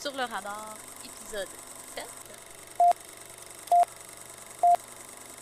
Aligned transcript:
Sur 0.00 0.12
le 0.12 0.22
radar, 0.22 0.78
épisode 1.04 1.48
7. 1.96 2.06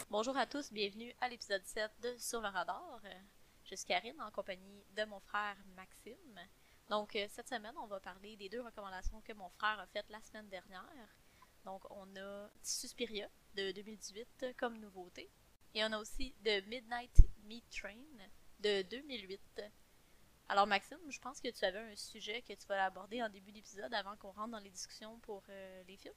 Bonjour 0.08 0.34
à 0.34 0.46
tous, 0.46 0.72
bienvenue 0.72 1.14
à 1.20 1.28
l'épisode 1.28 1.62
7 1.62 1.90
de 2.00 2.16
Sur 2.16 2.40
le 2.40 2.48
radar. 2.48 3.02
Je 3.64 3.74
suis 3.74 3.86
Karine 3.86 4.18
en 4.22 4.30
compagnie 4.30 4.82
de 4.96 5.04
mon 5.04 5.20
frère 5.20 5.56
Maxime. 5.76 6.40
Donc, 6.88 7.14
euh, 7.16 7.26
cette 7.28 7.48
semaine, 7.48 7.74
on 7.82 7.86
va 7.86 8.00
parler 8.00 8.36
des 8.36 8.48
deux 8.48 8.62
recommandations 8.62 9.20
que 9.20 9.34
mon 9.34 9.50
frère 9.50 9.78
a 9.78 9.86
faites 9.88 10.08
la 10.08 10.22
semaine 10.22 10.48
dernière. 10.48 11.14
Donc, 11.66 11.82
on 11.90 12.06
a 12.16 12.48
Suspiria 12.62 13.28
de 13.56 13.72
2018 13.72 14.56
comme 14.56 14.78
nouveauté. 14.78 15.28
Et 15.74 15.84
on 15.84 15.92
a 15.92 15.98
aussi 15.98 16.34
The 16.44 16.66
Midnight 16.66 17.20
Meat 17.44 17.68
Train 17.68 18.06
de 18.60 18.80
2008. 18.88 19.62
Alors, 20.48 20.66
Maxime, 20.66 20.98
je 21.08 21.18
pense 21.18 21.40
que 21.40 21.48
tu 21.48 21.64
avais 21.64 21.78
un 21.78 21.96
sujet 21.96 22.42
que 22.42 22.52
tu 22.52 22.66
vas 22.68 22.84
aborder 22.84 23.22
en 23.22 23.28
début 23.28 23.52
d'épisode 23.52 23.92
avant 23.92 24.16
qu'on 24.16 24.30
rentre 24.30 24.52
dans 24.52 24.58
les 24.58 24.70
discussions 24.70 25.18
pour 25.20 25.42
euh, 25.48 25.82
les 25.88 25.96
films. 25.96 26.14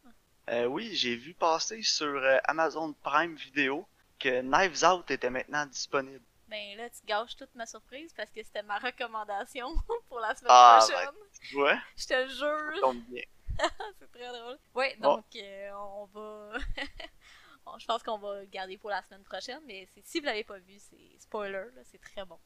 Euh, 0.49 0.65
oui, 0.65 0.95
j'ai 0.95 1.15
vu 1.15 1.33
passer 1.33 1.81
sur 1.81 2.07
euh, 2.07 2.37
Amazon 2.45 2.93
Prime 2.93 3.35
Video 3.35 3.87
que 4.19 4.41
Knives 4.41 4.83
Out 4.83 5.09
était 5.11 5.29
maintenant 5.29 5.65
disponible. 5.65 6.23
Ben 6.47 6.77
là, 6.77 6.89
tu 6.89 7.05
gâches 7.05 7.35
toute 7.35 7.53
ma 7.53 7.65
surprise 7.67 8.11
parce 8.13 8.31
que 8.31 8.43
c'était 8.43 8.63
ma 8.63 8.79
recommandation 8.79 9.67
pour 10.09 10.19
la 10.19 10.33
semaine 10.35 10.51
Ah, 10.51 10.79
prochaine. 10.81 11.09
Tu 11.41 11.55
vois? 11.55 11.77
Je 11.95 12.05
te 12.07 12.27
jure. 12.27 12.75
Ça 12.75 12.81
tombe 12.81 13.01
bien. 13.03 13.23
c'est 13.99 14.11
très 14.11 14.27
drôle. 14.27 14.57
Ouais, 14.73 14.95
donc 14.97 15.25
euh, 15.35 15.71
on 15.73 16.05
va. 16.05 16.57
Je 17.77 17.85
pense 17.85 18.01
qu'on 18.01 18.17
va 18.17 18.39
le 18.39 18.45
garder 18.47 18.77
pour 18.79 18.89
la 18.89 19.03
semaine 19.03 19.23
prochaine, 19.23 19.61
mais 19.67 19.87
si 20.03 20.19
vous 20.19 20.25
l'avez 20.25 20.43
pas 20.43 20.57
vu, 20.57 20.79
c'est 20.79 21.19
spoiler, 21.19 21.65
là, 21.75 21.81
c'est 21.83 22.01
très 22.01 22.25
bon. 22.25 22.39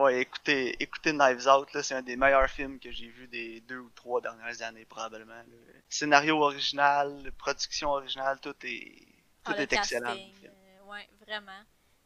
Ouais, 0.00 0.22
écoutez, 0.22 0.82
écoutez 0.82 1.12
Knives 1.12 1.46
Out, 1.46 1.74
là, 1.74 1.82
c'est 1.82 1.94
un 1.94 2.00
des 2.00 2.16
meilleurs 2.16 2.48
films 2.48 2.80
que 2.80 2.90
j'ai 2.90 3.08
vu 3.08 3.28
des 3.28 3.60
deux 3.60 3.80
ou 3.80 3.90
trois 3.90 4.22
dernières 4.22 4.62
années, 4.62 4.86
probablement. 4.86 5.42
Scénario 5.90 6.40
original, 6.42 7.30
production 7.36 7.90
originale, 7.90 8.40
tout 8.40 8.56
est, 8.64 8.96
tout 9.44 9.52
Ah, 9.54 9.60
est 9.60 9.70
excellent. 9.74 10.16
euh, 10.16 10.84
ouais, 10.84 11.06
vraiment. 11.20 11.60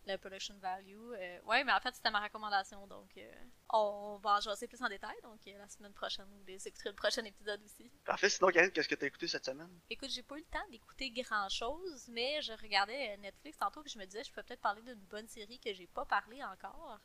Le 0.09 0.17
production 0.17 0.59
value. 0.59 1.13
euh, 1.13 1.41
ouais, 1.43 1.63
mais 1.63 1.73
en 1.73 1.79
fait, 1.79 1.95
c'était 1.95 2.11
ma 2.11 2.21
recommandation, 2.21 2.85
donc 2.89 3.11
euh, 3.17 3.33
on 3.73 4.19
va 4.21 4.39
en 4.39 4.41
jaser 4.41 4.67
plus 4.67 4.83
en 4.83 4.89
détail, 4.89 5.15
donc 5.23 5.39
euh, 5.47 5.57
la 5.57 5.69
semaine 5.69 5.95
prochaine, 5.95 6.27
vous 6.27 6.45
les 6.49 6.67
écouterez 6.67 6.91
le 6.91 6.97
prochain 6.97 7.25
épisode 7.25 7.63
aussi. 7.65 7.91
Parfait, 8.05 8.29
sinon, 8.29 8.51
Karine, 8.51 8.73
qu'est-ce 8.73 8.89
que 8.89 8.97
t'as 8.97 9.07
écouté 9.07 9.29
cette 9.29 9.45
semaine? 9.47 9.71
Écoute, 9.89 10.11
j'ai 10.11 10.25
pas 10.25 10.35
eu 10.35 10.41
le 10.41 10.45
temps 10.47 10.69
d'écouter 10.69 11.11
grand 11.13 11.49
chose, 11.49 12.09
mais 12.09 12.43
je 12.43 12.53
regardais 12.55 13.15
euh, 13.15 13.17
Netflix 13.19 13.57
tantôt 13.57 13.85
que 13.85 13.89
je 13.89 13.99
me 14.01 14.05
disais 14.05 14.25
je 14.25 14.33
peux 14.33 14.43
peut-être 14.43 14.61
parler 14.61 14.83
d'une 14.83 14.95
bonne 15.09 15.29
série 15.29 15.61
que 15.61 15.73
j'ai 15.73 15.87
pas 15.87 16.05
parlé 16.05 16.43
encore. 16.43 16.99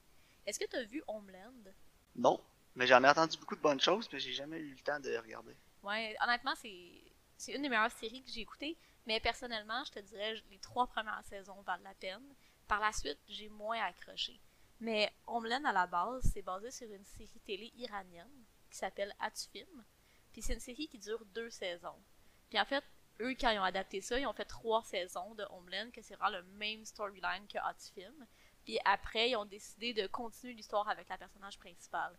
Est-ce 0.45 0.59
que 0.59 0.65
t'as 0.65 0.83
vu 0.83 1.03
Homeland? 1.07 1.73
Non, 2.15 2.43
mais 2.75 2.87
j'en 2.87 3.03
ai 3.03 3.09
entendu 3.09 3.37
beaucoup 3.37 3.55
de 3.55 3.61
bonnes 3.61 3.79
choses, 3.79 4.09
mais 4.11 4.19
j'ai 4.19 4.33
jamais 4.33 4.57
eu 4.57 4.71
le 4.71 4.81
temps 4.81 4.99
de 4.99 5.15
regarder. 5.17 5.55
Ouais, 5.83 6.15
honnêtement, 6.21 6.55
c'est 6.55 7.53
une 7.53 7.61
des 7.61 7.69
meilleures 7.69 7.91
séries 7.91 8.23
que 8.23 8.31
j'ai 8.31 8.41
écoutées, 8.41 8.77
mais 9.05 9.19
personnellement, 9.19 9.83
je 9.85 9.91
te 9.91 9.99
dirais 9.99 10.35
les 10.49 10.59
trois 10.59 10.87
premières 10.87 11.23
saisons 11.25 11.61
valent 11.61 11.83
la 11.83 11.93
peine. 11.93 12.35
Par 12.67 12.79
la 12.79 12.91
suite, 12.91 13.19
j'ai 13.27 13.49
moins 13.49 13.81
accroché. 13.83 14.39
Mais 14.79 15.11
Homeland 15.27 15.65
à 15.65 15.73
la 15.73 15.87
base, 15.87 16.29
c'est 16.33 16.41
basé 16.41 16.71
sur 16.71 16.91
une 16.91 17.05
série 17.05 17.39
télé 17.45 17.71
iranienne 17.75 18.45
qui 18.69 18.77
s'appelle 18.77 19.13
Atufilm. 19.19 19.83
Puis 20.31 20.41
c'est 20.41 20.53
une 20.53 20.59
série 20.59 20.87
qui 20.87 20.99
dure 20.99 21.25
deux 21.25 21.49
saisons. 21.49 22.01
Puis 22.49 22.59
en 22.59 22.65
fait, 22.65 22.83
eux, 23.19 23.35
quand 23.39 23.49
ils 23.49 23.59
ont 23.59 23.63
adapté 23.63 23.99
ça, 24.01 24.19
ils 24.19 24.27
ont 24.27 24.33
fait 24.33 24.45
trois 24.45 24.83
saisons 24.83 25.35
de 25.35 25.43
Homeland, 25.49 25.89
que 25.91 26.01
c'est 26.01 26.15
vraiment 26.15 26.37
le 26.37 26.43
même 26.43 26.85
storyline 26.85 27.47
que 27.47 27.57
Atufilm. 27.57 28.25
Puis 28.69 28.77
après, 28.85 29.31
ils 29.31 29.35
ont 29.35 29.45
décidé 29.45 29.95
de 29.95 30.05
continuer 30.05 30.53
l'histoire 30.53 30.87
avec 30.87 31.09
la 31.09 31.17
personnage 31.17 31.57
principale. 31.57 32.15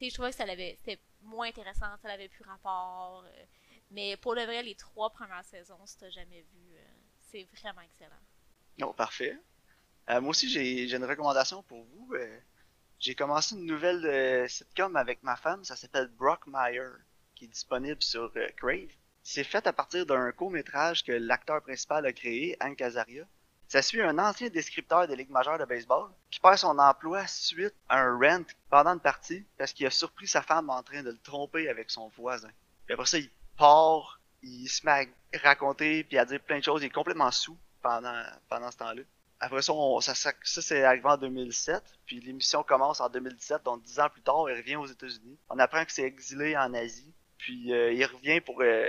Je 0.00 0.14
trouvais 0.14 0.30
que 0.30 0.36
ça 0.36 0.44
avait, 0.44 0.76
c'était 0.78 1.00
moins 1.22 1.48
intéressant, 1.48 1.86
ça 2.00 2.12
avait 2.12 2.28
plus 2.28 2.44
rapport. 2.44 3.24
euh, 3.24 3.44
mais 3.90 4.16
pour 4.16 4.36
le 4.36 4.44
vrai, 4.44 4.62
les 4.62 4.76
trois 4.76 5.10
premières 5.10 5.44
saisons, 5.44 5.84
si 5.86 5.98
t'as 5.98 6.10
jamais 6.10 6.42
vu, 6.52 6.76
euh, 6.76 6.84
c'est 7.18 7.48
vraiment 7.60 7.80
excellent. 7.80 8.22
Non, 8.78 8.92
parfait. 8.92 9.36
Euh, 10.08 10.20
moi 10.20 10.30
aussi, 10.30 10.48
j'ai 10.48 10.88
une 10.94 11.04
recommandation 11.04 11.64
pour 11.64 11.82
vous. 11.82 12.14
J'ai 13.00 13.16
commencé 13.16 13.56
une 13.56 13.66
nouvelle 13.66 14.48
sitcom 14.48 14.94
avec 14.94 15.24
ma 15.24 15.34
femme, 15.34 15.64
ça 15.64 15.74
s'appelle 15.74 16.06
Brockmire, 16.06 16.96
qui 17.34 17.46
est 17.46 17.48
disponible 17.48 18.04
sur 18.04 18.32
Crave. 18.56 18.92
C'est 19.24 19.42
fait 19.42 19.66
à 19.66 19.72
partir 19.72 20.06
d'un 20.06 20.30
court-métrage 20.30 21.02
que 21.02 21.10
l'acteur 21.10 21.60
principal 21.60 22.06
a 22.06 22.12
créé, 22.12 22.56
Hank 22.60 22.80
Azaria. 22.82 23.26
Ça 23.68 23.82
suit 23.82 24.00
un 24.02 24.18
ancien 24.18 24.48
descripteur 24.48 25.06
des 25.06 25.14
ligues 25.14 25.30
majeures 25.30 25.58
de 25.58 25.64
baseball 25.66 26.10
qui 26.30 26.40
perd 26.40 26.56
son 26.56 26.78
emploi 26.78 27.26
suite 27.26 27.74
à 27.88 28.00
un 28.00 28.18
rent 28.18 28.44
pendant 28.70 28.94
une 28.94 29.00
partie 29.00 29.44
parce 29.58 29.72
qu'il 29.74 29.86
a 29.86 29.90
surpris 29.90 30.26
sa 30.26 30.40
femme 30.42 30.70
en 30.70 30.82
train 30.82 31.02
de 31.02 31.10
le 31.10 31.18
tromper 31.18 31.68
avec 31.68 31.90
son 31.90 32.08
voisin. 32.16 32.48
Puis 32.86 32.94
après 32.94 33.06
ça, 33.06 33.18
il 33.18 33.30
part, 33.58 34.20
il 34.42 34.66
se 34.68 34.86
met 34.86 34.92
à 35.34 35.38
raconter 35.42 36.02
puis 36.04 36.16
à 36.16 36.24
dire 36.24 36.40
plein 36.40 36.58
de 36.60 36.64
choses. 36.64 36.82
Il 36.82 36.86
est 36.86 36.90
complètement 36.90 37.30
sous 37.30 37.58
pendant, 37.82 38.22
pendant 38.48 38.70
ce 38.70 38.78
temps-là. 38.78 39.02
Après 39.40 39.60
ça, 39.62 39.72
on- 39.74 40.00
ça, 40.00 40.14
ça, 40.14 40.32
c'est 40.42 40.82
arrivé 40.82 41.04
en 41.06 41.16
2007, 41.18 41.82
puis 42.06 42.20
l'émission 42.20 42.62
commence 42.64 43.00
en 43.00 43.08
2017, 43.08 43.62
donc 43.64 43.82
dix 43.84 44.00
ans 44.00 44.08
plus 44.08 44.22
tard, 44.22 44.48
il 44.50 44.56
revient 44.56 44.76
aux 44.76 44.86
États-Unis. 44.86 45.38
On 45.50 45.58
apprend 45.60 45.84
que 45.84 45.92
c'est 45.92 46.02
exilé 46.02 46.56
en 46.56 46.72
Asie, 46.74 47.12
puis 47.36 47.72
euh, 47.72 47.92
il 47.92 48.04
revient 48.06 48.40
pour 48.40 48.60
euh, 48.62 48.86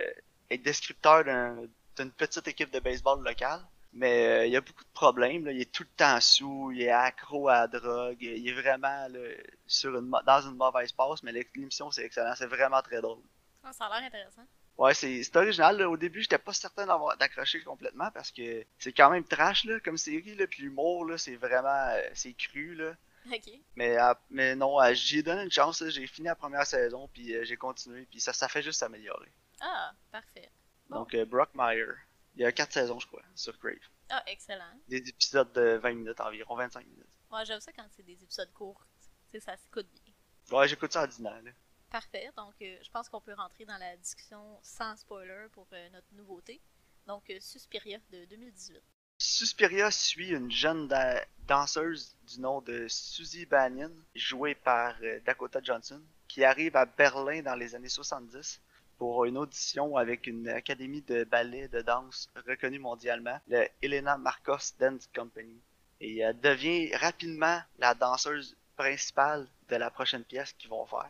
être 0.50 0.64
descripteur 0.64 1.24
d'un- 1.26 1.58
d'une 1.98 2.12
petite 2.12 2.48
équipe 2.48 2.72
de 2.72 2.80
baseball 2.80 3.22
locale. 3.24 3.60
Mais 3.92 4.28
euh, 4.28 4.46
il 4.46 4.52
y 4.52 4.58
a 4.58 4.62
beaucoup 4.62 4.84
de 4.84 4.90
problèmes, 4.94 5.46
là. 5.46 5.52
il 5.52 5.62
est 5.62 5.72
tout 5.72 5.84
le 5.84 5.90
temps 5.98 6.22
sous, 6.22 6.72
il 6.72 6.84
est 6.84 6.92
accro 6.92 7.50
à 7.50 7.62
la 7.62 7.68
drogue, 7.68 8.22
il 8.22 8.48
est 8.48 8.54
vraiment 8.54 9.08
là, 9.08 9.20
sur 9.66 9.98
une, 9.98 10.12
dans 10.26 10.42
une 10.42 10.56
mauvaise 10.56 10.92
passe, 10.92 11.24
mais 11.24 11.32
l'émission 11.32 11.90
c'est 11.90 12.06
excellent, 12.06 12.34
c'est 12.36 12.46
vraiment 12.46 12.82
très 12.84 13.02
drôle. 13.02 13.24
Ah, 13.64 13.74
ça 13.74 13.86
a 13.86 14.00
l'air 14.00 14.08
intéressant. 14.08 14.44
Ouais, 14.78 14.94
c'est 14.94 15.36
original. 15.36 15.78
Là. 15.78 15.90
Au 15.90 15.98
début, 15.98 16.22
j'étais 16.22 16.38
pas 16.38 16.54
certain 16.54 16.86
d'avoir 16.86 17.18
d'accrocher 17.18 17.62
complètement 17.64 18.10
parce 18.12 18.32
que 18.32 18.64
c'est 18.78 18.94
quand 18.94 19.10
même 19.10 19.26
trash 19.26 19.66
là, 19.66 19.78
comme 19.82 19.98
série. 19.98 20.36
Là, 20.36 20.48
puis 20.48 20.64
l'humour, 20.64 21.04
là, 21.06 21.18
c'est 21.18 21.36
vraiment 21.36 21.68
euh, 21.68 22.10
c'est 22.14 22.34
cru. 22.34 22.76
Là. 22.76 22.96
Ok. 23.32 23.52
Mais, 23.76 23.98
euh, 24.00 24.14
mais 24.30 24.56
non, 24.56 24.82
euh, 24.82 24.94
j'ai 24.94 25.22
donné 25.22 25.44
une 25.44 25.52
chance. 25.52 25.84
J'ai 25.90 26.08
fini 26.08 26.28
la 26.28 26.36
première 26.36 26.66
saison, 26.66 27.10
puis 27.14 27.34
j'ai 27.44 27.58
continué. 27.58 28.08
Puis 28.10 28.22
ça, 28.22 28.32
ça 28.32 28.48
fait 28.48 28.62
juste 28.62 28.80
s'améliorer. 28.80 29.32
Ah, 29.60 29.92
parfait. 30.12 30.50
Bon. 30.90 31.00
Donc, 31.00 31.14
euh, 31.14 31.26
Brockmire. 31.26 31.96
Il 32.36 32.42
y 32.42 32.46
a 32.46 32.52
quatre 32.52 32.72
saisons, 32.74 33.00
je 33.00 33.08
crois, 33.08 33.24
sur 33.36 33.58
Crave. 33.60 33.76
Ah, 34.10 34.24
excellent. 34.28 34.72
Des 34.88 34.98
épisodes 35.10 35.52
de 35.54 35.78
20 35.82 35.94
minutes 35.94 36.20
environ, 36.22 36.56
25 36.56 36.86
minutes. 36.86 37.06
Ouais, 37.32 37.46
j'aime 37.46 37.60
ça 37.60 37.72
quand 37.74 37.86
c'est 37.92 38.04
des 38.04 38.22
épisodes 38.24 38.52
courts. 38.54 38.86
Tu 39.30 39.32
sais, 39.32 39.40
ça 39.40 39.58
s'écoute 39.58 39.88
bien. 40.04 40.14
Ouais, 40.58 40.68
j'écoute 40.68 40.92
ça 40.94 41.04
en. 41.04 41.42
Là. 41.42 41.52
Parfait. 41.92 42.32
Donc, 42.38 42.54
euh, 42.62 42.78
je 42.82 42.90
pense 42.92 43.10
qu'on 43.10 43.22
peut 43.22 43.34
rentrer 43.34 43.66
dans 43.66 43.78
la 43.78 43.98
discussion 43.98 44.60
sans 44.64 44.96
spoiler 44.96 45.48
pour 45.52 45.68
euh, 45.74 45.90
notre 45.90 46.08
nouveauté. 46.14 46.62
Donc, 47.08 47.30
euh, 47.30 47.38
Suspiria 47.40 48.00
de 48.12 48.26
2018. 48.26 48.82
Suspiria 49.18 49.92
suit 49.92 50.30
une 50.30 50.50
jeune 50.50 50.88
da- 50.88 51.26
danseuse 51.48 52.16
du 52.24 52.40
nom 52.40 52.62
de 52.62 52.88
Suzy 52.88 53.46
Bannion, 53.46 53.92
jouée 54.16 54.56
par 54.56 54.96
Dakota 55.26 55.60
Johnson, 55.62 56.02
qui 56.28 56.44
arrive 56.46 56.76
à 56.78 56.86
Berlin 56.86 57.42
dans 57.42 57.56
les 57.56 57.76
années 57.76 57.90
70 57.90 58.62
pour 59.00 59.26
une 59.26 59.38
audition 59.38 59.96
avec 59.96 60.28
une 60.28 60.50
académie 60.50 61.02
de 61.02 61.24
ballet 61.24 61.68
de 61.70 61.82
danse 61.82 62.30
reconnue 62.48 62.80
mondialement, 62.80 63.40
le 63.48 63.66
Elena 63.82 64.18
Marcos 64.18 64.76
Dance 64.78 65.10
Company. 65.16 65.58
Et 66.02 66.20
elle 66.20 66.40
devient 66.40 66.94
rapidement 66.96 67.60
la 67.80 67.96
danseuse 67.96 68.56
principale 68.76 69.48
de 69.70 69.76
la 69.78 69.90
prochaine 69.90 70.24
pièce 70.24 70.54
qu'ils 70.54 70.70
vont 70.70 70.86
faire. 70.86 71.10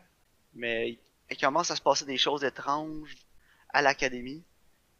Mais 0.54 0.98
il 1.30 1.36
commence 1.36 1.70
à 1.70 1.76
se 1.76 1.82
passer 1.82 2.04
des 2.06 2.16
choses 2.16 2.44
étranges 2.44 3.14
à 3.70 3.82
l'académie. 3.82 4.42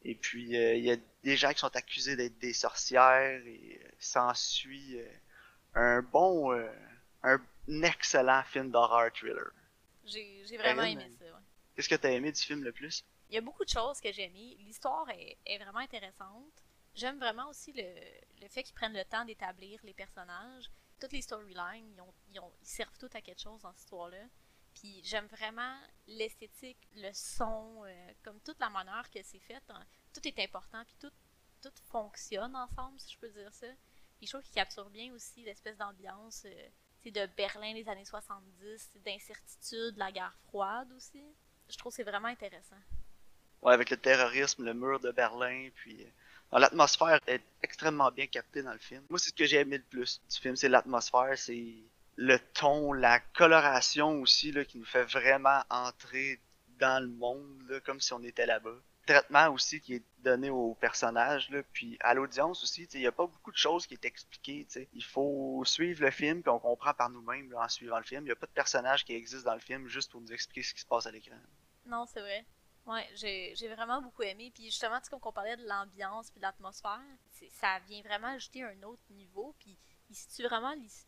Et 0.03 0.15
puis, 0.15 0.57
euh, 0.57 0.75
il 0.75 0.85
y 0.85 0.93
a 0.93 0.97
des 1.23 1.37
gens 1.37 1.53
qui 1.53 1.61
sont 1.61 1.77
accusés 1.77 2.17
d'être 2.17 2.39
des 2.39 2.53
sorcières 2.53 3.41
et 3.47 3.81
euh, 3.85 3.89
s'ensuit 3.99 4.99
euh, 4.99 5.07
un 5.75 6.03
bon, 6.03 6.53
euh, 6.53 6.69
un 7.23 7.39
excellent 7.83 8.43
film 8.45 8.71
d'horreur 8.71 9.13
thriller. 9.13 9.53
J'ai 10.07 10.57
vraiment 10.59 10.83
aimé 10.83 11.07
ça. 11.19 11.20
Qu'est-ce 11.81 11.89
que 11.89 11.95
t'as 11.95 12.11
aimé 12.11 12.31
du 12.31 12.39
film 12.43 12.63
le 12.63 12.73
plus? 12.73 13.07
Il 13.31 13.37
y 13.37 13.39
a 13.39 13.41
beaucoup 13.41 13.65
de 13.65 13.71
choses 13.71 14.03
que 14.03 14.13
j'ai 14.13 14.25
aimées. 14.25 14.55
L'histoire 14.59 15.09
est, 15.09 15.39
vraiment 15.57 15.79
intéressante. 15.79 16.53
J'aime 16.95 17.19
vraiment 17.19 17.49
aussi 17.49 17.73
le, 17.73 17.83
le 18.43 18.49
fait 18.49 18.63
qu'ils 18.65 18.75
prennent 18.75 18.93
le 18.93 19.05
temps 19.07 19.25
d'établir 19.25 19.81
les 19.83 19.95
personnages. 19.95 20.71
Toutes 21.01 21.13
les 21.13 21.23
storylines, 21.23 21.95
ils, 22.29 22.39
ont- 22.39 22.53
servent 22.61 22.99
toutes 22.99 23.15
à 23.15 23.23
quelque 23.23 23.41
chose 23.41 23.63
dans 23.63 23.73
cette 23.73 23.81
histoire-là. 23.81 24.23
Puis 24.75 25.01
j'aime 25.05 25.25
vraiment 25.29 25.75
l'esthétique, 26.07 26.77
le 26.97 27.11
son, 27.15 27.83
euh, 27.87 28.13
comme 28.23 28.39
toute 28.41 28.61
la 28.61 28.69
manière 28.69 29.09
que 29.11 29.23
c'est 29.23 29.41
fait. 29.41 29.63
hein. 29.71 29.83
Tout 30.13 30.29
est 30.29 30.39
important, 30.39 30.85
puis 30.85 30.97
tout, 31.01 31.13
tout 31.63 31.73
fonctionne 31.87 32.55
ensemble, 32.55 33.01
si 33.01 33.15
je 33.15 33.19
peux 33.21 33.31
dire 33.31 33.55
ça. 33.55 33.69
Puis 34.19 34.27
je 34.27 34.33
trouve 34.33 34.43
qu'il 34.43 34.53
capture 34.55 34.91
bien 34.91 35.15
aussi 35.15 35.45
l'espèce 35.45 35.79
d'ambiance 35.79 36.43
euh, 36.45 36.69
de 37.11 37.27
Berlin 37.39 37.73
des 37.73 37.89
années 37.89 38.05
70, 38.05 38.91
d'incertitude, 38.97 39.97
la 39.97 40.13
guerre 40.13 40.37
froide 40.45 40.93
aussi. 40.93 41.25
Je 41.71 41.79
trouve 41.79 41.93
que 41.93 41.97
c'est 41.97 42.03
vraiment 42.03 42.29
intéressant. 42.29 42.77
Ouais, 43.63 43.73
avec 43.75 43.91
le 43.91 43.97
terrorisme, 43.97 44.65
le 44.65 44.75
mur 44.75 45.01
de 45.01 45.11
Berlin, 45.11 45.69
puis 45.77 46.03
euh, 46.53 46.59
l'atmosphère 46.59 47.21
est 47.27 47.43
extrêmement 47.63 48.11
bien 48.11 48.27
captée 48.27 48.63
dans 48.63 48.73
le 48.73 48.79
film. 48.79 49.03
Moi, 49.11 49.19
c'est 49.19 49.31
ce 49.31 49.35
que 49.35 49.45
j'ai 49.45 49.59
aimé 49.59 49.79
le 49.79 49.85
plus 49.85 50.21
du 50.31 50.37
film, 50.39 50.57
c'est 50.57 50.69
l'atmosphère, 50.69 51.37
c'est 51.37 51.75
le 52.17 52.39
ton, 52.55 52.93
la 52.93 53.21
coloration 53.21 54.21
aussi, 54.21 54.53
là, 54.53 54.65
qui 54.65 54.79
nous 54.79 54.85
fait 54.85 55.05
vraiment 55.05 55.63
entrer 55.71 56.41
dans 56.79 57.03
le 57.03 57.09
monde, 57.09 57.63
là, 57.69 57.81
comme 57.81 58.01
si 58.01 58.13
on 58.13 58.23
était 58.23 58.47
là-bas. 58.47 58.77
Traitement 59.07 59.49
aussi 59.49 59.81
qui 59.81 59.95
est 59.95 60.03
donné 60.19 60.51
aux 60.51 60.75
personnages, 60.75 61.51
puis 61.73 61.97
à 62.01 62.15
l'audience 62.15 62.63
aussi, 62.63 62.89
il 62.95 63.01
n'y 63.01 63.07
a 63.07 63.13
pas 63.13 63.27
beaucoup 63.27 63.51
de 63.51 63.57
choses 63.57 63.87
qui 63.87 63.95
est 63.95 64.05
expliquées. 64.05 64.67
Il 64.95 65.05
faut 65.05 65.63
suivre 65.65 66.03
le 66.03 66.11
film, 66.11 66.43
puis 66.43 66.51
on 66.51 66.59
comprend 66.59 66.95
par 66.95 67.11
nous-mêmes 67.11 67.55
en 67.57 67.69
suivant 67.69 67.99
le 67.99 68.05
film. 68.05 68.23
Il 68.23 68.27
n'y 68.27 68.33
a 68.33 68.37
pas 68.37 68.47
de 68.47 68.53
personnage 68.53 69.05
qui 69.05 69.15
existe 69.15 69.45
dans 69.45 69.55
le 69.55 69.61
film 69.61 69.89
juste 69.89 70.11
pour 70.11 70.21
nous 70.21 70.33
expliquer 70.33 70.63
ce 70.63 70.75
qui 70.75 70.81
se 70.81 70.87
passe 70.87 71.07
à 71.07 71.11
l'écran. 71.11 71.37
Non, 71.91 72.07
c'est 72.07 72.21
vrai. 72.21 72.47
Ouais, 72.87 73.09
j'ai 73.15 73.55
vraiment 73.69 74.01
beaucoup 74.01 74.23
aimé. 74.23 74.51
Puis 74.55 74.65
justement, 74.67 74.99
tu 74.99 75.05
sais, 75.05 75.11
comme 75.11 75.21
on 75.23 75.33
parlait 75.33 75.57
de 75.57 75.67
l'ambiance 75.67 76.31
puis 76.31 76.41
de 76.41 76.43
l'atmosphère, 76.47 77.01
ça 77.51 77.79
vient 77.81 78.03
vraiment 78.03 78.29
ajouter 78.29 78.63
un 78.63 78.83
autre 78.83 79.03
niveau. 79.11 79.55
Puis 79.59 79.77
il 80.09 80.17
situe 80.17 80.45
vraiment 80.45 80.73
l'his- 80.75 81.07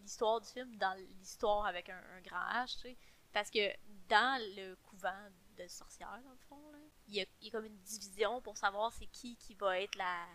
l'histoire 0.00 0.40
du 0.40 0.48
film 0.48 0.76
dans 0.76 0.94
l'histoire 1.18 1.66
avec 1.66 1.88
un, 1.88 2.02
un 2.16 2.20
grand 2.22 2.40
H, 2.64 2.74
tu 2.74 2.80
sais. 2.80 2.96
Parce 3.32 3.50
que 3.50 3.72
dans 4.08 4.40
le 4.56 4.74
couvent 4.76 5.28
de 5.56 5.66
sorcières, 5.68 6.20
dans 6.24 6.30
le 6.30 6.38
fond, 6.48 6.70
là, 6.72 6.78
il 7.06 7.14
y 7.14 7.20
a, 7.20 7.26
il 7.40 7.46
y 7.46 7.48
a 7.48 7.52
comme 7.52 7.66
une 7.66 7.78
division 7.78 8.40
pour 8.40 8.56
savoir 8.56 8.92
c'est 8.92 9.06
qui 9.06 9.36
qui 9.36 9.54
va 9.54 9.78
être 9.80 9.94
la, 9.96 10.26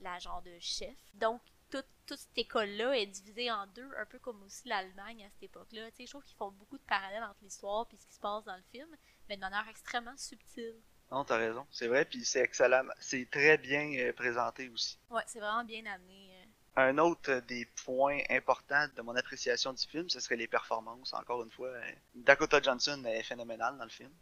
la 0.00 0.18
genre 0.18 0.42
de 0.42 0.58
chef. 0.58 0.96
Donc, 1.14 1.40
toute, 1.76 1.86
toute 2.06 2.18
cette 2.18 2.38
école-là 2.38 2.92
est 2.98 3.06
divisée 3.06 3.50
en 3.50 3.66
deux, 3.68 3.88
un 3.98 4.06
peu 4.06 4.18
comme 4.18 4.42
aussi 4.42 4.68
l'Allemagne 4.68 5.24
à 5.24 5.30
cette 5.30 5.42
époque-là. 5.44 5.90
Tu 5.90 5.96
sais, 5.98 6.06
je 6.06 6.10
trouve 6.10 6.24
qu'ils 6.24 6.36
font 6.36 6.50
beaucoup 6.52 6.78
de 6.78 6.82
parallèles 6.84 7.22
entre 7.24 7.38
l'histoire 7.42 7.86
et 7.92 7.96
ce 7.96 8.06
qui 8.06 8.14
se 8.14 8.20
passe 8.20 8.44
dans 8.44 8.56
le 8.56 8.62
film, 8.70 8.88
mais 9.28 9.36
de 9.36 9.40
manière 9.40 9.66
extrêmement 9.68 10.16
subtile. 10.16 10.76
Non, 11.10 11.24
t'as 11.24 11.36
raison, 11.36 11.66
c'est 11.70 11.86
vrai, 11.88 12.04
puis 12.04 12.24
c'est 12.24 12.40
excellent. 12.40 12.82
C'est 13.00 13.28
très 13.30 13.58
bien 13.58 13.90
euh, 13.98 14.12
présenté 14.12 14.68
aussi. 14.70 14.98
Ouais, 15.10 15.22
c'est 15.26 15.38
vraiment 15.40 15.64
bien 15.64 15.84
amené. 15.86 16.30
euh. 16.32 16.44
Un 16.76 16.98
autre 16.98 17.30
euh, 17.30 17.40
des 17.42 17.66
points 17.84 18.20
importants 18.30 18.88
de 18.96 19.02
mon 19.02 19.14
appréciation 19.14 19.72
du 19.72 19.86
film, 19.86 20.08
ce 20.08 20.18
serait 20.18 20.36
les 20.36 20.48
performances. 20.48 21.12
Encore 21.12 21.42
une 21.44 21.50
fois, 21.50 21.70
Dakota 22.14 22.60
Johnson 22.60 23.02
est 23.04 23.22
phénoménale 23.22 23.76
dans 23.78 23.84
le 23.84 23.90
film. 23.90 24.12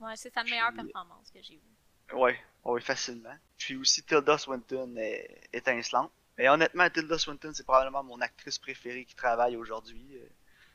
Ouais, 0.00 0.16
c'est 0.16 0.32
sa 0.32 0.42
meilleure 0.42 0.72
Puis- 0.72 0.82
performance 0.84 1.30
que 1.30 1.40
j'ai 1.42 1.56
vue. 1.56 2.16
Ouais, 2.16 2.38
ouais, 2.64 2.80
facilement. 2.80 3.36
Puis 3.56 3.76
aussi 3.76 4.02
Tilda 4.02 4.36
Swinton 4.36 4.96
est 4.96 5.48
étincelante. 5.52 6.10
Et 6.38 6.48
honnêtement, 6.48 6.88
Tilda 6.90 7.18
Swinton, 7.18 7.52
c'est 7.54 7.64
probablement 7.64 8.02
mon 8.02 8.20
actrice 8.20 8.58
préférée 8.58 9.04
qui 9.04 9.14
travaille 9.14 9.56
aujourd'hui. 9.56 10.06
Euh, 10.16 10.26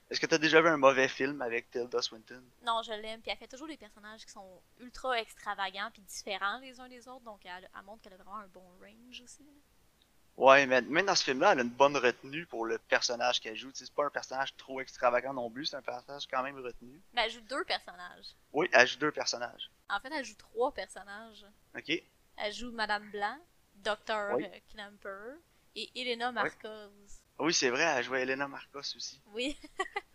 Est-ce 0.09 0.19
que 0.19 0.25
t'as 0.27 0.37
déjà 0.37 0.61
vu 0.61 0.67
un 0.69 0.77
mauvais 0.77 1.07
film 1.07 1.41
avec 1.41 1.69
Tilda 1.71 2.01
Swinton? 2.01 2.43
Non, 2.63 2.81
je 2.83 2.91
l'aime, 2.93 3.21
puis 3.21 3.31
elle 3.31 3.37
fait 3.37 3.47
toujours 3.47 3.67
des 3.67 3.77
personnages 3.77 4.25
qui 4.25 4.31
sont 4.31 4.61
ultra 4.79 5.19
extravagants 5.19 5.89
puis 5.91 6.01
différents 6.03 6.59
les 6.59 6.79
uns 6.79 6.87
des 6.87 7.07
autres, 7.07 7.25
donc 7.25 7.45
elle, 7.45 7.69
elle 7.75 7.85
montre 7.85 8.03
qu'elle 8.03 8.13
a 8.13 8.17
vraiment 8.17 8.37
un 8.37 8.47
bon 8.47 8.63
range 8.81 9.21
aussi. 9.23 9.43
là. 9.43 9.51
Ouais, 10.37 10.67
mais 10.67 10.81
même 10.83 11.07
dans 11.07 11.15
ce 11.15 11.23
film-là, 11.23 11.53
elle 11.53 11.59
a 11.59 11.63
une 11.63 11.69
bonne 11.69 11.97
retenue 11.97 12.45
pour 12.45 12.63
le 12.67 12.77
personnage 12.77 13.39
qu'elle 13.41 13.55
joue. 13.55 13.71
Tu 13.71 13.83
C'est 13.83 13.93
pas 13.95 14.05
un 14.05 14.11
personnage 14.11 14.55
trop 14.55 14.79
extravagant 14.79 15.33
non 15.33 15.49
plus, 15.49 15.65
c'est 15.65 15.75
un 15.77 15.81
personnage 15.81 16.27
quand 16.27 16.43
même 16.43 16.59
retenu. 16.59 17.01
Mais 17.13 17.23
elle 17.25 17.31
joue 17.31 17.41
deux 17.41 17.63
personnages. 17.63 18.35
Oui, 18.53 18.69
elle 18.71 18.87
joue 18.87 18.99
deux 18.99 19.11
personnages. 19.11 19.71
En 19.89 19.99
fait, 19.99 20.09
elle 20.13 20.23
joue 20.23 20.35
trois 20.35 20.71
personnages. 20.71 21.43
Ok? 21.75 21.91
Elle 22.37 22.53
joue 22.53 22.71
Madame 22.71 23.09
Blanc, 23.09 23.35
Dr. 23.87 24.35
Oui. 24.35 24.45
euh, 25.05 25.35
et 25.75 25.91
Elena 25.95 26.31
Marcos. 26.31 26.89
Oui, 27.39 27.53
c'est 27.53 27.69
vrai, 27.69 27.83
elle 27.83 28.03
jouait 28.03 28.23
Elena 28.23 28.47
Marcos 28.47 28.79
aussi. 28.95 29.21
Oui, 29.27 29.57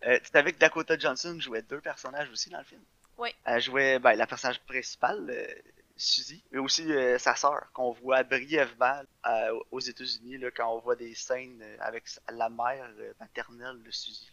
Euh, 0.05 0.19
tu 0.19 0.29
savais 0.29 0.51
que 0.51 0.57
Dakota 0.59 0.97
Johnson 0.97 1.39
jouait 1.39 1.61
deux 1.61 1.79
personnages 1.79 2.29
aussi 2.29 2.49
dans 2.49 2.57
le 2.57 2.65
film? 2.65 2.83
Oui. 3.17 3.33
Elle 3.45 3.61
jouait 3.61 3.99
ben, 3.99 4.15
la 4.15 4.27
personnage 4.27 4.59
principale, 4.61 5.29
euh, 5.29 5.47
Suzy, 5.95 6.43
mais 6.51 6.57
aussi 6.59 6.91
euh, 6.91 7.17
sa 7.19 7.35
sœur, 7.35 7.71
qu'on 7.71 7.91
voit 7.91 8.23
brièvement 8.23 9.01
euh, 9.27 9.59
aux 9.71 9.79
États-Unis, 9.79 10.43
quand 10.55 10.75
on 10.75 10.79
voit 10.79 10.97
des 10.97 11.15
scènes 11.15 11.63
avec 11.79 12.03
la 12.29 12.49
mère 12.49 12.89
maternelle 13.19 13.81
de 13.81 13.91
Suzy. 13.91 14.32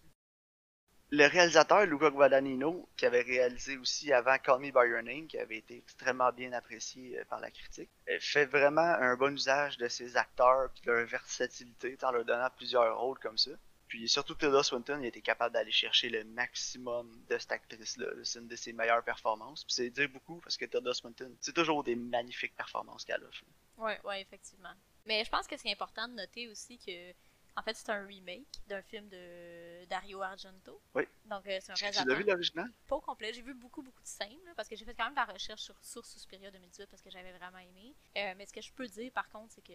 Le 1.12 1.27
réalisateur 1.27 1.87
Luca 1.87 2.09
Guadagnino, 2.11 2.89
qui 2.97 3.05
avait 3.05 3.23
réalisé 3.23 3.77
aussi 3.79 4.12
avant 4.12 4.39
Call 4.39 4.61
Me 4.61 4.71
By 4.71 4.89
Your 4.89 5.27
qui 5.29 5.39
avait 5.39 5.59
été 5.59 5.79
extrêmement 5.79 6.31
bien 6.31 6.53
apprécié 6.53 7.19
euh, 7.19 7.25
par 7.25 7.41
la 7.41 7.51
critique, 7.51 7.91
euh, 8.09 8.19
fait 8.21 8.47
vraiment 8.47 8.81
un 8.81 9.17
bon 9.17 9.35
usage 9.35 9.77
de 9.77 9.89
ses 9.89 10.17
acteurs 10.17 10.71
et 10.77 10.87
de 10.87 10.93
leur 10.93 11.07
versatilité, 11.07 11.99
en 12.03 12.12
leur 12.12 12.25
donnant 12.25 12.49
plusieurs 12.57 12.97
rôles 12.97 13.19
comme 13.19 13.39
ça. 13.39 13.51
Puis 13.89 14.09
surtout 14.09 14.37
Tilda 14.37 14.62
Swinton, 14.62 15.01
il 15.03 15.07
était 15.07 15.21
capable 15.21 15.53
d'aller 15.53 15.73
chercher 15.73 16.11
le 16.11 16.23
maximum 16.23 17.25
de 17.29 17.37
cette 17.39 17.51
actrice-là. 17.51 18.07
C'est 18.23 18.39
une 18.39 18.47
de 18.47 18.55
ses 18.55 18.73
meilleures 18.73 19.03
performances. 19.03 19.65
Puis 19.65 19.75
c'est 19.75 19.91
dire 19.91 20.09
beaucoup 20.09 20.37
parce 20.37 20.57
que 20.57 20.65
Tilda 20.65 20.95
Swinton, 20.95 21.35
c'est 21.41 21.53
toujours 21.53 21.83
des 21.83 21.97
magnifiques 21.97 22.55
performances 22.55 23.05
qu'elle 23.05 23.25
offre. 23.25 23.43
ouais, 23.79 24.01
ouais, 24.05 24.23
effectivement. 24.23 24.75
Mais 25.07 25.25
je 25.25 25.31
pense 25.31 25.49
que 25.49 25.57
c'est 25.57 25.73
important 25.73 26.07
de 26.07 26.15
noter 26.15 26.49
aussi 26.49 26.79
que, 26.79 27.12
en 27.61 27.62
fait, 27.62 27.75
c'est 27.77 27.91
un 27.91 28.07
remake 28.07 28.49
d'un 28.69 28.81
film 28.81 29.07
de 29.11 29.85
Dario 29.85 30.23
Argento. 30.23 30.81
Oui. 30.95 31.05
Donc, 31.27 31.47
euh, 31.47 31.59
c'est 31.61 31.73
un 31.73 31.75
que 31.75 31.79
tu 31.79 31.85
réalisateur 31.85 32.07
l'as 32.07 32.15
vu 32.15 32.25
l'original? 32.25 32.73
pas 32.89 32.97
au 32.97 33.01
complet. 33.03 33.35
J'ai 33.35 33.43
vu 33.43 33.53
beaucoup, 33.53 33.83
beaucoup 33.83 34.03
de 34.03 34.09
scènes, 34.09 34.39
là, 34.47 34.53
parce 34.57 34.67
que 34.67 34.77
j'ai 34.77 34.87
fait 34.87 34.95
quand 34.95 35.05
même 35.05 35.12
de 35.12 35.19
la 35.19 35.27
recherche 35.27 35.61
sur 35.61 35.75
Source 35.83 36.11
Suspiria 36.11 36.51
2018 36.51 36.87
parce 36.91 37.03
que 37.03 37.11
j'avais 37.11 37.33
vraiment 37.33 37.59
aimé. 37.59 37.95
Euh, 38.17 38.33
mais 38.39 38.47
ce 38.47 38.53
que 38.55 38.62
je 38.62 38.73
peux 38.73 38.87
dire, 38.87 39.12
par 39.12 39.29
contre, 39.29 39.53
c'est 39.53 39.62
que 39.62 39.75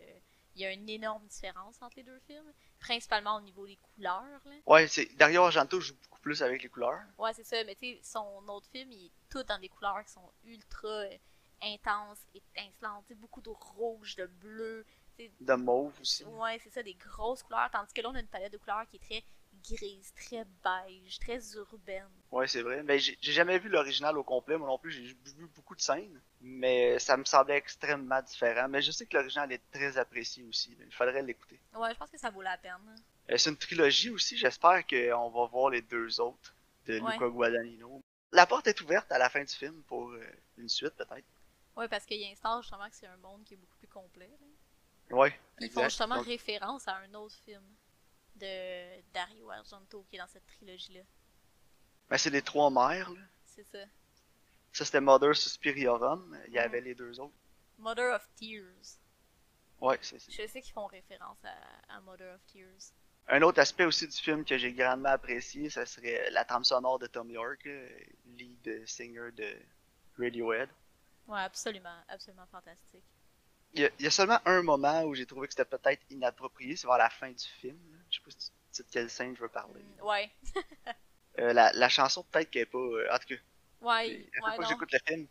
il 0.55 0.61
y 0.61 0.65
a 0.65 0.71
une 0.71 0.89
énorme 0.89 1.25
différence 1.27 1.79
entre 1.81 1.97
les 1.97 2.03
deux 2.03 2.19
films, 2.21 2.51
principalement 2.79 3.35
au 3.35 3.41
niveau 3.41 3.67
des 3.67 3.75
couleurs. 3.75 4.41
Là. 4.45 4.55
Ouais, 4.65 4.87
c'est 4.87 5.13
Dario 5.17 5.43
Argento 5.43 5.79
joue 5.79 5.95
beaucoup 6.01 6.21
plus 6.21 6.41
avec 6.41 6.63
les 6.63 6.69
couleurs. 6.69 7.03
Ouais, 7.17 7.33
c'est 7.33 7.43
ça. 7.43 7.61
Mais 7.65 7.75
tu 7.75 7.85
sais, 7.85 7.99
son 8.01 8.47
autre 8.47 8.67
film, 8.71 8.91
il 8.91 9.07
est 9.07 9.11
tout 9.29 9.43
dans 9.43 9.59
des 9.59 9.69
couleurs 9.69 10.03
qui 10.05 10.13
sont 10.13 10.31
ultra 10.45 10.87
euh, 10.87 11.17
intenses, 11.61 12.25
étincelantes. 12.33 13.05
Tu 13.05 13.13
sais, 13.13 13.19
beaucoup 13.19 13.41
de 13.41 13.49
rouge, 13.49 14.15
de 14.15 14.25
bleu. 14.25 14.85
De 15.39 15.53
mauve 15.53 15.93
aussi. 16.01 16.23
Ouais, 16.25 16.59
c'est 16.63 16.69
ça, 16.69 16.83
des 16.83 16.93
grosses 16.95 17.43
couleurs. 17.43 17.69
Tandis 17.71 17.93
que 17.93 18.01
là, 18.01 18.09
on 18.09 18.15
a 18.15 18.19
une 18.19 18.27
palette 18.27 18.51
de 18.53 18.57
couleurs 18.57 18.85
qui 18.89 18.97
est 18.97 18.99
très 18.99 19.23
grise, 19.67 20.13
très 20.13 20.45
beige, 20.63 21.17
très 21.19 21.39
urbaine. 21.55 22.07
Ouais, 22.31 22.47
c'est 22.47 22.61
vrai. 22.61 22.83
Mais 22.83 22.99
j'ai 22.99 23.17
j'ai 23.21 23.31
jamais 23.31 23.57
vu 23.57 23.69
l'original 23.69 24.17
au 24.17 24.23
complet, 24.23 24.57
moi 24.57 24.67
non 24.67 24.77
plus. 24.77 24.91
J'ai 24.91 25.01
vu 25.37 25.47
beaucoup 25.55 25.75
de 25.75 25.81
scènes, 25.81 26.21
mais 26.41 26.99
ça 26.99 27.17
me 27.17 27.23
semblait 27.25 27.57
extrêmement 27.57 28.21
différent. 28.21 28.67
Mais 28.67 28.81
je 28.81 28.91
sais 28.91 29.05
que 29.05 29.15
l'original 29.17 29.51
est 29.51 29.61
très 29.71 29.97
apprécié 29.97 30.43
aussi. 30.43 30.77
Il 30.79 30.93
faudrait 30.93 31.23
l'écouter. 31.23 31.59
Ouais, 31.73 31.93
je 31.93 31.97
pense 31.97 32.11
que 32.11 32.17
ça 32.19 32.29
vaut 32.29 32.41
la 32.43 32.57
peine. 32.57 32.73
Euh, 33.31 33.37
C'est 33.37 33.49
une 33.49 33.57
trilogie 33.57 34.09
aussi. 34.11 34.37
J'espère 34.37 34.85
qu'on 34.85 35.29
va 35.29 35.45
voir 35.47 35.69
les 35.71 35.81
deux 35.81 36.19
autres 36.19 36.53
de 36.85 36.99
Ouais. 36.99 37.13
Luca 37.13 37.27
Guadagnino. 37.29 38.01
La 38.31 38.45
porte 38.45 38.67
est 38.67 38.79
ouverte 38.81 39.11
à 39.11 39.17
la 39.17 39.29
fin 39.29 39.43
du 39.43 39.53
film 39.53 39.81
pour 39.87 40.11
euh, 40.11 40.23
une 40.57 40.69
suite, 40.69 40.93
peut-être. 40.95 41.25
Ouais, 41.75 41.87
parce 41.87 42.05
qu'il 42.05 42.23
instaure 42.31 42.61
justement 42.61 42.87
que 42.89 42.95
c'est 42.95 43.07
un 43.07 43.17
monde 43.17 43.43
qui 43.45 43.53
est 43.55 43.57
beaucoup 43.57 43.77
plus 43.77 43.87
complet. 43.87 44.27
là. 44.27 44.47
Ouais. 45.11 45.39
Ils 45.61 45.69
font 45.71 45.83
justement 45.83 46.17
Donc, 46.17 46.25
référence 46.25 46.87
à 46.87 46.95
un 46.97 47.13
autre 47.13 47.35
film 47.45 47.63
de 48.35 49.01
Dario 49.13 49.49
Argento 49.51 50.03
qui 50.09 50.15
est 50.17 50.19
dans 50.19 50.27
cette 50.27 50.45
trilogie-là. 50.47 51.01
ben, 52.09 52.17
c'est 52.17 52.29
les 52.29 52.41
trois 52.41 52.69
mères. 52.69 53.09
Là. 53.11 53.21
C'est 53.45 53.63
ça. 53.63 53.85
Ça, 54.73 54.83
c'était 54.83 54.99
Mother 55.01 55.35
Suspiriorum. 55.35 56.37
Il 56.47 56.53
y 56.53 56.59
avait 56.59 56.81
les 56.81 56.93
deux 56.95 57.19
autres. 57.19 57.33
Mother 57.77 58.13
of 58.13 58.27
Tears. 58.35 58.97
Ouais, 59.79 59.97
c'est 60.01 60.19
ça. 60.19 60.31
Je 60.31 60.47
sais 60.47 60.61
qu'ils 60.61 60.73
font 60.73 60.87
référence 60.87 61.37
à, 61.45 61.95
à 61.95 62.01
Mother 62.01 62.35
of 62.35 62.45
Tears. 62.47 62.91
Un 63.27 63.41
autre 63.41 63.59
aspect 63.59 63.85
aussi 63.85 64.07
du 64.07 64.15
film 64.17 64.43
que 64.45 64.57
j'ai 64.57 64.71
grandement 64.73 65.09
apprécié, 65.09 65.69
ça 65.69 65.85
serait 65.85 66.29
la 66.29 66.45
trame 66.45 66.63
sonore 66.63 66.99
de 66.99 67.07
Tom 67.07 67.29
York, 67.31 67.67
lead 68.25 68.83
singer 68.87 69.31
de 69.31 69.57
Radiohead. 70.19 70.69
Ouais, 71.27 71.39
absolument, 71.39 71.97
absolument 72.07 72.45
fantastique. 72.51 73.03
Il 73.75 73.81
y, 73.81 73.85
a, 73.85 73.89
il 73.99 74.05
y 74.05 74.07
a 74.07 74.11
seulement 74.11 74.39
un 74.45 74.61
moment 74.63 75.03
où 75.03 75.13
j'ai 75.15 75.25
trouvé 75.27 75.47
que 75.47 75.53
c'était 75.53 75.65
peut-être 75.77 76.01
inapproprié, 76.09 76.75
c'est 76.75 76.87
vers 76.87 76.97
la 76.97 77.09
fin 77.09 77.29
du 77.31 77.43
film. 77.61 77.77
là. 77.91 77.97
Je 78.09 78.17
sais 78.17 78.23
pas 78.23 78.31
si 78.31 78.37
tu 78.37 78.55
sais 78.71 78.83
de 78.83 78.89
quelle 78.89 79.09
scène 79.09 79.35
je 79.35 79.41
veux 79.41 79.49
parler. 79.49 79.83
Ouais, 80.01 80.31
Euh, 81.39 81.53
la, 81.53 81.71
la 81.73 81.89
chanson, 81.89 82.23
peut-être 82.31 82.49
qu'elle 82.49 82.63
est 82.63 82.65
pas. 82.65 82.77
euh, 82.77 83.07
en 83.11 83.17
tout 83.19 83.27
cas, 83.27 83.35
ouais, 83.81 84.29
à 84.37 84.41
ouais, 84.45 84.55
fois 84.55 84.63
que 84.63 84.69
j'écoute 84.69 84.91
le 84.93 84.99
film, 85.05 85.27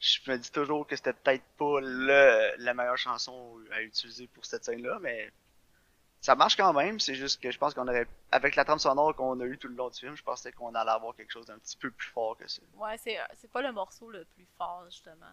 je 0.00 0.20
me 0.30 0.38
dis 0.38 0.50
toujours 0.52 0.86
que 0.86 0.96
c'était 0.96 1.12
peut-être 1.12 1.44
pas 1.58 1.80
le, 1.80 2.54
la 2.58 2.74
meilleure 2.74 2.98
chanson 2.98 3.58
à 3.72 3.82
utiliser 3.82 4.28
pour 4.28 4.44
cette 4.46 4.64
scène-là, 4.64 4.98
mais 5.00 5.32
ça 6.20 6.34
marche 6.36 6.56
quand 6.56 6.72
même. 6.72 7.00
C'est 7.00 7.14
juste 7.16 7.42
que 7.42 7.50
je 7.50 7.58
pense 7.58 7.74
qu'on 7.74 7.88
aurait, 7.88 8.06
avec 8.32 8.56
la 8.56 8.64
trame 8.64 8.78
sonore 8.78 9.14
qu'on 9.16 9.40
a 9.40 9.44
eu 9.44 9.58
tout 9.58 9.68
le 9.68 9.74
long 9.74 9.90
du 9.90 9.98
film, 9.98 10.16
je 10.16 10.22
pensais 10.22 10.52
qu'on 10.52 10.74
allait 10.74 10.90
avoir 10.90 11.16
quelque 11.16 11.32
chose 11.32 11.46
d'un 11.46 11.58
petit 11.58 11.76
peu 11.76 11.90
plus 11.90 12.08
fort 12.10 12.36
que 12.38 12.48
ça. 12.48 12.62
Ouais, 12.74 12.96
c'est, 12.98 13.18
c'est 13.34 13.50
pas 13.50 13.62
le 13.62 13.72
morceau 13.72 14.10
le 14.10 14.24
plus 14.26 14.46
fort, 14.56 14.84
justement. 14.86 15.26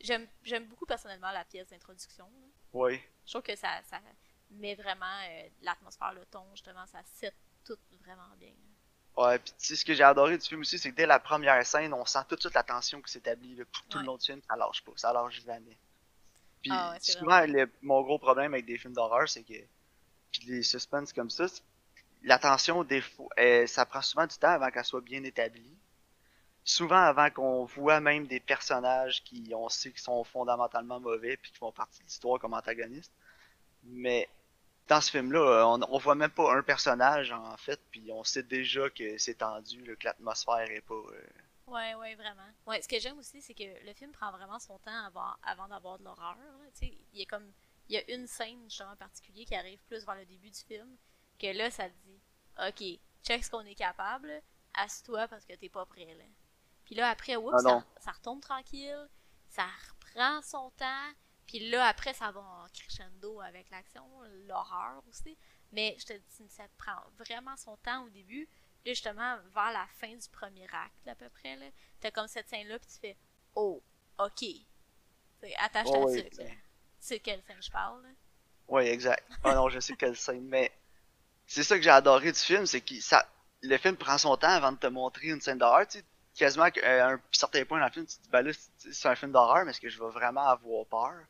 J'aime, 0.00 0.26
j'aime 0.42 0.66
beaucoup 0.66 0.86
personnellement 0.86 1.30
la 1.30 1.44
pièce 1.44 1.68
d'introduction. 1.68 2.24
là. 2.24 2.46
Oui, 2.72 3.00
Je 3.26 3.32
trouve 3.32 3.42
que 3.42 3.56
ça, 3.56 3.82
ça 3.84 4.00
met 4.50 4.74
vraiment 4.74 5.20
euh, 5.28 5.48
l'atmosphère, 5.62 6.12
le 6.14 6.24
ton, 6.26 6.44
justement, 6.54 6.86
ça 6.86 7.00
set 7.04 7.34
tout 7.64 7.76
vraiment 8.00 8.34
bien. 8.38 8.52
ouais. 9.16 9.38
Puis 9.38 9.52
tu 9.58 9.66
sais, 9.66 9.76
ce 9.76 9.84
que 9.84 9.92
j'ai 9.94 10.02
adoré 10.02 10.38
du 10.38 10.46
film 10.46 10.60
aussi, 10.60 10.78
c'est 10.78 10.90
que 10.90 10.96
dès 10.96 11.06
la 11.06 11.18
première 11.20 11.64
scène, 11.66 11.92
on 11.92 12.04
sent 12.06 12.20
tout 12.28 12.36
de 12.36 12.40
suite 12.40 12.54
la 12.54 12.62
tension 12.62 13.00
qui 13.02 13.12
s'établit 13.12 13.54
là, 13.56 13.64
tout, 13.70 13.82
tout 13.88 13.96
Ouais. 13.98 14.02
le 14.02 14.06
long 14.06 14.16
du 14.16 14.24
film. 14.24 14.40
Ça 14.48 14.56
lâche 14.56 14.82
pas, 14.82 14.92
ça 14.96 15.12
lâche 15.12 15.42
jamais. 15.44 15.78
Puis 16.62 16.70
Ah 16.74 16.90
ouais, 16.92 16.98
c'est 17.00 17.12
souvent, 17.12 17.40
le- 17.46 17.70
mon 17.82 18.02
gros 18.02 18.18
problème 18.18 18.54
avec 18.54 18.66
des 18.66 18.78
films 18.78 18.94
d'horreur, 18.94 19.28
c'est 19.28 19.42
que 19.44 19.54
puis 20.32 20.42
les 20.46 20.62
suspens 20.62 21.04
comme 21.14 21.30
ça, 21.30 21.48
c'est- 21.48 21.62
la 22.22 22.38
tension 22.38 22.84
des 22.84 23.00
fois, 23.00 23.28
euh, 23.38 23.66
ça 23.66 23.84
prend 23.86 24.02
souvent 24.02 24.26
du 24.26 24.36
temps 24.36 24.50
avant 24.50 24.70
qu'elle 24.70 24.84
soit 24.84 25.00
bien 25.00 25.22
établie. 25.24 25.76
Souvent 26.76 27.02
avant 27.12 27.30
qu'on 27.30 27.64
voit 27.64 28.00
même 28.00 28.26
des 28.26 28.40
personnages 28.40 29.22
qui 29.24 29.52
on 29.54 29.68
sait 29.68 29.92
qui 29.92 30.02
sont 30.02 30.22
fondamentalement 30.24 31.00
mauvais 31.00 31.36
puis 31.36 31.50
qui 31.52 31.58
font 31.58 31.72
partie 31.72 32.00
de 32.00 32.04
l'histoire 32.06 32.38
comme 32.40 32.54
antagonistes. 32.54 33.12
Mais 33.84 34.28
dans 34.88 35.00
ce 35.00 35.10
film-là, 35.10 35.66
on, 35.68 35.80
on 35.90 35.98
voit 35.98 36.14
même 36.16 36.30
pas 36.30 36.54
un 36.54 36.62
personnage 36.62 37.32
en 37.32 37.56
fait, 37.56 37.80
puis 37.90 38.10
on 38.12 38.24
sait 38.24 38.42
déjà 38.44 38.90
que 38.90 39.18
c'est 39.18 39.36
tendu, 39.36 39.82
que 39.98 40.04
l'atmosphère 40.06 40.70
est 40.70 40.82
pas. 40.82 40.94
euh, 40.94 41.28
Ouais, 41.66 41.94
ouais, 41.94 42.14
vraiment. 42.16 42.48
Ouais, 42.66 42.82
ce 42.82 42.88
que 42.88 42.98
j'aime 42.98 43.18
aussi, 43.18 43.40
c'est 43.40 43.54
que 43.54 43.62
le 43.86 43.94
film 43.94 44.10
prend 44.12 44.32
vraiment 44.32 44.58
son 44.58 44.78
temps 44.80 45.04
avant, 45.06 45.32
avant 45.42 45.68
d'avoir 45.68 45.98
de 45.98 46.04
l'horreur. 46.04 46.36
il 46.82 46.98
y 47.14 47.22
a 47.22 47.26
comme. 47.26 47.52
Il 47.88 47.94
y 47.94 47.98
a 47.98 48.14
une 48.14 48.26
scène, 48.26 48.62
justement, 48.64 48.92
en 48.92 48.96
particulier 48.96 49.44
qui 49.44 49.54
arrive 49.54 49.82
plus 49.86 50.04
vers 50.04 50.14
le 50.16 50.24
début 50.26 50.50
du 50.50 50.60
film, 50.60 50.96
que 51.38 51.46
là, 51.56 51.70
ça 51.70 51.88
te 51.88 51.94
dit 52.04 52.20
Ok, 52.58 53.00
check 53.24 53.44
ce 53.44 53.50
qu'on 53.50 53.66
est 53.66 53.74
capable, 53.74 54.30
assieds-toi 54.74 55.26
parce 55.28 55.44
que 55.44 55.54
t'es 55.54 55.68
pas 55.68 55.86
prêt, 55.86 56.14
là. 56.14 56.24
Puis 56.90 56.96
là, 56.96 57.08
après, 57.08 57.36
oups, 57.36 57.54
Ah 57.54 57.60
ça, 57.60 57.84
ça 58.00 58.10
retombe 58.10 58.40
tranquille, 58.40 59.08
ça 59.48 59.64
reprend 59.92 60.42
son 60.42 60.70
temps, 60.72 61.12
puis 61.46 61.70
là, 61.70 61.86
après, 61.86 62.12
ça 62.14 62.32
va 62.32 62.40
en 62.40 62.66
crescendo 62.74 63.40
avec 63.40 63.70
l'action, 63.70 64.04
l'horreur 64.48 65.00
aussi. 65.08 65.36
Mais 65.72 65.94
je 66.00 66.06
te 66.06 66.12
dis, 66.14 66.48
ça 66.48 66.64
prend 66.78 66.96
vraiment 67.16 67.56
son 67.56 67.76
temps 67.76 68.02
au 68.04 68.08
début. 68.10 68.48
Là, 68.84 68.92
justement, 68.92 69.36
vers 69.54 69.70
la 69.72 69.86
fin 70.00 70.12
du 70.16 70.28
premier 70.30 70.64
acte, 70.64 71.06
à 71.06 71.14
peu 71.14 71.28
près, 71.28 71.54
là, 71.56 71.66
t'as 72.00 72.10
comme 72.10 72.26
cette 72.26 72.48
scène-là, 72.48 72.78
puis 72.80 72.88
tu 72.92 72.98
fais 72.98 73.16
Oh, 73.54 73.80
ok. 74.18 74.44
T'sais, 75.38 75.54
Attache 75.58 75.92
ta 75.92 75.98
Ouais, 75.98 76.04
ouais, 76.06 76.22
tuque, 76.22 76.34
c'est- 76.34 76.42
là. 76.42 76.50
Tu 76.50 76.56
sais 77.06 77.18
de 77.18 77.22
quelle 77.22 77.42
scène 77.42 77.62
je 77.62 77.70
parle, 77.70 78.02
là? 78.02 78.08
Ouais, 78.68 78.88
exact. 78.90 79.24
Ah 79.44 79.54
non, 79.54 79.68
je 79.68 79.78
sais 79.80 79.94
quelle 79.96 80.16
scène, 80.16 80.46
mais 80.48 80.72
c'est 81.46 81.64
ça 81.64 81.76
que 81.76 81.82
j'ai 81.82 81.90
adoré 81.90 82.32
du 82.32 82.38
film, 82.38 82.66
c'est 82.66 82.80
que 82.80 83.00
ça, 83.00 83.28
le 83.62 83.76
film 83.78 83.96
prend 83.96 84.18
son 84.18 84.36
temps 84.36 84.48
avant 84.48 84.72
de 84.72 84.78
te 84.78 84.86
montrer 84.88 85.28
une 85.28 85.40
scène 85.40 85.58
d'horreur, 85.58 85.86
tu 85.88 85.98
sais, 85.98 86.04
quasiment 86.36 86.64
à 86.82 87.10
un 87.12 87.20
certain 87.32 87.64
point 87.64 87.78
dans 87.80 87.86
le 87.86 87.92
film, 87.92 88.06
tu 88.06 88.16
te 88.16 88.22
dis, 88.22 88.28
ben 88.30 88.42
là, 88.42 88.52
c'est 88.78 89.08
un 89.08 89.14
film 89.14 89.32
d'horreur, 89.32 89.64
mais 89.64 89.70
est-ce 89.70 89.80
que 89.80 89.88
je 89.88 89.98
vais 90.02 90.10
vraiment 90.10 90.46
avoir 90.46 90.86
peur? 90.86 91.24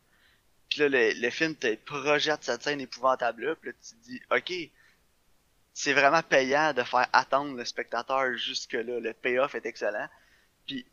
Puis 0.68 0.80
là, 0.80 0.88
le, 0.88 1.20
le 1.20 1.30
film 1.30 1.56
te 1.56 1.74
projette 1.76 2.44
cette 2.44 2.62
scène 2.62 2.80
épouvantable-là, 2.80 3.56
puis 3.56 3.70
là, 3.70 3.76
tu 3.82 3.94
te 3.94 4.02
dis, 4.02 4.22
ok, 4.30 4.70
c'est 5.72 5.92
vraiment 5.92 6.22
payant 6.22 6.72
de 6.72 6.82
faire 6.82 7.08
attendre 7.12 7.56
le 7.56 7.64
spectateur 7.64 8.36
jusque-là, 8.36 9.00
le 9.00 9.12
payoff 9.14 9.54
est 9.54 9.66
excellent. 9.66 10.08
Puis 10.66 10.86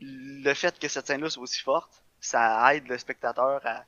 le 0.00 0.54
fait 0.54 0.78
que 0.78 0.88
cette 0.88 1.06
scène-là 1.06 1.30
soit 1.30 1.42
aussi 1.42 1.60
forte, 1.60 2.02
ça 2.20 2.74
aide 2.74 2.88
le 2.88 2.98
spectateur 2.98 3.60
à, 3.66 3.84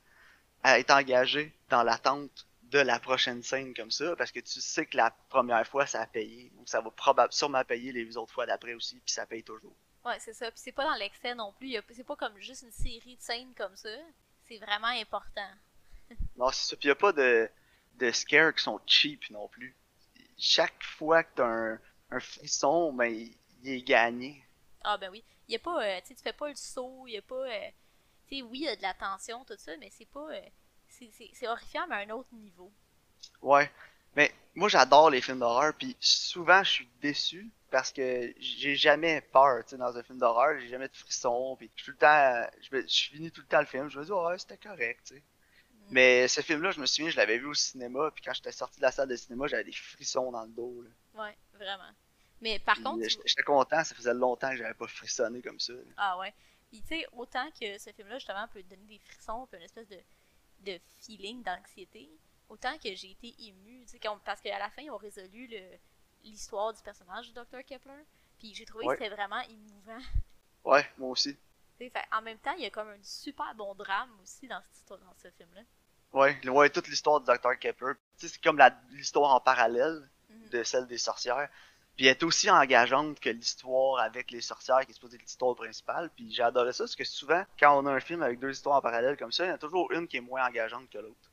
à 0.63 0.79
être 0.79 0.91
engagé 0.91 1.53
dans 1.69 1.83
l'attente 1.83 2.47
de 2.73 2.79
la 2.79 2.99
prochaine 2.99 3.43
scène 3.43 3.73
comme 3.73 3.91
ça, 3.91 4.15
parce 4.15 4.31
que 4.31 4.39
tu 4.39 4.59
sais 4.59 4.85
que 4.85 4.97
la 4.97 5.11
première 5.29 5.65
fois, 5.67 5.85
ça 5.85 6.01
a 6.01 6.07
payé. 6.07 6.51
Donc 6.55 6.67
ça 6.67 6.81
va 6.81 6.89
probablement 6.91 7.31
sûrement 7.31 7.63
payer 7.63 7.91
les 7.91 8.17
autres 8.17 8.33
fois 8.33 8.45
d'après 8.45 8.73
aussi, 8.73 8.95
puis 8.95 9.13
ça 9.13 9.25
paye 9.25 9.43
toujours. 9.43 9.75
Ouais, 10.03 10.19
c'est 10.19 10.33
ça. 10.33 10.49
Puis 10.51 10.59
c'est 10.59 10.71
pas 10.71 10.83
dans 10.83 10.95
l'excès 10.95 11.35
non 11.35 11.53
plus. 11.53 11.77
C'est 11.91 12.03
pas 12.03 12.15
comme 12.15 12.37
juste 12.39 12.63
une 12.63 12.71
série 12.71 13.15
de 13.15 13.21
scènes 13.21 13.53
comme 13.55 13.75
ça. 13.75 13.89
C'est 14.47 14.57
vraiment 14.57 14.87
important. 14.87 15.49
Non, 16.35 16.49
c'est 16.51 16.71
ça. 16.71 16.75
Puis 16.75 16.89
y 16.89 16.91
a 16.91 16.95
pas 16.95 17.13
de, 17.13 17.49
de 17.95 18.11
scares 18.11 18.53
qui 18.53 18.63
sont 18.63 18.79
cheap 18.85 19.29
non 19.29 19.47
plus. 19.47 19.75
Chaque 20.37 20.83
fois 20.83 21.23
que 21.23 21.29
t'as 21.35 21.45
un, 21.45 21.79
un 22.11 22.19
frisson, 22.19 22.93
ben, 22.93 23.05
il, 23.05 23.35
est 23.69 23.81
gagné. 23.81 24.43
Ah 24.83 24.97
ben 24.97 25.09
oui. 25.09 25.23
Y 25.47 25.55
a 25.55 25.59
pas, 25.59 25.83
euh, 25.83 26.01
tu 26.01 26.07
sais, 26.09 26.15
tu 26.15 26.21
fais 26.21 26.33
pas 26.33 26.49
le 26.49 26.55
saut, 26.55 27.07
y 27.07 27.17
a 27.17 27.21
pas, 27.21 27.35
euh, 27.35 27.69
tu 28.27 28.37
sais, 28.37 28.41
oui, 28.41 28.59
y 28.59 28.67
a 28.67 28.75
de 28.75 28.81
la 28.81 28.93
tension, 28.93 29.43
tout 29.45 29.57
ça, 29.57 29.75
mais 29.77 29.89
c'est 29.89 30.05
pas, 30.05 30.31
euh, 30.31 30.49
c'est- 31.11 31.47
horrifiant, 31.47 31.85
mais 31.87 31.95
à 31.95 31.99
un 31.99 32.09
autre 32.11 32.29
niveau. 32.33 32.71
Ouais. 33.41 33.71
Mais 34.15 34.31
moi, 34.55 34.69
j'adore 34.69 35.09
les 35.09 35.21
films 35.21 35.39
d'horreur, 35.39 35.73
puis 35.73 35.95
souvent, 35.99 36.63
je 36.63 36.69
suis 36.69 36.89
déçu 37.01 37.49
parce 37.71 37.91
que 37.91 38.33
j'ai 38.37 38.75
jamais 38.75 39.21
peur, 39.21 39.63
tu 39.63 39.71
sais, 39.71 39.77
dans 39.77 39.97
un 39.97 40.03
film 40.03 40.19
d'horreur, 40.19 40.59
j'ai 40.59 40.67
jamais 40.67 40.87
de 40.87 40.95
frisson, 40.95 41.55
puis 41.57 41.71
je 41.75 41.81
suis 41.81 41.91
tout 41.91 41.97
le 41.97 41.97
temps, 41.97 42.47
je, 42.61 43.09
finis 43.11 43.31
tout 43.31 43.41
le 43.41 43.47
temps 43.47 43.59
le 43.59 43.65
film, 43.65 43.89
je 43.89 43.99
me 43.99 44.05
dis, 44.05 44.11
ouais, 44.11 44.37
c'était 44.37 44.57
correct, 44.57 45.01
tu 45.07 45.15
sais. 45.15 45.19
Mm. 45.19 45.87
Mais 45.89 46.27
ce 46.27 46.41
film-là, 46.41 46.69
je 46.69 46.79
me 46.79 46.85
souviens, 46.85 47.09
je 47.09 47.17
l'avais 47.17 47.39
vu 47.39 47.47
au 47.47 47.53
cinéma, 47.55 48.11
puis 48.11 48.23
quand 48.23 48.33
j'étais 48.33 48.51
sorti 48.51 48.77
de 48.77 48.83
la 48.83 48.91
salle 48.91 49.09
de 49.09 49.15
cinéma, 49.15 49.47
j'avais 49.47 49.63
des 49.63 49.71
frissons 49.71 50.31
dans 50.31 50.43
le 50.43 50.51
dos, 50.51 50.83
là. 50.83 51.23
Ouais, 51.23 51.35
vraiment. 51.53 51.91
Mais 52.41 52.59
par 52.59 52.75
Puis, 52.75 52.83
contre, 52.83 53.03
euh, 53.05 53.21
j'étais 53.25 53.41
content, 53.41 53.83
ça 53.83 53.95
faisait 53.95 54.13
longtemps 54.13 54.51
que 54.51 54.57
j'avais 54.57 54.73
pas 54.75 54.87
frissonné 54.87 55.41
comme 55.41 55.59
ça. 55.59 55.73
là. 55.73 55.79
ah 55.97 56.19
ouais. 56.19 56.33
Puis 56.69 56.81
tu 56.81 56.89
sais, 56.89 57.07
autant 57.13 57.49
que 57.59 57.77
ce 57.77 57.91
film-là, 57.91 58.17
justement, 58.17 58.47
peut 58.49 58.61
donner 58.63 58.85
des 58.85 58.99
frissons, 58.99 59.47
puis 59.47 59.57
une 59.57 59.65
espèce 59.65 59.87
de, 59.87 59.97
de 60.63 60.79
feeling 61.01 61.43
d'anxiété, 61.43 62.09
autant 62.49 62.77
que 62.77 62.93
j'ai 62.95 63.11
été 63.11 63.33
émue, 63.39 63.85
parce 64.25 64.41
qu'à 64.41 64.59
la 64.59 64.69
fin, 64.69 64.81
ils 64.81 64.91
ont 64.91 64.97
résolu 64.97 65.47
le- 65.47 65.77
l'histoire 66.23 66.73
du 66.73 66.81
personnage 66.81 67.27
du 67.27 67.33
Dr. 67.33 67.63
Kepler, 67.65 68.03
puis 68.39 68.53
j'ai 68.53 68.65
trouvé 68.65 68.85
Ouais. 68.85 68.95
que 68.97 69.03
c'était 69.03 69.15
vraiment 69.15 69.41
émouvant. 69.41 69.99
Ouais, 70.63 70.85
moi 70.97 71.09
aussi. 71.09 71.37
Fait- 71.77 71.91
en 72.13 72.21
même 72.21 72.37
temps, 72.37 72.53
il 72.53 72.63
y 72.63 72.65
a 72.65 72.69
comme 72.69 72.87
un 72.87 73.03
super 73.03 73.53
bon 73.55 73.73
drame 73.75 74.09
aussi 74.21 74.47
dans, 74.47 74.61
cette 74.61 74.77
histoire- 74.77 74.99
dans 74.99 75.13
ce 75.21 75.29
film-là. 75.31 75.61
Ouais, 76.13 76.47
ouais, 76.47 76.69
toute 76.69 76.87
l'histoire 76.87 77.19
du 77.19 77.25
Dr. 77.25 77.57
Kepler. 77.59 77.93
C'est 78.15 78.41
comme 78.41 78.61
l'histoire 78.91 79.33
en 79.33 79.39
parallèle 79.41 80.09
Mhm. 80.29 80.49
de 80.49 80.63
celle 80.63 80.87
des 80.87 80.97
sorcières. 80.97 81.49
Puis 81.95 82.07
elle 82.07 82.11
est 82.11 82.23
aussi 82.23 82.49
engageante 82.49 83.19
que 83.19 83.29
l'histoire 83.29 83.99
avec 84.01 84.31
les 84.31 84.41
sorcières, 84.41 84.81
qui 84.85 84.91
est 84.91 84.93
supposée 84.95 85.15
être 85.17 85.21
l'histoire 85.23 85.55
principale. 85.55 86.09
Puis 86.15 86.33
j'ai 86.33 86.41
adoré 86.43 86.73
ça, 86.73 86.83
parce 86.85 86.95
que 86.95 87.03
souvent, 87.03 87.43
quand 87.59 87.77
on 87.77 87.85
a 87.85 87.91
un 87.91 87.99
film 87.99 88.23
avec 88.23 88.39
deux 88.39 88.51
histoires 88.51 88.77
en 88.77 88.81
parallèle 88.81 89.15
comme 89.17 89.31
ça, 89.31 89.45
il 89.45 89.49
y 89.49 89.51
en 89.51 89.55
a 89.55 89.59
toujours 89.59 89.91
une 89.91 90.07
qui 90.07 90.17
est 90.17 90.21
moins 90.21 90.47
engageante 90.47 90.89
que 90.89 90.97
l'autre. 90.97 91.31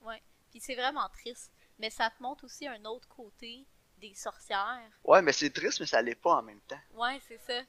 Puis 0.50 0.60
c'est 0.60 0.74
vraiment 0.74 1.08
triste. 1.10 1.50
Mais 1.78 1.88
ça 1.90 2.10
te 2.10 2.22
montre 2.22 2.44
aussi 2.44 2.66
un 2.66 2.84
autre 2.84 3.08
côté 3.08 3.64
des 3.98 4.14
sorcières. 4.14 4.90
Ouais, 5.04 5.22
mais 5.22 5.32
c'est 5.32 5.50
triste, 5.50 5.80
mais 5.80 5.86
ça 5.86 6.02
l'est 6.02 6.14
pas 6.14 6.36
en 6.36 6.42
même 6.42 6.60
temps. 6.62 6.80
Ouais, 6.94 7.20
c'est 7.26 7.38
ça. 7.38 7.62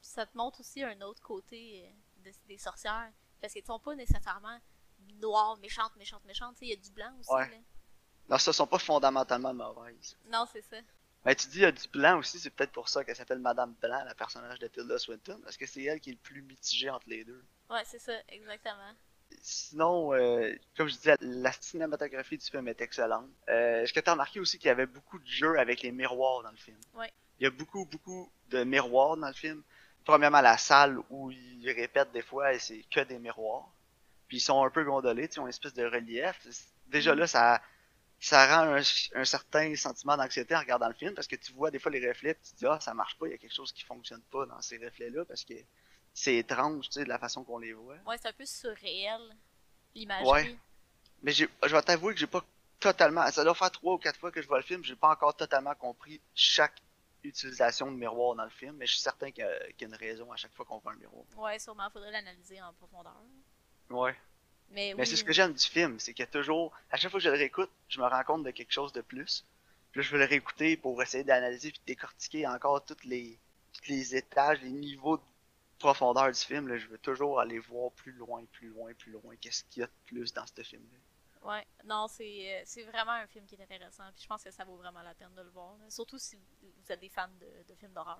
Ça 0.00 0.24
te 0.26 0.36
montre 0.36 0.60
aussi 0.60 0.82
un 0.82 1.00
autre 1.02 1.20
côté 1.22 1.84
euh, 1.86 2.24
de- 2.30 2.34
des 2.48 2.56
sorcières. 2.58 3.10
Parce 3.40 3.52
qu'elles 3.52 3.64
sont 3.66 3.78
pas 3.78 3.94
nécessairement 3.94 4.58
noires, 5.20 5.56
méchantes, 5.58 5.94
méchantes, 5.96 6.24
méchantes. 6.24 6.56
Il 6.62 6.68
y 6.68 6.72
a 6.72 6.76
du 6.76 6.90
blanc 6.90 7.12
aussi. 7.20 7.30
Ouais. 7.32 7.48
Là. 7.50 7.56
Non, 8.30 8.38
ça 8.38 8.52
sont 8.52 8.66
pas 8.66 8.78
fondamentalement 8.78 9.52
mauvaises. 9.54 10.16
Non, 10.32 10.46
c'est 10.52 10.62
ça. 10.62 10.78
Mais 11.26 11.34
tu 11.34 11.48
dis, 11.48 11.58
il 11.58 11.62
y 11.62 11.66
a 11.66 11.72
du 11.72 11.88
blanc 11.88 12.18
aussi, 12.18 12.38
c'est 12.38 12.50
peut-être 12.50 12.70
pour 12.72 12.88
ça 12.88 13.04
qu'elle 13.04 13.16
s'appelle 13.16 13.40
Madame 13.40 13.74
Blanc, 13.82 14.02
la 14.04 14.14
personnage 14.14 14.58
de 14.60 14.68
Tilda 14.68 14.96
Swinton, 14.98 15.38
parce 15.42 15.56
que 15.56 15.66
c'est 15.66 15.82
elle 15.82 16.00
qui 16.00 16.10
est 16.10 16.12
le 16.14 16.18
plus 16.18 16.40
mitigée 16.40 16.88
entre 16.88 17.08
les 17.08 17.24
deux. 17.24 17.44
Ouais, 17.68 17.82
c'est 17.84 17.98
ça, 17.98 18.12
exactement. 18.28 18.92
Sinon, 19.42 20.14
euh, 20.14 20.54
comme 20.76 20.88
je 20.88 20.94
disais, 20.94 21.16
la 21.20 21.50
cinématographie 21.52 22.38
du 22.38 22.46
film 22.46 22.68
est 22.68 22.80
excellente. 22.80 23.28
Euh, 23.48 23.82
Est-ce 23.82 23.92
que 23.92 23.98
tu 24.00 24.08
as 24.08 24.12
remarqué 24.12 24.38
aussi 24.40 24.56
qu'il 24.58 24.68
y 24.68 24.70
avait 24.70 24.86
beaucoup 24.86 25.18
de 25.18 25.26
jeux 25.26 25.58
avec 25.58 25.82
les 25.82 25.90
miroirs 25.90 26.42
dans 26.44 26.50
le 26.50 26.56
film? 26.56 26.78
Ouais. 26.94 27.12
Il 27.40 27.44
y 27.44 27.46
a 27.46 27.50
beaucoup, 27.50 27.84
beaucoup 27.86 28.30
de 28.50 28.62
miroirs 28.64 29.16
dans 29.16 29.26
le 29.28 29.34
film. 29.34 29.62
Premièrement, 30.04 30.40
la 30.40 30.56
salle 30.56 30.98
où 31.10 31.32
ils 31.32 31.72
répètent 31.72 32.12
des 32.12 32.22
fois, 32.22 32.54
et 32.54 32.60
c'est 32.60 32.84
que 32.88 33.00
des 33.00 33.18
miroirs. 33.18 33.68
Puis 34.28 34.36
ils 34.38 34.40
sont 34.40 34.64
un 34.64 34.70
peu 34.70 34.84
gondolés, 34.84 35.28
ils 35.30 35.40
ont 35.40 35.44
une 35.44 35.48
espèce 35.50 35.74
de 35.74 35.84
relief. 35.84 36.40
Déjà 36.86 37.14
Mm. 37.14 37.18
là, 37.18 37.26
ça, 37.26 37.62
ça 38.18 38.46
rend 38.46 38.74
un, 38.74 38.82
un 39.14 39.24
certain 39.24 39.74
sentiment 39.76 40.16
d'anxiété 40.16 40.56
en 40.56 40.60
regardant 40.60 40.88
le 40.88 40.94
film 40.94 41.14
parce 41.14 41.26
que 41.26 41.36
tu 41.36 41.52
vois 41.52 41.70
des 41.70 41.78
fois 41.78 41.92
les 41.92 42.06
reflets, 42.06 42.34
puis 42.34 42.44
tu 42.44 42.52
te 42.52 42.58
dis, 42.58 42.66
ah, 42.66 42.80
ça 42.80 42.94
marche 42.94 43.16
pas, 43.18 43.26
il 43.26 43.32
y 43.32 43.34
a 43.34 43.38
quelque 43.38 43.54
chose 43.54 43.72
qui 43.72 43.84
fonctionne 43.84 44.22
pas 44.22 44.46
dans 44.46 44.60
ces 44.62 44.78
reflets-là 44.78 45.24
parce 45.24 45.44
que 45.44 45.54
c'est 46.14 46.36
étrange, 46.36 46.86
tu 46.86 46.92
sais, 46.92 47.04
de 47.04 47.08
la 47.08 47.18
façon 47.18 47.44
qu'on 47.44 47.58
les 47.58 47.74
voit. 47.74 47.96
Ouais, 48.06 48.16
c'est 48.20 48.28
un 48.28 48.32
peu 48.32 48.46
surréel, 48.46 49.20
l'imagerie. 49.94 50.30
Ouais. 50.30 50.58
Mais 51.22 51.32
je 51.32 51.46
vais 51.62 51.82
t'avouer 51.82 52.14
que 52.14 52.20
j'ai 52.20 52.26
pas 52.26 52.42
totalement, 52.80 53.30
ça 53.30 53.44
doit 53.44 53.54
faire 53.54 53.70
trois 53.70 53.94
ou 53.94 53.98
quatre 53.98 54.18
fois 54.18 54.30
que 54.30 54.40
je 54.40 54.48
vois 54.48 54.58
le 54.58 54.64
film, 54.64 54.82
j'ai 54.82 54.96
pas 54.96 55.08
encore 55.10 55.36
totalement 55.36 55.74
compris 55.74 56.20
chaque 56.34 56.82
utilisation 57.22 57.90
de 57.90 57.96
miroir 57.96 58.36
dans 58.36 58.44
le 58.44 58.50
film, 58.50 58.76
mais 58.76 58.86
je 58.86 58.92
suis 58.92 59.00
certain 59.02 59.30
qu'il 59.30 59.44
y 59.44 59.46
a, 59.46 59.72
qu'il 59.72 59.82
y 59.82 59.84
a 59.84 59.88
une 59.88 59.94
raison 59.94 60.30
à 60.32 60.36
chaque 60.36 60.54
fois 60.54 60.64
qu'on 60.64 60.78
voit 60.78 60.92
un 60.92 60.96
miroir. 60.96 61.24
Ouais, 61.36 61.58
sûrement, 61.58 61.90
faudrait 61.90 62.12
l'analyser 62.12 62.62
en 62.62 62.72
profondeur. 62.74 63.16
Ouais. 63.90 64.16
Mais, 64.70 64.94
Mais 64.96 65.04
oui. 65.04 65.06
c'est 65.06 65.16
ce 65.16 65.24
que 65.24 65.32
j'aime 65.32 65.52
du 65.54 65.64
film, 65.64 65.98
c'est 66.00 66.12
qu'il 66.14 66.24
y 66.24 66.28
a 66.28 66.30
toujours, 66.30 66.72
à 66.90 66.96
chaque 66.96 67.10
fois 67.10 67.20
que 67.20 67.24
je 67.24 67.30
le 67.30 67.36
réécoute, 67.36 67.70
je 67.88 68.00
me 68.00 68.06
rends 68.06 68.24
compte 68.24 68.42
de 68.44 68.50
quelque 68.50 68.72
chose 68.72 68.92
de 68.92 69.00
plus. 69.00 69.44
Puis 69.92 70.00
là, 70.00 70.06
je 70.06 70.12
veux 70.12 70.18
le 70.18 70.24
réécouter 70.26 70.76
pour 70.76 71.00
essayer 71.02 71.24
d'analyser 71.24 71.70
puis 71.70 71.80
de 71.80 71.86
décortiquer 71.86 72.46
encore 72.46 72.84
toutes 72.84 73.04
les, 73.04 73.38
tous 73.72 73.88
les 73.90 74.16
étages, 74.16 74.60
les 74.62 74.70
niveaux 74.70 75.18
de 75.18 75.22
profondeur 75.78 76.30
du 76.32 76.40
film. 76.40 76.68
Là, 76.68 76.78
je 76.78 76.86
veux 76.88 76.98
toujours 76.98 77.40
aller 77.40 77.58
voir 77.58 77.92
plus 77.92 78.12
loin, 78.12 78.44
plus 78.52 78.68
loin, 78.68 78.92
plus 78.94 79.12
loin. 79.12 79.36
Qu'est-ce 79.40 79.64
qu'il 79.64 79.80
y 79.80 79.84
a 79.84 79.86
de 79.86 79.92
plus 80.06 80.32
dans 80.34 80.46
ce 80.46 80.62
film-là? 80.62 80.98
Ouais, 81.42 81.64
non, 81.84 82.08
c'est 82.08 82.60
euh, 82.60 82.62
c'est 82.64 82.82
vraiment 82.82 83.12
un 83.12 83.26
film 83.26 83.46
qui 83.46 83.54
est 83.54 83.62
intéressant. 83.62 84.04
Puis 84.12 84.22
je 84.22 84.26
pense 84.26 84.42
que 84.42 84.50
ça 84.50 84.64
vaut 84.64 84.76
vraiment 84.76 85.02
la 85.02 85.14
peine 85.14 85.34
de 85.34 85.42
le 85.42 85.50
voir. 85.50 85.76
là. 85.78 85.88
Surtout 85.90 86.18
si 86.18 86.36
vous 86.36 86.92
êtes 86.92 87.00
des 87.00 87.08
fans 87.08 87.28
de, 87.40 87.62
de 87.68 87.74
films 87.76 87.92
d'horreur. 87.92 88.18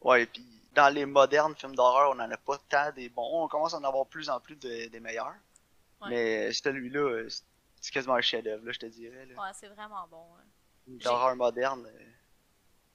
Ouais, 0.00 0.22
et 0.22 0.26
puis 0.26 0.44
dans 0.74 0.88
les 0.88 1.04
modernes 1.06 1.54
films 1.54 1.74
d'horreur, 1.76 2.10
on 2.14 2.20
en 2.20 2.30
a 2.30 2.36
pas 2.38 2.58
tant 2.68 2.90
des 2.92 3.08
bons. 3.10 3.44
On 3.44 3.48
commence 3.48 3.74
à 3.74 3.78
en 3.78 3.84
avoir 3.84 4.06
plus 4.06 4.28
en 4.30 4.40
plus 4.40 4.56
de- 4.56 4.86
des 4.88 5.00
meilleurs. 5.00 5.34
Ouais. 6.00 6.08
Mais 6.10 6.52
celui-là, 6.52 7.00
euh, 7.00 7.28
c'est- 7.28 7.90
quasiment 7.90 8.14
un 8.14 8.20
chef-d'œuvre, 8.20 8.64
là, 8.66 8.72
je 8.72 8.78
te 8.78 8.86
dirais. 8.86 9.26
Là. 9.26 9.34
Ouais, 9.42 9.50
c'est 9.54 9.68
vraiment 9.68 10.06
bon. 10.08 10.26
hein. 10.38 10.44
L'horreur 11.04 11.36
moderne. 11.36 11.86
euh, 11.86 12.04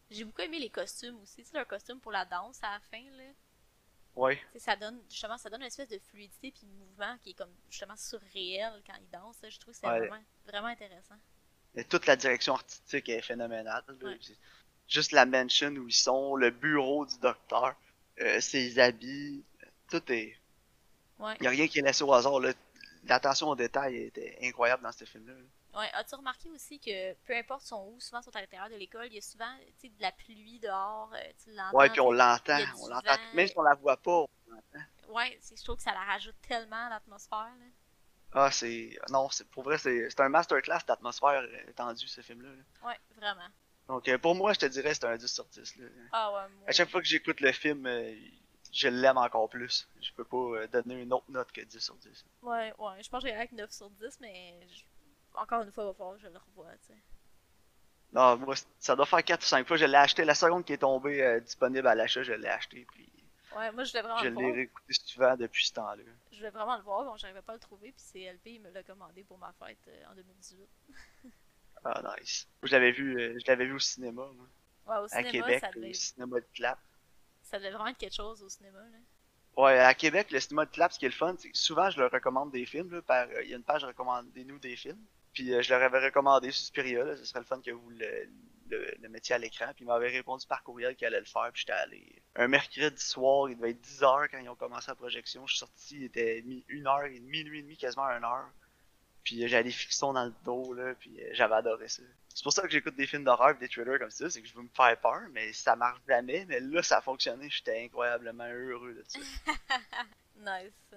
J'ai 0.09 0.25
beaucoup 0.25 0.41
aimé 0.41 0.59
les 0.59 0.69
costumes 0.69 1.17
aussi. 1.21 1.37
Tu 1.37 1.45
sais, 1.45 1.57
leur 1.57 1.67
costume 1.67 1.99
pour 1.99 2.11
la 2.11 2.25
danse 2.25 2.59
à 2.63 2.71
la 2.73 2.79
fin, 2.91 3.01
là. 3.17 3.23
Ouais. 4.15 4.35
Tu 4.35 4.43
sais, 4.53 4.59
ça 4.59 4.75
donne, 4.75 4.99
justement, 5.09 5.37
ça 5.37 5.49
donne 5.49 5.61
une 5.61 5.67
espèce 5.67 5.87
de 5.87 5.99
fluidité 5.99 6.51
puis 6.51 6.63
de 6.67 6.73
mouvement 6.73 7.17
qui 7.19 7.29
est 7.29 7.33
comme, 7.33 7.53
justement, 7.69 7.95
surréel 7.95 8.81
quand 8.85 8.95
ils 8.99 9.09
dansent. 9.09 9.41
là. 9.41 9.49
Je 9.49 9.57
trouve 9.59 9.73
que 9.73 9.79
c'est 9.79 9.87
Ouais. 9.87 9.99
vraiment, 9.99 10.21
vraiment 10.45 10.67
intéressant. 10.67 11.15
Et 11.75 11.85
toute 11.85 12.05
la 12.05 12.17
direction 12.17 12.53
artistique 12.55 13.07
est 13.07 13.21
phénoménale. 13.21 13.83
là. 13.87 13.93
Ouais. 14.09 14.17
C'est- 14.21 14.37
Juste 14.89 15.13
la 15.13 15.25
mansion 15.25 15.69
où 15.69 15.87
ils 15.87 15.93
sont, 15.93 16.35
le 16.35 16.49
bureau 16.51 17.05
du 17.05 17.17
docteur, 17.19 17.73
euh, 18.19 18.41
ses 18.41 18.77
habits, 18.77 19.45
tout 19.89 20.03
est. 20.11 20.37
Ouais. 21.17 21.37
Il 21.39 21.47
a 21.47 21.49
rien 21.49 21.67
qui 21.69 21.79
est 21.79 21.81
laissé 21.81 22.03
au 22.03 22.11
hasard. 22.13 22.41
là. 22.41 22.51
L'attention 23.03 23.47
au 23.49 23.55
détail 23.55 23.97
était 23.97 24.37
incroyable 24.43 24.83
dans 24.83 24.91
ce 24.91 25.05
film-là. 25.05 25.33
là. 25.33 25.79
Ouais, 25.79 25.89
as-tu 25.93 26.15
remarqué 26.15 26.49
aussi 26.49 26.79
que 26.79 27.13
peu 27.25 27.33
importe 27.35 27.61
son 27.61 27.87
où, 27.93 27.99
souvent 27.99 28.21
sont 28.21 28.35
à 28.35 28.41
l'intérieur 28.41 28.69
de 28.69 28.75
l'école, 28.75 29.07
il 29.07 29.15
y 29.15 29.17
a 29.17 29.21
souvent 29.21 29.55
de 29.83 29.89
la 30.01 30.11
pluie 30.11 30.59
dehors, 30.59 31.09
euh, 31.13 31.31
tu 31.43 31.51
l'entends. 31.51 31.77
Ouais, 31.77 31.89
puis 31.89 32.01
on 32.01 32.11
l'entend, 32.11 32.59
on 32.81 32.87
l'entend. 32.87 33.15
Même 33.33 33.47
si 33.47 33.53
on 33.57 33.61
la 33.61 33.75
voit 33.75 33.97
pas, 33.97 34.11
on 34.11 34.27
l'entend. 34.49 34.85
Ouais, 35.09 35.39
je 35.57 35.63
trouve 35.63 35.77
que 35.77 35.83
ça 35.83 35.93
la 35.93 36.03
rajoute 36.03 36.35
tellement 36.47 36.87
à 36.87 36.89
l'atmosphère. 36.89 37.51
là. 37.59 37.65
Ah, 38.33 38.51
c'est. 38.51 38.97
Non, 39.09 39.29
c'est 39.29 39.47
pour 39.49 39.63
vrai, 39.63 39.77
c'est 39.77 40.09
c'est 40.09 40.19
un 40.21 40.29
masterclass 40.29 40.79
d'atmosphère 40.87 41.41
euh, 41.41 41.71
tendue, 41.75 42.07
ce 42.07 42.21
film-là. 42.21 42.49
là. 42.49 42.87
Ouais, 42.89 42.99
vraiment. 43.17 43.47
Donc, 43.87 44.07
euh, 44.07 44.17
pour 44.17 44.35
moi, 44.35 44.53
je 44.53 44.59
te 44.59 44.65
dirais, 44.67 44.93
c'est 44.93 45.03
un 45.05 45.17
10 45.17 45.27
sur 45.27 45.45
10. 45.45 45.75
Là. 45.77 45.85
Ah 46.13 46.31
ouais, 46.33 46.49
moi. 46.55 46.67
À 46.67 46.71
chaque 46.71 46.89
fois 46.89 47.01
que 47.01 47.07
j'écoute 47.07 47.41
le 47.41 47.51
film, 47.51 47.85
je 48.71 48.87
l'aime 48.87 49.17
encore 49.17 49.49
plus. 49.49 49.87
Je 50.01 50.11
peux 50.13 50.23
pas 50.23 50.37
euh, 50.37 50.67
donner 50.67 51.01
une 51.01 51.13
autre 51.13 51.25
note 51.29 51.51
que 51.51 51.61
10 51.61 51.79
sur 51.79 51.95
10. 51.95 52.25
Ouais, 52.41 52.73
ouais, 52.77 53.03
je 53.03 53.09
pense 53.09 53.21
que 53.23 53.27
j'irais 53.27 53.39
avec 53.39 53.51
9 53.53 53.71
sur 53.71 53.89
10, 53.89 54.19
mais 54.19 54.59
je- 54.69 54.83
encore 55.39 55.61
une 55.63 55.71
fois, 55.71 55.83
il 55.83 55.87
va 55.87 55.93
falloir 55.93 56.15
que 56.15 56.21
je 56.21 56.27
le 56.27 56.37
revoie, 56.37 56.71
tu 56.81 56.87
sais. 56.87 56.97
Non, 58.13 58.35
moi, 58.37 58.55
ça 58.79 58.95
doit 58.95 59.05
faire 59.05 59.23
4 59.23 59.41
ou 59.43 59.45
5 59.45 59.65
fois. 59.67 59.77
Je 59.77 59.85
l'ai 59.85 59.95
acheté 59.95 60.25
la 60.25 60.35
seconde 60.35 60.65
qui 60.65 60.73
est 60.73 60.77
tombée 60.77 61.21
euh, 61.23 61.39
disponible 61.39 61.87
à 61.87 61.95
l'achat, 61.95 62.23
je 62.23 62.33
l'ai 62.33 62.47
acheté. 62.49 62.85
Puis 62.91 63.09
Ouais, 63.55 63.69
moi 63.71 63.83
je 63.83 63.91
voulais 63.91 64.01
vraiment 64.01 64.17
je 64.17 64.27
l'ai 64.29 64.51
réécouté 64.51 64.93
souvent 64.93 65.35
depuis 65.35 65.65
ce 65.65 65.73
temps-là. 65.73 66.03
Je 66.31 66.37
voulais 66.37 66.49
vraiment 66.51 66.77
le 66.77 66.83
voir, 66.83 67.03
bon, 67.03 67.15
j'arrivais 67.17 67.41
pas 67.41 67.51
à 67.53 67.55
le 67.55 67.59
trouver, 67.61 67.91
puis 67.91 68.01
c'est 68.05 68.21
LP, 68.21 68.47
il 68.55 68.61
me 68.61 68.69
l'a 68.71 68.81
commandé 68.83 69.23
pour 69.25 69.37
ma 69.37 69.53
fête 69.53 69.77
euh, 69.87 70.03
en 70.11 70.15
2018. 70.15 70.69
Ah, 71.83 72.01
nice. 72.19 72.47
Je 72.63 72.71
l'avais 72.71 72.91
vu, 72.91 73.19
euh, 73.19 73.37
je 73.39 73.45
l'avais 73.47 73.65
vu 73.65 73.73
au 73.73 73.79
cinéma, 73.79 74.25
moi, 74.35 74.47
Ouais, 74.87 74.97
au 75.01 75.05
à 75.05 75.07
cinéma, 75.09 75.31
Québec, 75.31 75.59
ça, 75.61 75.69
au 75.79 75.93
cinéma 75.93 76.39
de 76.39 76.45
Clap. 76.53 76.79
Ça 77.51 77.59
devait 77.59 77.71
vraiment 77.71 77.89
être 77.89 77.97
quelque 77.97 78.15
chose 78.15 78.41
au 78.41 78.49
cinéma, 78.49 78.79
là. 78.79 78.97
Ouais, 79.57 79.77
à 79.77 79.93
Québec, 79.93 80.31
le 80.31 80.39
cinéma 80.39 80.65
de 80.65 80.71
Clap, 80.71 80.93
ce 80.93 80.99
qui 80.99 81.05
est 81.05 81.09
le 81.09 81.13
fun, 81.13 81.35
c'est 81.37 81.53
souvent 81.53 81.89
je 81.89 81.99
leur 81.99 82.09
recommande 82.09 82.51
des 82.51 82.65
films, 82.65 82.89
là, 82.89 83.01
euh, 83.09 83.43
il 83.43 83.49
y 83.49 83.53
a 83.53 83.57
une 83.57 83.63
page 83.63 83.83
recommandez-nous 83.83 84.59
des 84.59 84.77
films. 84.77 85.03
Puis 85.33 85.53
euh, 85.53 85.61
je 85.61 85.69
leur 85.73 85.81
avais 85.81 86.05
recommandé 86.05 86.51
Suspiria, 86.51 87.03
là, 87.03 87.17
ce 87.17 87.25
serait 87.25 87.39
le 87.39 87.45
fun 87.45 87.61
que 87.61 87.71
vous 87.71 87.89
le, 87.89 89.07
mettiez 89.09 89.35
à 89.35 89.37
l'écran. 89.37 89.67
Puis 89.75 89.83
ils 89.83 89.87
m'avaient 89.87 90.09
répondu 90.09 90.47
par 90.47 90.63
courriel 90.63 90.95
qu'ils 90.95 91.07
allaient 91.07 91.19
le 91.19 91.25
faire, 91.25 91.49
puis 91.51 91.61
j'étais 91.61 91.73
allé. 91.73 92.23
Un 92.35 92.47
mercredi 92.47 93.03
soir, 93.03 93.49
il 93.49 93.57
devait 93.57 93.71
être 93.71 93.81
10h 93.81 94.29
quand 94.29 94.39
ils 94.39 94.49
ont 94.49 94.55
commencé 94.55 94.85
la 94.87 94.95
projection. 94.95 95.45
Je 95.45 95.53
suis 95.53 95.59
sorti, 95.59 95.95
il 95.97 96.03
était 96.05 96.39
une 96.69 96.87
heure, 96.87 97.03
minuit 97.09 97.59
et 97.59 97.61
demi, 97.61 97.75
quasiment 97.75 98.05
une 98.05 98.23
heure. 98.23 98.49
Puis 99.23 99.43
euh, 99.43 99.47
j'avais 99.47 99.65
des 99.65 99.71
fictions 99.71 100.13
dans 100.13 100.25
le 100.25 100.33
dos, 100.43 100.73
là, 100.73 100.95
puis 100.95 101.21
euh, 101.21 101.29
j'avais 101.33 101.55
adoré 101.55 101.87
ça. 101.87 102.01
C'est 102.33 102.43
pour 102.43 102.53
ça 102.53 102.61
que 102.63 102.69
j'écoute 102.69 102.95
des 102.95 103.05
films 103.05 103.23
d'horreur 103.23 103.51
et 103.51 103.59
des 103.59 103.67
thrillers 103.67 103.99
comme 103.99 104.09
ça, 104.09 104.29
c'est 104.29 104.41
que 104.41 104.47
je 104.47 104.53
veux 104.55 104.63
me 104.63 104.69
faire 104.69 104.99
peur, 104.99 105.21
mais 105.31 105.51
ça 105.53 105.75
marche 105.75 105.99
jamais. 106.07 106.45
Mais 106.45 106.59
là, 106.59 106.81
ça 106.81 106.97
a 106.97 107.01
fonctionné, 107.01 107.49
j'étais 107.49 107.83
incroyablement 107.83 108.47
heureux 108.47 108.93
de 108.93 109.03
ça. 109.07 109.19
Nice. 110.37 110.95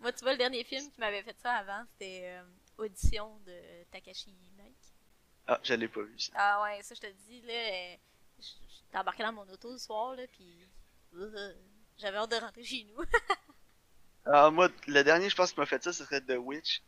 Moi, 0.00 0.12
tu 0.12 0.24
vois, 0.24 0.32
le 0.32 0.38
dernier 0.38 0.64
film 0.64 0.90
qui 0.90 0.98
m'avait 0.98 1.22
fait 1.22 1.36
ça 1.38 1.52
avant, 1.52 1.84
c'était 1.92 2.24
euh, 2.24 2.42
Audition 2.78 3.38
de 3.46 3.84
Takashi 3.92 4.34
Miike. 4.56 4.74
Ah, 5.46 5.60
je 5.62 5.74
l'ai 5.74 5.86
pas 5.86 6.02
vu, 6.02 6.18
ça. 6.18 6.32
Ah 6.34 6.62
ouais, 6.62 6.82
ça, 6.82 6.94
je 6.94 7.00
te 7.00 7.06
dis, 7.06 7.40
là, 7.42 7.96
j'étais 8.40 8.98
embarqué 8.98 9.22
dans 9.22 9.32
mon 9.32 9.48
auto 9.48 9.70
le 9.70 9.78
soir, 9.78 10.16
là, 10.16 10.24
puis 10.32 10.66
j'avais 11.98 12.16
hâte 12.16 12.30
de 12.30 12.36
rentrer 12.36 12.64
chez 12.64 12.84
nous. 12.84 13.04
Ah, 14.26 14.50
moi, 14.50 14.70
le 14.86 15.02
dernier, 15.02 15.28
je 15.28 15.36
pense, 15.36 15.52
qui 15.52 15.60
m'a 15.60 15.66
fait 15.66 15.82
ça, 15.82 15.92
ce 15.92 16.02
serait 16.02 16.22
The 16.22 16.38
Witch. 16.38 16.82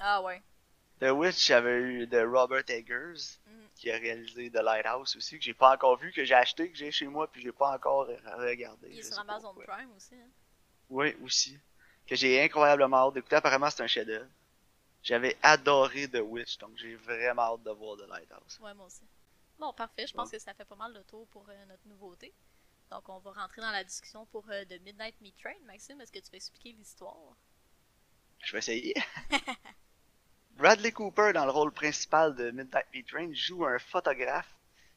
Ah 0.00 0.22
ouais. 0.22 0.42
The 1.00 1.10
Witch, 1.10 1.46
j'avais 1.46 1.78
eu 1.80 2.06
de 2.06 2.18
Robert 2.24 2.64
Eggers, 2.70 3.38
Mhm. 3.46 3.68
qui 3.74 3.90
a 3.90 3.98
réalisé 3.98 4.50
The 4.50 4.56
Lighthouse 4.62 5.14
aussi, 5.16 5.38
que 5.38 5.44
j'ai 5.44 5.52
pas 5.54 5.74
encore 5.74 5.96
vu, 5.98 6.10
que 6.12 6.24
j'ai 6.24 6.34
acheté, 6.34 6.70
que 6.70 6.76
j'ai 6.76 6.90
chez 6.90 7.06
moi, 7.06 7.30
puis 7.30 7.42
j'ai 7.42 7.52
pas 7.52 7.74
encore 7.74 8.06
regardé. 8.38 8.88
Il 8.90 8.98
est 9.00 9.02
sur 9.02 9.18
Amazon 9.18 9.52
pourquoi. 9.52 9.74
Prime 9.76 9.92
aussi. 9.94 10.14
Hein? 10.14 10.28
Oui, 10.88 11.14
aussi. 11.22 11.58
Que 12.06 12.16
j'ai 12.16 12.40
incroyablement 12.42 13.08
hâte 13.08 13.14
d'écouter. 13.14 13.36
Apparemment, 13.36 13.68
c'est 13.68 13.82
un 13.82 13.86
chef-d'œuvre. 13.86 14.28
J'avais 15.02 15.36
adoré 15.42 16.08
The 16.08 16.20
Witch, 16.22 16.56
donc 16.58 16.76
j'ai 16.76 16.94
vraiment 16.96 17.42
hâte 17.54 17.62
de 17.62 17.70
voir 17.72 17.96
The 17.98 18.08
Lighthouse. 18.08 18.58
Ouais, 18.62 18.72
moi 18.74 18.86
aussi. 18.86 19.02
Bon, 19.58 19.72
parfait. 19.74 20.06
Je 20.06 20.14
pense 20.14 20.30
Ouais. 20.30 20.38
que 20.38 20.42
ça 20.42 20.54
fait 20.54 20.64
pas 20.64 20.76
mal 20.76 20.92
le 20.94 21.02
tour 21.04 21.26
pour 21.28 21.46
euh, 21.48 21.64
notre 21.66 21.86
nouveauté. 21.86 22.32
Donc, 22.90 23.08
on 23.08 23.18
va 23.18 23.32
rentrer 23.32 23.60
dans 23.60 23.70
la 23.70 23.84
discussion 23.84 24.24
pour 24.26 24.44
euh, 24.50 24.64
The 24.64 24.80
Midnight 24.82 25.20
Meat 25.20 25.36
Train. 25.36 25.58
Maxime, 25.66 26.00
est-ce 26.00 26.12
que 26.12 26.18
tu 26.20 26.30
veux 26.30 26.36
expliquer 26.36 26.72
l'histoire? 26.72 27.36
Je 28.44 28.52
vais 28.52 28.58
essayer. 28.58 28.94
Bradley 30.58 30.90
Cooper, 30.90 31.34
dans 31.34 31.44
le 31.44 31.50
rôle 31.50 31.70
principal 31.70 32.34
de 32.34 32.50
Midnight 32.50 32.86
Meat 32.94 33.06
Train, 33.06 33.30
joue 33.34 33.66
un 33.66 33.78
photographe 33.78 34.48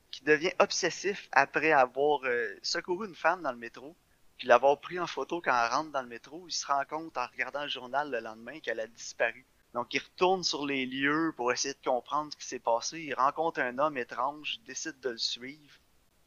qui 0.09 0.23
devient 0.23 0.53
obsessif 0.57 1.27
après 1.33 1.73
avoir 1.73 2.21
euh, 2.23 2.57
secouru 2.63 3.09
une 3.09 3.15
femme 3.15 3.41
dans 3.41 3.51
le 3.51 3.57
métro, 3.57 3.93
puis 4.37 4.47
l'avoir 4.47 4.79
pris 4.79 5.01
en 5.01 5.05
photo 5.05 5.41
quand 5.41 5.51
elle 5.51 5.69
rentre 5.69 5.91
dans 5.91 6.01
le 6.01 6.07
métro. 6.07 6.45
Il 6.47 6.53
se 6.53 6.65
rend 6.65 6.85
compte 6.85 7.17
en 7.17 7.27
regardant 7.27 7.63
le 7.63 7.67
journal 7.67 8.09
le 8.09 8.21
lendemain 8.21 8.61
qu'elle 8.61 8.79
a 8.79 8.87
disparu. 8.87 9.45
Donc 9.73 9.93
il 9.93 9.99
retourne 9.99 10.45
sur 10.45 10.65
les 10.65 10.85
lieux 10.85 11.33
pour 11.35 11.51
essayer 11.51 11.73
de 11.73 11.89
comprendre 11.89 12.31
ce 12.31 12.37
qui 12.37 12.47
s'est 12.47 12.59
passé. 12.59 13.01
Il 13.01 13.13
rencontre 13.13 13.59
un 13.59 13.79
homme 13.79 13.97
étrange, 13.97 14.61
décide 14.65 15.01
de 15.01 15.09
le 15.09 15.17
suivre. 15.17 15.75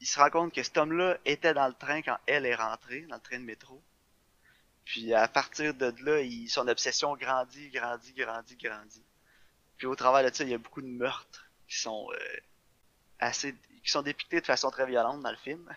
Il 0.01 0.07
se 0.07 0.21
rend 0.21 0.29
compte 0.29 0.53
que 0.53 0.63
cet 0.63 0.77
homme-là 0.77 1.17
était 1.25 1.55
dans 1.55 1.69
le 1.69 1.75
train 1.75 2.03
quand 2.03 2.19
elle 2.27 2.45
est 2.45 2.55
rentrée, 2.55 3.07
dans 3.09 3.17
le 3.17 3.23
train 3.23 3.41
de 3.41 3.47
métro. 3.47 3.83
Puis 4.85 5.15
à 5.15 5.27
partir 5.27 5.73
de 5.73 5.91
là, 6.05 6.23
son 6.51 6.69
obsession 6.69 7.17
grandit, 7.17 7.71
grandit, 7.71 8.13
grandit, 8.13 8.57
grandit. 8.57 9.03
Puis 9.83 9.89
au 9.89 9.97
travers 9.97 10.23
de 10.23 10.33
ça, 10.33 10.45
il 10.45 10.51
y 10.51 10.55
a 10.55 10.59
beaucoup 10.59 10.81
de 10.81 10.87
meurtres 10.87 11.51
qui 11.67 11.81
sont 11.81 12.07
euh, 12.13 12.37
assez, 13.19 13.53
qui 13.83 13.91
sont 13.91 14.03
dépictés 14.03 14.41
de 14.41 14.47
façon 14.47 14.71
très 14.71 14.87
violente 14.87 15.21
dans 15.23 15.31
le 15.33 15.37
film. 15.37 15.69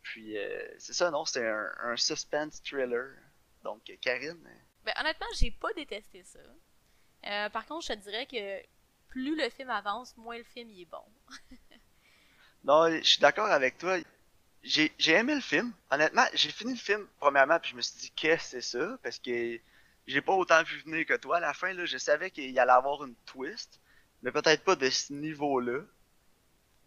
Puis 0.00 0.38
euh, 0.38 0.74
c'est 0.78 0.94
ça, 0.94 1.10
non, 1.10 1.26
c'est 1.26 1.46
un, 1.46 1.70
un 1.82 1.96
suspense 1.98 2.62
thriller. 2.62 3.10
Donc 3.62 3.82
Karine, 4.00 4.42
Ben, 4.84 4.94
honnêtement, 4.98 5.26
j'ai 5.38 5.50
pas 5.50 5.70
détesté 5.74 6.22
ça. 6.22 6.38
Euh, 7.26 7.50
par 7.50 7.66
contre, 7.66 7.84
je 7.84 7.92
te 7.92 7.98
dirais 7.98 8.24
que 8.24 8.66
plus 9.08 9.36
le 9.36 9.50
film 9.50 9.68
avance, 9.68 10.16
moins 10.16 10.38
le 10.38 10.44
film 10.44 10.70
il 10.70 10.80
est 10.80 10.90
bon. 10.90 11.04
non, 12.64 12.90
je 12.90 13.02
suis 13.02 13.20
d'accord 13.20 13.50
avec 13.50 13.76
toi. 13.76 13.98
J'ai 14.62 14.94
j'ai 14.98 15.12
aimé 15.12 15.34
le 15.34 15.42
film. 15.42 15.74
Honnêtement, 15.90 16.24
j'ai 16.32 16.50
fini 16.50 16.72
le 16.72 16.78
film 16.78 17.06
premièrement, 17.18 17.60
puis 17.60 17.72
je 17.72 17.76
me 17.76 17.82
suis 17.82 18.00
dit 18.00 18.12
qu'est-ce 18.12 18.52
que 18.56 18.62
c'est 18.62 18.78
ça, 18.78 18.98
parce 19.02 19.18
que 19.18 19.60
j'ai 20.06 20.20
pas 20.20 20.32
autant 20.32 20.62
vu 20.62 20.80
venir 20.82 21.06
que 21.06 21.14
toi. 21.16 21.36
À 21.38 21.40
la 21.40 21.54
fin, 21.54 21.72
là, 21.72 21.84
je 21.84 21.98
savais 21.98 22.30
qu'il 22.30 22.58
allait 22.58 22.72
avoir 22.72 23.04
une 23.04 23.14
twist, 23.26 23.80
mais 24.22 24.32
peut-être 24.32 24.64
pas 24.64 24.76
de 24.76 24.88
ce 24.90 25.12
niveau-là. 25.12 25.80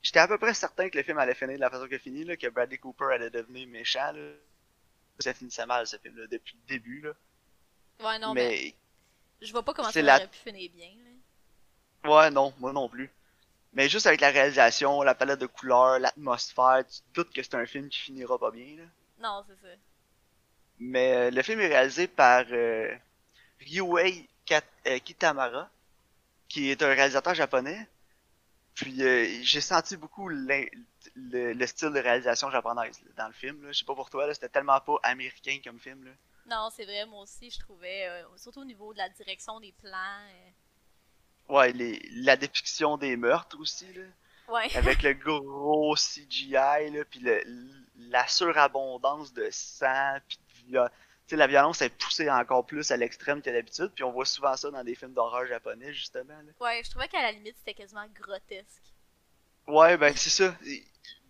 J'étais 0.02 0.20
à 0.20 0.28
peu 0.28 0.38
près 0.38 0.54
certain 0.54 0.90
que 0.90 0.98
le 0.98 1.04
film 1.04 1.18
allait 1.18 1.34
finir 1.34 1.56
de 1.56 1.62
la 1.62 1.70
façon 1.70 1.86
qu'il 1.86 1.96
a 1.96 2.00
fini, 2.00 2.24
là, 2.24 2.38
que 2.38 2.48
Bradley 2.48 2.78
Cooper 2.78 3.06
allait 3.14 3.30
devenir 3.32 3.68
méchant. 3.68 4.12
Là. 4.12 4.34
Ça 5.20 5.34
finissait 5.34 5.66
mal 5.66 5.88
ce 5.88 5.98
film-là 5.98 6.28
depuis 6.28 6.56
le 6.62 6.68
début. 6.68 7.02
Là. 7.02 7.14
Ouais, 8.02 8.20
non, 8.20 8.34
mais, 8.34 8.76
mais 9.40 9.48
je 9.48 9.52
vois 9.52 9.64
pas 9.64 9.74
comment 9.74 9.90
ça 9.92 10.02
la- 10.02 10.18
aurait 10.18 10.28
pu 10.28 10.38
finir 10.38 10.70
bien. 10.72 10.92
Là. 12.04 12.16
ouais, 12.16 12.30
non, 12.32 12.54
moi 12.60 12.74
non 12.74 12.88
plus. 12.90 13.10
Mais 13.74 13.90
juste 13.90 14.06
avec 14.08 14.22
la 14.22 14.30
réalisation, 14.30 15.02
la 15.02 15.16
palette 15.16 15.40
de 15.40 15.48
couleurs, 15.48 16.00
l'atmosphère, 16.00 16.84
tu 16.88 17.00
te 17.00 17.14
doutes 17.14 17.34
que 17.34 17.42
c'est 17.44 17.56
un 17.56 17.66
film 17.66 17.90
qui 17.90 18.00
finira 18.00 18.38
pas 18.38 18.52
bien. 18.52 18.78
Là. 18.78 18.84
Non, 19.20 19.44
c'est 19.48 19.56
ça. 19.62 19.74
Mais 20.80 21.14
euh, 21.16 21.32
le 21.32 21.42
film 21.42 21.60
est 21.60 21.68
réalisé 21.68 22.08
par 22.08 22.46
euh, 22.52 22.94
Ryuhei 23.62 24.30
Kat- 24.46 24.64
euh, 24.88 25.00
Kitamara, 25.00 25.70
qui 26.50 26.72
est 26.72 26.84
un 26.84 26.90
réalisateur 26.94 27.36
japonais. 27.36 27.88
Puis 28.76 29.04
euh, 29.04 29.28
j'ai 29.44 29.62
senti 29.62 29.98
beaucoup 29.98 30.30
le, 30.30 30.68
le 31.16 31.68
style 31.68 31.92
de 31.94 32.00
réalisation 32.00 32.52
japonaise 32.52 33.02
là, 33.06 33.12
dans 33.18 33.28
le 33.28 33.34
film. 33.34 33.66
Je 33.70 33.74
sais 33.80 33.86
pas 33.86 33.96
pour 33.96 34.10
toi, 34.10 34.34
c'était 34.34 34.50
tellement 34.50 34.80
pas 34.82 34.98
américain 35.04 35.60
comme 35.64 35.80
film. 35.80 36.06
Là. 36.06 36.12
Non, 36.46 36.70
c'est 36.72 36.86
vrai, 36.86 37.06
moi 37.06 37.22
aussi, 37.22 37.52
je 37.52 37.60
trouvais, 37.60 38.08
euh, 38.08 38.38
surtout 38.38 38.62
au 38.62 38.66
niveau 38.66 38.94
de 38.94 38.98
la 38.98 39.10
direction 39.10 39.60
des 39.60 39.72
plans. 39.74 40.28
euh, 40.30 40.52
Ouais, 41.50 41.72
les, 41.74 42.00
la 42.12 42.36
dépiction 42.38 42.98
des 42.98 43.16
meurtres 43.18 43.60
aussi, 43.60 43.92
là, 43.94 44.04
Ouais. 44.48 44.70
avec 44.74 45.04
le 45.04 45.14
gros 45.14 45.96
CGI, 45.96 46.92
là, 46.92 47.06
puis 47.10 47.20
le, 47.22 47.42
la 47.98 48.28
surabondance 48.28 49.34
de 49.34 49.50
sang, 49.52 50.18
puis 50.28 50.40
de 50.66 50.72
vio- 50.72 50.88
tu 51.28 51.32
sais, 51.32 51.36
la 51.38 51.48
violence 51.48 51.82
est 51.82 51.90
poussée 51.90 52.30
encore 52.30 52.66
plus 52.68 52.92
à 52.92 52.98
l'extrême 52.98 53.42
que 53.42 53.50
d'habitude, 53.50 53.92
puis 53.96 54.04
on 54.04 54.12
voit 54.12 54.26
souvent 54.26 54.56
ça 54.56 54.70
dans 54.70 54.84
des 54.84 54.94
films 54.94 55.14
d'horreur 55.14 55.48
japonais, 55.48 55.92
justement. 55.92 56.34
Là. 56.34 56.52
Ouais, 56.60 56.82
je 56.84 56.90
trouvais 56.92 57.08
qu'à 57.08 57.22
la 57.24 57.32
limite, 57.32 57.56
c'était 57.58 57.74
quasiment 57.74 58.06
grotesque. 58.14 58.84
Ouais, 59.68 59.98
ben 59.98 60.16
c'est 60.16 60.30
ça. 60.30 60.56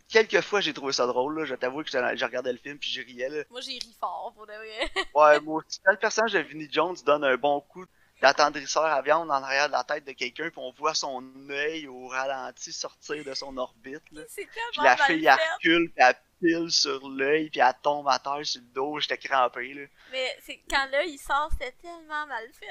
Quelques 0.10 0.42
fois, 0.42 0.60
j'ai 0.60 0.74
trouvé 0.74 0.92
ça 0.92 1.08
drôle, 1.08 1.40
là. 1.40 1.46
Je 1.46 1.56
t'avoue 1.56 1.82
que 1.84 1.90
je 1.90 2.26
regardais 2.26 2.52
le 2.52 2.58
film, 2.60 2.78
puis 2.78 2.90
je 2.90 3.02
riais, 3.02 3.30
là. 3.30 3.44
Moi, 3.50 3.62
j'ai 3.62 3.72
ri 3.72 3.96
fort, 4.00 4.34
pour 4.36 4.46
de 4.46 4.52
vrai. 4.52 4.92
Ouais, 5.16 5.40
moi 5.40 5.64
aussi. 5.66 5.80
Quand 5.84 5.92
le 5.94 5.98
personnage 5.98 6.34
de 6.34 6.40
Vinnie 6.40 6.68
Jones 6.70 6.98
donne 7.06 7.24
un 7.24 7.38
bon 7.38 7.62
coup 7.62 7.86
d'attendrisseur 8.22 8.84
à 8.86 9.02
viande 9.02 9.30
en 9.32 9.44
arrière 9.44 9.68
de 9.68 9.74
la 9.74 9.84
tête 9.84 10.06
de 10.06 10.12
quelqu'un, 10.12 10.50
puis 10.50 10.60
on 10.60 10.72
voit 10.72 10.94
son 10.94 11.24
œil 11.50 11.88
au 11.88 12.08
ralenti 12.08 12.72
sortir 12.74 13.24
de 13.24 13.34
son 13.34 13.56
orbite, 13.58 14.04
là. 14.12 14.22
c'est 14.28 14.46
Puis 14.46 14.82
la 14.84 14.98
fille, 14.98 15.26
elle 15.26 15.38
recule, 15.56 15.92
puis 15.92 16.04
elle 16.04 16.16
pile 16.46 16.72
sur 16.72 17.08
l'œil, 17.10 17.50
puis 17.50 17.60
elle 17.60 17.74
tombe 17.82 18.08
à 18.08 18.20
terre 18.20 18.46
sur 18.46 18.62
le 18.62 18.68
dos, 18.68 19.00
j'étais 19.00 19.18
crampé, 19.18 19.74
là. 19.74 19.86
Mais 20.12 20.38
c'est 20.46 20.62
quand 20.70 20.88
là, 20.92 21.04
il 21.04 21.18
sort, 21.18 21.50
c'était 21.54 21.76
tellement 21.82 22.28
mal 22.28 22.48
fait. 22.54 22.68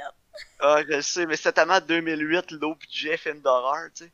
Ah, 0.60 0.82
je 0.88 1.00
sais, 1.00 1.26
mais 1.26 1.36
c'était 1.36 1.52
tellement 1.52 1.80
2008, 1.80 2.52
low 2.52 2.74
budget, 2.74 3.16
film 3.16 3.40
d'horreur, 3.40 3.90
tu 3.94 4.04
sais. 4.04 4.12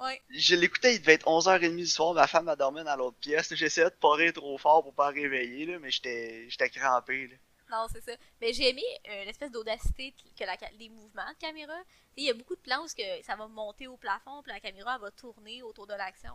Ouais. 0.00 0.20
Je 0.30 0.54
l'écoutais, 0.54 0.94
il 0.94 1.00
devait 1.00 1.14
être 1.14 1.26
11h30 1.26 1.74
du 1.74 1.86
soir, 1.86 2.14
ma 2.14 2.28
femme 2.28 2.48
a 2.48 2.54
dormi 2.54 2.84
dans 2.84 2.94
l'autre 2.94 3.16
pièce. 3.18 3.52
J'essayais 3.54 3.90
de 3.90 3.96
pas 3.96 4.14
rire 4.14 4.32
trop 4.32 4.56
fort 4.56 4.84
pour 4.84 4.94
pas 4.94 5.08
réveiller, 5.08 5.66
là, 5.66 5.78
mais 5.80 5.90
j'étais 5.90 6.46
j'étais 6.48 6.70
crampé, 6.70 7.26
là. 7.26 7.34
Non, 7.70 7.86
c'est 7.92 8.00
ça. 8.00 8.12
Mais 8.40 8.52
j'ai 8.52 8.70
aimé 8.70 8.82
euh, 9.08 9.24
l'espèce 9.24 9.50
d'audacité 9.50 10.14
que 10.38 10.44
la, 10.44 10.56
les 10.78 10.88
mouvements 10.88 11.28
de 11.30 11.38
caméra. 11.38 11.76
Il 12.16 12.24
y 12.24 12.30
a 12.30 12.34
beaucoup 12.34 12.56
de 12.56 12.60
plans 12.60 12.82
où 12.82 12.86
que 12.86 13.22
ça 13.24 13.36
va 13.36 13.46
monter 13.48 13.86
au 13.86 13.96
plafond, 13.96 14.42
puis 14.42 14.52
la 14.52 14.60
caméra 14.60 14.96
va 14.98 15.10
tourner 15.10 15.62
autour 15.62 15.86
de 15.86 15.94
l'action. 15.94 16.34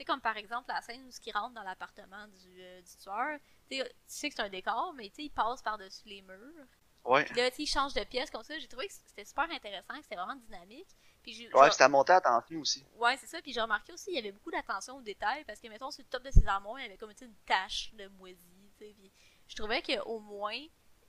C'est 0.00 0.06
comme 0.06 0.22
par 0.22 0.38
exemple 0.38 0.72
la 0.72 0.80
scène 0.80 1.04
où 1.04 1.10
il 1.26 1.32
rentre 1.32 1.52
dans 1.52 1.62
l'appartement 1.62 2.26
du, 2.28 2.62
euh, 2.62 2.80
du 2.80 2.96
tueur. 2.96 3.38
tu 3.70 3.82
sais 4.06 4.30
que 4.30 4.34
c'est 4.34 4.40
un 4.40 4.48
décor, 4.48 4.94
mais 4.94 5.12
il 5.18 5.28
passe 5.28 5.60
par-dessus 5.60 6.08
les 6.08 6.22
murs. 6.22 6.66
Ouais. 7.04 7.22
Puis 7.26 7.34
là, 7.34 7.50
il 7.58 7.66
change 7.66 7.92
de 7.92 8.02
pièce 8.04 8.30
comme 8.30 8.42
ça. 8.42 8.58
J'ai 8.58 8.66
trouvé 8.66 8.88
que 8.88 8.94
c'était 8.94 9.26
super 9.26 9.50
intéressant, 9.50 9.94
que 9.98 10.02
c'était 10.02 10.16
vraiment 10.16 10.36
dynamique. 10.36 10.88
Puis 11.22 11.50
ouais, 11.52 11.70
c'était 11.70 11.84
à 11.84 11.90
monter 11.90 12.14
attention 12.14 12.60
aussi. 12.60 12.82
Ouais, 12.94 13.14
c'est 13.18 13.26
ça. 13.26 13.42
Puis 13.42 13.52
j'ai 13.52 13.60
remarqué 13.60 13.92
aussi, 13.92 14.08
il 14.08 14.14
y 14.14 14.18
avait 14.18 14.32
beaucoup 14.32 14.50
d'attention 14.50 14.96
aux 14.96 15.02
détails 15.02 15.44
parce 15.44 15.60
que, 15.60 15.68
mettons, 15.68 15.90
sur 15.90 16.02
le 16.02 16.08
top 16.08 16.22
de 16.22 16.30
ses 16.30 16.46
armoires, 16.46 16.78
il 16.78 16.84
y 16.84 16.86
avait 16.86 16.96
comme 16.96 17.12
une 17.20 17.36
tache 17.44 17.92
de 17.92 18.08
moisie. 18.08 18.72
Puis 18.78 19.12
je 19.48 19.54
trouvais 19.54 19.82
qu'au 19.82 20.18
moins, 20.18 20.64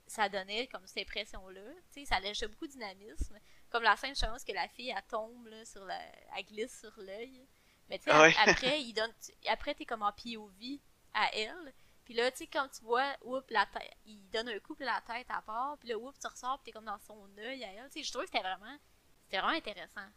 ça 0.06 0.28
donnait 0.28 0.66
comme 0.66 0.86
cette 0.86 1.08
impression-là. 1.08 1.62
Ça 2.04 2.20
lâchait 2.20 2.46
beaucoup 2.46 2.66
de 2.66 2.72
dynamisme. 2.72 3.38
Comme 3.70 3.84
la 3.84 3.96
scène, 3.96 4.14
je 4.14 4.26
pense 4.26 4.44
que 4.44 4.52
la 4.52 4.68
fille, 4.68 4.92
elle 4.94 5.02
tombe, 5.08 5.46
là, 5.46 5.64
sur 5.64 5.82
la... 5.86 5.98
elle 6.36 6.44
glisse 6.44 6.78
sur 6.78 6.92
l'œil. 6.98 7.48
Mais 7.92 7.98
tu 7.98 8.04
sais, 8.04 8.34
après, 8.46 8.80
il 8.80 8.94
donne... 8.94 9.12
après, 9.48 9.74
t'es 9.74 9.84
comme 9.84 10.02
en 10.02 10.12
POV 10.12 10.80
à 11.12 11.30
elle. 11.36 11.74
Puis 12.06 12.14
là, 12.14 12.30
tu 12.30 12.38
sais, 12.38 12.46
quand 12.46 12.66
tu 12.68 12.82
vois, 12.82 13.04
oups, 13.22 13.44
la 13.50 13.66
tête, 13.66 13.92
il 14.06 14.18
donne 14.30 14.48
un 14.48 14.58
coup, 14.60 14.74
la 14.80 15.02
tête 15.06 15.26
à 15.28 15.42
part, 15.42 15.76
puis 15.78 15.90
là, 15.90 15.98
oups, 15.98 16.18
tu 16.18 16.26
ressors, 16.26 16.58
puis 16.58 16.64
t'es 16.64 16.72
comme 16.72 16.86
dans 16.86 16.98
son 17.06 17.28
œil 17.38 17.62
à 17.64 17.72
elle. 17.72 17.90
Tu 17.90 17.98
sais, 17.98 18.04
je 18.04 18.10
trouve 18.10 18.24
que 18.24 18.30
c'était 18.32 18.42
vraiment, 18.42 18.78
c'était 19.24 19.42
vraiment 19.42 19.58
intéressant. 19.58 20.08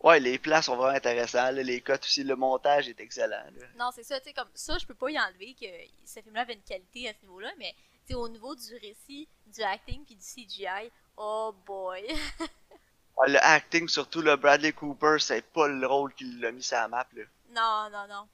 Ouais, 0.00 0.18
les 0.18 0.40
plans 0.40 0.60
sont 0.60 0.74
vraiment 0.74 0.96
intéressants, 0.96 1.52
les 1.52 1.80
cotes 1.80 2.04
aussi, 2.04 2.24
le 2.24 2.34
montage 2.34 2.88
est 2.88 3.00
excellent. 3.00 3.44
Non, 3.76 3.90
c'est 3.94 4.02
ça, 4.02 4.18
tu 4.18 4.26
sais, 4.26 4.32
comme 4.32 4.50
ça, 4.54 4.78
je 4.78 4.86
peux 4.86 4.94
pas 4.94 5.10
y 5.12 5.18
enlever 5.18 5.54
que 5.54 5.66
ce 6.04 6.20
film-là 6.20 6.40
avait 6.40 6.54
une 6.54 6.62
qualité 6.62 7.08
à 7.08 7.12
ce 7.14 7.20
niveau-là, 7.22 7.52
mais 7.56 7.72
tu 8.04 8.08
sais, 8.08 8.14
au 8.14 8.28
niveau 8.28 8.56
du 8.56 8.74
récit, 8.78 9.28
du 9.46 9.62
acting 9.62 10.04
puis 10.04 10.16
du 10.16 10.22
CGI, 10.22 10.90
oh 11.16 11.54
boy! 11.64 12.04
le 13.26 13.38
acting, 13.44 13.88
surtout, 13.88 14.22
le 14.22 14.36
Bradley 14.36 14.72
Cooper, 14.72 15.16
c'est 15.18 15.42
pas 15.42 15.68
le 15.68 15.86
rôle 15.86 16.14
qu'il 16.14 16.44
a 16.44 16.52
mis 16.52 16.62
sur 16.62 16.76
la 16.76 16.88
map, 16.88 17.06
là. 17.14 17.22
Non, 17.50 17.90
non, 17.90 18.06
non. 18.08 18.28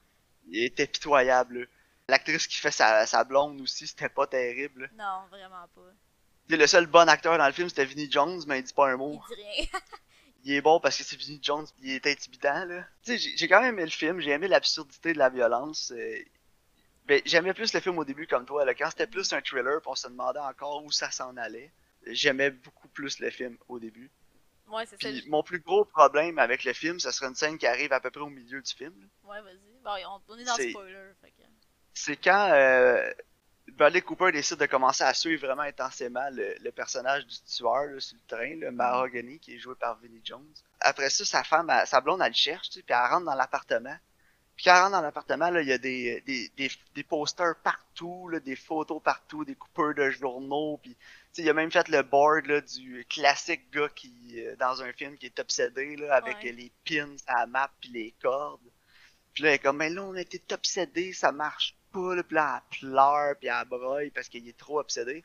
Il 0.49 0.65
était 0.65 0.87
pitoyable, 0.87 1.69
L'actrice 2.09 2.47
qui 2.47 2.57
fait 2.57 2.71
sa, 2.71 3.07
sa 3.07 3.25
blonde 3.25 3.61
aussi, 3.63 3.87
c'était 3.87 4.11
pas 4.11 4.27
terrible. 4.27 4.91
Non, 4.95 5.23
vraiment 5.31 5.67
pas. 5.75 5.93
Le 6.51 6.67
seul 6.67 6.87
bon 6.87 7.09
acteur 7.09 7.39
dans 7.39 7.47
le 7.47 7.53
film, 7.53 7.69
c'était 7.71 7.87
Vinnie 7.87 8.11
Jones, 8.11 8.43
mais 8.47 8.59
il 8.59 8.63
dit 8.63 8.75
pas 8.75 8.91
un 8.91 8.97
mot. 8.97 9.23
Il 9.31 9.37
dit 9.37 9.43
rien. 9.43 9.81
il 10.45 10.53
est 10.53 10.61
bon 10.61 10.81
parce 10.81 10.99
que 10.99 11.05
c'est 11.05 11.17
Vinnie 11.17 11.41
Jones, 11.43 11.67
il 11.81 11.93
est 11.93 12.07
intimidant, 12.07 12.67
là. 12.67 12.85
Tu 13.03 13.19
sais, 13.19 13.33
j'ai 13.37 13.49
quand 13.49 13.63
même 13.63 13.75
aimé 13.75 13.85
le 13.85 13.91
film, 13.91 14.21
j'ai 14.21 14.31
aimé 14.31 14.49
l'absurdité 14.49 15.15
de 15.15 15.19
la 15.19 15.31
violence. 15.31 15.93
Euh, 15.97 16.19
mais 17.09 17.23
j'aimais 17.25 17.55
plus 17.55 17.73
le 17.73 17.81
film 17.81 17.97
au 17.99 18.05
début 18.05 18.27
comme 18.27 18.45
toi, 18.45 18.67
là. 18.67 18.75
Quand 18.75 18.91
c'était 18.91 19.07
plus 19.07 19.33
un 19.33 19.41
thriller, 19.41 19.81
on 19.87 19.95
se 19.95 20.09
demandait 20.09 20.41
encore 20.41 20.85
où 20.85 20.93
ça 20.93 21.11
s'en 21.11 21.35
allait. 21.39 21.73
J'aimais 22.07 22.51
beaucoup 22.51 22.89
plus 22.89 23.19
le 23.21 23.31
film 23.31 23.57
au 23.69 23.79
début. 23.79 24.11
Ouais, 24.69 24.87
c'est 24.87 25.01
ça. 25.01 25.09
Mon 25.29 25.43
plus 25.43 25.61
gros 25.61 25.85
problème 25.85 26.39
avec 26.39 26.65
le 26.65 26.73
film, 26.73 26.99
ça 26.99 27.13
serait 27.13 27.29
une 27.29 27.35
scène 27.35 27.59
qui 27.59 27.67
arrive 27.67 27.93
à 27.93 28.01
peu 28.01 28.11
près 28.11 28.23
au 28.23 28.31
milieu 28.31 28.61
du 28.61 28.75
film. 28.75 28.95
Ouais, 29.23 29.41
vas-y. 29.43 29.59
Bon, 29.83 29.91
on, 30.29 30.39
est 30.39 30.45
dans 30.45 30.57
le 30.57 30.71
spoiler, 30.71 31.13
fait 31.21 31.31
que 31.31 31.43
c'est 31.95 32.17
quand 32.17 32.51
euh, 32.53 33.13
Bradley 33.69 34.03
Cooper 34.03 34.33
décide 34.33 34.59
de 34.59 34.67
commencer 34.67 35.05
à 35.05 35.15
suivre 35.15 35.47
vraiment 35.47 35.63
intensément 35.63 36.29
le, 36.33 36.71
personnage 36.71 37.27
du 37.27 37.37
tueur 37.43 38.01
sur 38.01 38.17
le 38.17 38.37
train, 38.37 38.57
le 38.57 38.71
Mahogany, 38.71 39.39
qui 39.39 39.55
est 39.55 39.59
joué 39.59 39.75
par 39.77 39.99
Vinnie 40.01 40.21
Jones. 40.25 40.53
Après 40.81 41.09
ça, 41.09 41.25
sa 41.25 41.45
femme, 41.45 41.73
sa 41.87 42.01
blonde, 42.01 42.21
elle 42.21 42.29
le 42.29 42.35
cherche, 42.35 42.69
puis 42.71 42.85
elle 42.89 42.97
rentre 42.97 43.25
dans 43.25 43.35
l'appartement. 43.35 43.97
Puis 44.57 44.65
quand 44.65 44.75
elle 44.75 44.83
rentre 44.83 44.93
dans 44.93 45.01
l'appartement, 45.01 45.49
il 45.57 45.67
y 45.67 45.73
a 45.73 45.79
des, 45.79 46.23
des, 46.27 46.51
des, 46.57 46.71
des 46.95 47.03
posters 47.03 47.57
partout, 47.63 48.29
là, 48.29 48.41
des 48.41 48.57
photos 48.57 49.03
partout, 49.03 49.45
des 49.45 49.57
coupeurs 49.57 49.95
de 49.95 50.11
journaux, 50.11 50.79
puis 50.83 50.97
il 51.39 51.49
a 51.49 51.53
même 51.53 51.73
fait 51.73 51.89
le 51.89 52.03
board 52.03 52.47
là, 52.47 52.61
du 52.61 53.05
classique 53.09 53.71
gars 53.73 53.89
qui 53.95 54.13
euh, 54.37 54.55
dans 54.57 54.83
un 54.83 54.93
film 54.93 55.17
qui 55.17 55.27
est 55.27 55.39
obsédé 55.41 55.97
là, 55.97 56.15
avec 56.15 56.43
les 56.43 56.71
pins 56.89 57.17
à 57.27 57.41
la 57.41 57.47
map 57.47 57.71
puis 57.81 57.91
les 57.91 58.15
cordes. 58.23 58.61
Puis 59.33 59.43
là, 59.43 59.49
elle 59.49 59.55
est 59.57 59.59
comme, 59.59 59.79
mais 59.79 59.91
là, 59.91 60.05
on 60.05 60.15
était 60.15 60.53
obsédé, 60.53 61.13
ça 61.13 61.33
marche 61.33 61.75
pas, 61.93 62.15
là, 62.15 62.23
puis 62.23 62.37
là, 62.37 62.63
elle 62.73 62.79
pleure, 62.79 63.35
puis 63.41 63.49
elle 63.49 63.69
broye 63.69 64.11
parce 64.15 64.29
qu'il 64.29 64.49
est 64.49 64.57
trop 64.57 64.79
obsédé. 64.79 65.25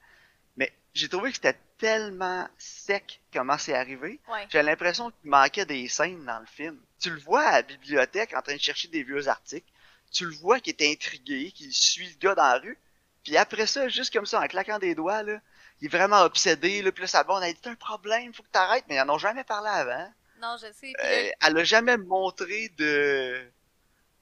Mais 0.57 0.73
j'ai 0.95 1.07
trouvé 1.07 1.29
que 1.29 1.35
c'était 1.35 1.59
tellement 1.79 2.47
sec 2.57 3.19
comment 3.33 3.57
c'est 3.57 3.73
arrivé. 3.73 4.19
J'ai 4.49 4.61
l'impression 4.61 5.09
qu'il 5.09 5.29
manquait 5.31 5.65
des 5.65 5.87
scènes 5.87 6.23
dans 6.25 6.39
le 6.39 6.45
film. 6.45 6.77
Tu 6.99 7.09
le 7.09 7.19
vois 7.19 7.41
à 7.41 7.51
la 7.53 7.61
bibliothèque 7.63 8.35
en 8.35 8.41
train 8.41 8.55
de 8.55 8.61
chercher 8.61 8.89
des 8.89 9.03
vieux 9.03 9.27
articles. 9.27 9.71
Tu 10.11 10.25
le 10.25 10.35
vois 10.35 10.59
qui 10.59 10.69
est 10.69 10.91
intrigué, 10.91 11.51
qui 11.51 11.71
suit 11.71 12.09
le 12.09 12.19
gars 12.19 12.35
dans 12.35 12.43
la 12.43 12.59
rue. 12.59 12.77
Puis 13.23 13.37
après 13.37 13.65
ça, 13.65 13.87
juste 13.87 14.13
comme 14.13 14.25
ça, 14.25 14.41
en 14.41 14.47
claquant 14.47 14.79
des 14.79 14.95
doigts, 14.95 15.23
là, 15.23 15.39
il 15.81 15.85
est 15.85 15.97
vraiment 15.97 16.21
obsédé. 16.21 16.81
Là, 16.81 16.91
puis 16.91 17.01
là, 17.01 17.07
ça 17.07 17.23
va, 17.23 17.33
on 17.33 17.37
a 17.37 17.51
dit 17.51 17.59
un 17.65 17.75
problème, 17.75 18.33
faut 18.33 18.43
que 18.43 18.49
t'arrêtes. 18.51 18.85
Mais 18.89 18.95
ils 18.95 19.01
en 19.01 19.09
ont 19.09 19.17
jamais 19.17 19.43
parlé 19.43 19.69
avant. 19.69 20.11
Non, 20.41 20.55
je 20.57 20.71
sais. 20.73 20.93
Euh, 21.03 21.29
elle 21.41 21.57
a 21.57 21.63
jamais 21.63 21.97
montré 21.97 22.69
de 22.77 23.41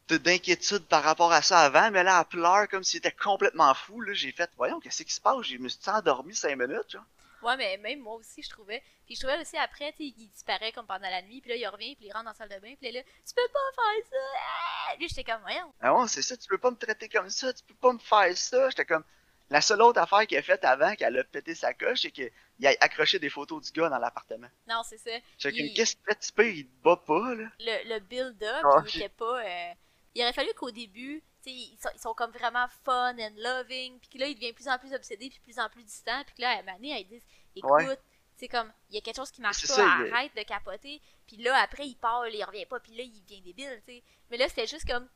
d'inquiétude 0.09 0.85
par 0.85 1.03
rapport 1.03 1.33
à 1.33 1.41
ça 1.41 1.59
avant, 1.59 1.91
mais 1.91 2.01
là, 2.01 2.21
elle 2.21 2.39
pleure 2.39 2.69
comme 2.69 2.83
si 2.83 2.95
était 2.95 3.11
complètement 3.11 3.73
fou. 3.73 3.99
Là, 3.99 4.13
j'ai 4.13 4.31
fait, 4.31 4.49
voyons, 4.55 4.79
qu'est-ce 4.79 5.03
qui 5.03 5.13
se 5.13 5.19
passe? 5.19 5.41
Je 5.45 5.57
me 5.57 5.67
suis 5.67 5.81
endormi 5.89 6.33
cinq 6.33 6.57
minutes, 6.57 6.91
genre. 6.91 7.03
Ouais, 7.41 7.57
mais 7.57 7.77
même 7.77 7.99
moi 7.99 8.15
aussi, 8.15 8.41
je 8.41 8.49
trouvais. 8.49 8.83
Puis 9.05 9.15
je 9.15 9.21
trouvais 9.21 9.39
aussi 9.39 9.57
après, 9.57 9.93
tu 9.93 10.03
il 10.03 10.29
disparaît 10.29 10.71
comme 10.71 10.85
pendant 10.85 11.09
la 11.09 11.21
nuit, 11.21 11.41
puis 11.41 11.51
là, 11.51 11.55
il 11.55 11.67
revient, 11.67 11.95
puis 11.95 12.07
il 12.07 12.11
rentre 12.11 12.25
dans 12.25 12.31
la 12.31 12.35
salle 12.35 12.49
de 12.49 12.59
bain, 12.59 12.73
puis 12.79 12.91
là, 12.91 13.01
tu 13.03 13.33
peux 13.33 13.47
pas 13.51 13.83
faire 13.83 14.09
ça! 14.09 14.17
Ah! 14.89 14.95
Lui, 14.97 15.07
j'étais 15.07 15.23
comme, 15.23 15.41
voyons. 15.41 15.73
Ah 15.81 15.93
ouais, 15.95 16.07
c'est 16.07 16.21
ça, 16.21 16.35
tu 16.35 16.47
peux 16.47 16.57
pas 16.57 16.71
me 16.71 16.77
traiter 16.77 17.09
comme 17.09 17.29
ça, 17.29 17.53
tu 17.53 17.63
peux 17.63 17.75
pas 17.75 17.93
me 17.93 17.99
faire 17.99 18.37
ça. 18.37 18.69
J'étais 18.69 18.85
comme, 18.85 19.03
la 19.49 19.61
seule 19.61 19.81
autre 19.81 19.99
affaire 19.99 20.27
qu'il 20.27 20.37
a 20.37 20.41
faite 20.41 20.65
avant 20.65 20.95
qu'elle 20.95 21.17
a 21.17 21.23
pété 21.23 21.55
sa 21.55 21.73
coche, 21.73 22.01
c'est 22.01 22.11
qu'il 22.11 22.31
a 22.65 22.69
accroché 22.81 23.19
des 23.19 23.29
photos 23.29 23.61
du 23.61 23.71
gars 23.71 23.89
dans 23.89 23.99
l'appartement. 23.99 24.49
Non, 24.67 24.81
c'est 24.83 24.97
ça. 24.97 25.11
J'étais 25.37 25.57
comme, 25.57 25.73
qu'est-ce 25.73 25.95
que 25.95 26.13
tu 26.13 26.29
fais, 26.35 26.55
il 26.57 26.67
te 26.67 26.83
bat 26.83 26.97
pas, 26.97 27.35
là. 27.35 27.49
Le, 27.59 27.93
le 27.93 27.99
build-up, 27.99 28.63
ah, 28.63 28.83
il 28.85 28.97
était 28.97 29.09
pas. 29.09 29.43
Euh 29.43 29.73
il 30.17 30.23
aurait 30.23 30.33
fallu 30.33 30.51
qu'au 30.55 30.71
début, 30.71 31.21
ils 31.51 31.77
sont, 31.81 31.89
ils 31.93 31.99
sont 31.99 32.13
comme 32.13 32.31
vraiment 32.31 32.67
fun 32.83 33.17
and 33.19 33.33
loving, 33.37 33.99
puis 33.99 34.09
que 34.09 34.17
là, 34.19 34.27
il 34.27 34.35
devient 34.35 34.53
plus 34.53 34.67
en 34.67 34.77
plus 34.77 34.93
obsédé, 34.93 35.29
puis 35.29 35.39
plus 35.39 35.59
en 35.59 35.69
plus 35.69 35.83
distant, 35.83 36.23
puis 36.25 36.35
que 36.35 36.41
là, 36.41 36.49
à 36.49 36.53
un 36.59 36.63
moment 36.63 36.75
donné, 36.77 36.99
ils 36.99 37.07
disent 37.07 37.25
écoute, 37.55 37.99
c'est 38.37 38.47
comme, 38.47 38.71
il 38.89 38.95
y 38.95 38.97
a 38.99 39.01
quelque 39.01 39.15
chose 39.15 39.31
qui 39.31 39.41
marche 39.41 39.67
pas, 39.67 39.81
arrête 39.81 40.35
de 40.35 40.43
capoter, 40.43 41.01
puis 41.25 41.37
là, 41.37 41.55
après, 41.61 41.87
il 41.87 41.95
parle, 41.95 42.33
il 42.33 42.43
revient 42.43 42.65
pas, 42.65 42.79
puis 42.79 42.95
là, 42.95 43.03
il 43.03 43.23
devient 43.23 43.41
débile, 43.41 43.81
tu 43.85 43.95
sais. 43.95 44.03
Mais 44.29 44.37
là, 44.37 44.47
c'était 44.47 44.67
juste 44.67 44.87
comme, 44.87 45.07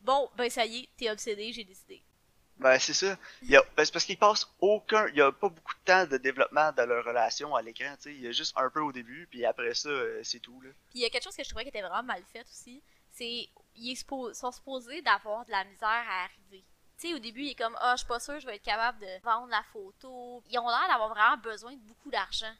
bon, 0.00 0.30
ben 0.36 0.48
ça 0.48 0.64
y 0.64 0.80
est, 0.80 0.88
t'es 0.96 1.10
obsédé, 1.10 1.52
j'ai 1.52 1.64
décidé. 1.64 2.02
Ben, 2.58 2.78
c'est 2.78 2.94
ça. 2.94 3.18
Il 3.42 3.50
y 3.50 3.56
a, 3.56 3.62
ben, 3.76 3.84
c'est 3.84 3.92
parce 3.92 4.04
qu'il 4.04 4.18
passe 4.18 4.46
aucun, 4.60 5.08
il 5.08 5.16
y 5.16 5.20
a 5.20 5.32
pas 5.32 5.48
beaucoup 5.48 5.74
de 5.74 5.84
temps 5.84 6.06
de 6.06 6.16
développement 6.16 6.70
de 6.70 6.82
leur 6.82 7.04
relation 7.04 7.56
à 7.56 7.62
l'écran, 7.62 7.94
tu 7.96 8.02
sais. 8.02 8.14
Il 8.14 8.20
y 8.20 8.28
a 8.28 8.32
juste 8.32 8.52
un 8.56 8.70
peu 8.70 8.80
au 8.80 8.92
début, 8.92 9.26
puis 9.28 9.44
après 9.44 9.74
ça, 9.74 9.88
euh, 9.88 10.20
c'est 10.22 10.38
tout, 10.38 10.60
là. 10.60 10.70
Puis 10.90 11.00
il 11.00 11.02
y 11.02 11.04
a 11.04 11.10
quelque 11.10 11.24
chose 11.24 11.36
que 11.36 11.42
je 11.42 11.48
trouvais 11.48 11.64
qui 11.64 11.70
était 11.70 11.82
vraiment 11.82 12.02
mal 12.04 12.22
fait 12.32 12.42
aussi, 12.42 12.82
c'est 13.12 13.48
ils 13.74 13.96
sont 13.96 14.52
supposés 14.52 15.02
d'avoir 15.02 15.44
de 15.46 15.50
la 15.50 15.64
misère 15.64 15.88
à 15.88 16.24
arriver. 16.24 16.64
Tu 16.98 17.08
sais, 17.08 17.14
au 17.14 17.18
début, 17.18 17.42
il 17.42 17.50
est 17.50 17.54
comme, 17.54 17.76
ah, 17.80 17.90
oh, 17.90 17.92
je 17.94 17.98
suis 17.98 18.06
pas 18.06 18.20
sûr, 18.20 18.38
je 18.38 18.46
vais 18.46 18.56
être 18.56 18.62
capable 18.62 19.00
de 19.00 19.22
vendre 19.22 19.48
la 19.48 19.62
photo. 19.72 20.42
Ils 20.50 20.58
ont 20.58 20.68
l'air 20.68 20.88
d'avoir 20.88 21.08
vraiment 21.08 21.36
besoin 21.38 21.72
de 21.72 21.80
beaucoup 21.80 22.10
d'argent. 22.10 22.52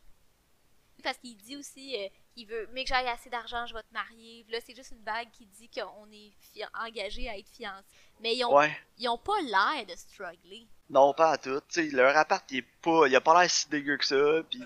Parce 1.03 1.19
qu'il 1.19 1.37
dit 1.37 1.57
aussi, 1.57 1.97
euh, 1.97 2.09
il 2.37 2.47
veut, 2.47 2.69
mais 2.73 2.85
que 2.85 2.89
j'aille 2.89 3.09
assez 3.09 3.29
d'argent, 3.29 3.67
je 3.67 3.75
vais 3.75 3.83
te 3.83 3.93
marier. 3.93 4.47
là, 4.49 4.59
c'est 4.65 4.75
juste 4.75 4.93
une 4.93 5.03
bague 5.03 5.31
qui 5.33 5.47
dit 5.47 5.69
qu'on 5.69 6.11
est 6.13 6.33
engagé 6.75 7.29
à 7.29 7.37
être 7.37 7.49
fiancé. 7.49 7.85
Mais 8.21 8.37
ils 8.37 8.45
ont, 8.45 8.57
ils 8.99 9.09
ont 9.09 9.19
pas 9.19 9.41
l'air 9.43 9.85
de 9.87 9.97
struggler. 9.97 10.67
Non, 10.91 11.13
pas 11.13 11.33
à 11.33 11.39
tout. 11.39 11.61
Tu 11.69 11.91
sais, 11.91 11.97
leur 11.97 12.17
appart, 12.17 12.49
il 12.53 12.59
est 12.59 12.67
pas, 12.83 13.09
il 13.09 13.17
a 13.17 13.21
pas 13.21 13.41
l'air 13.41 13.51
si 13.51 13.69
dégueu 13.69 13.97
que 13.97 14.05
ça. 14.05 14.43
Puis 14.49 14.63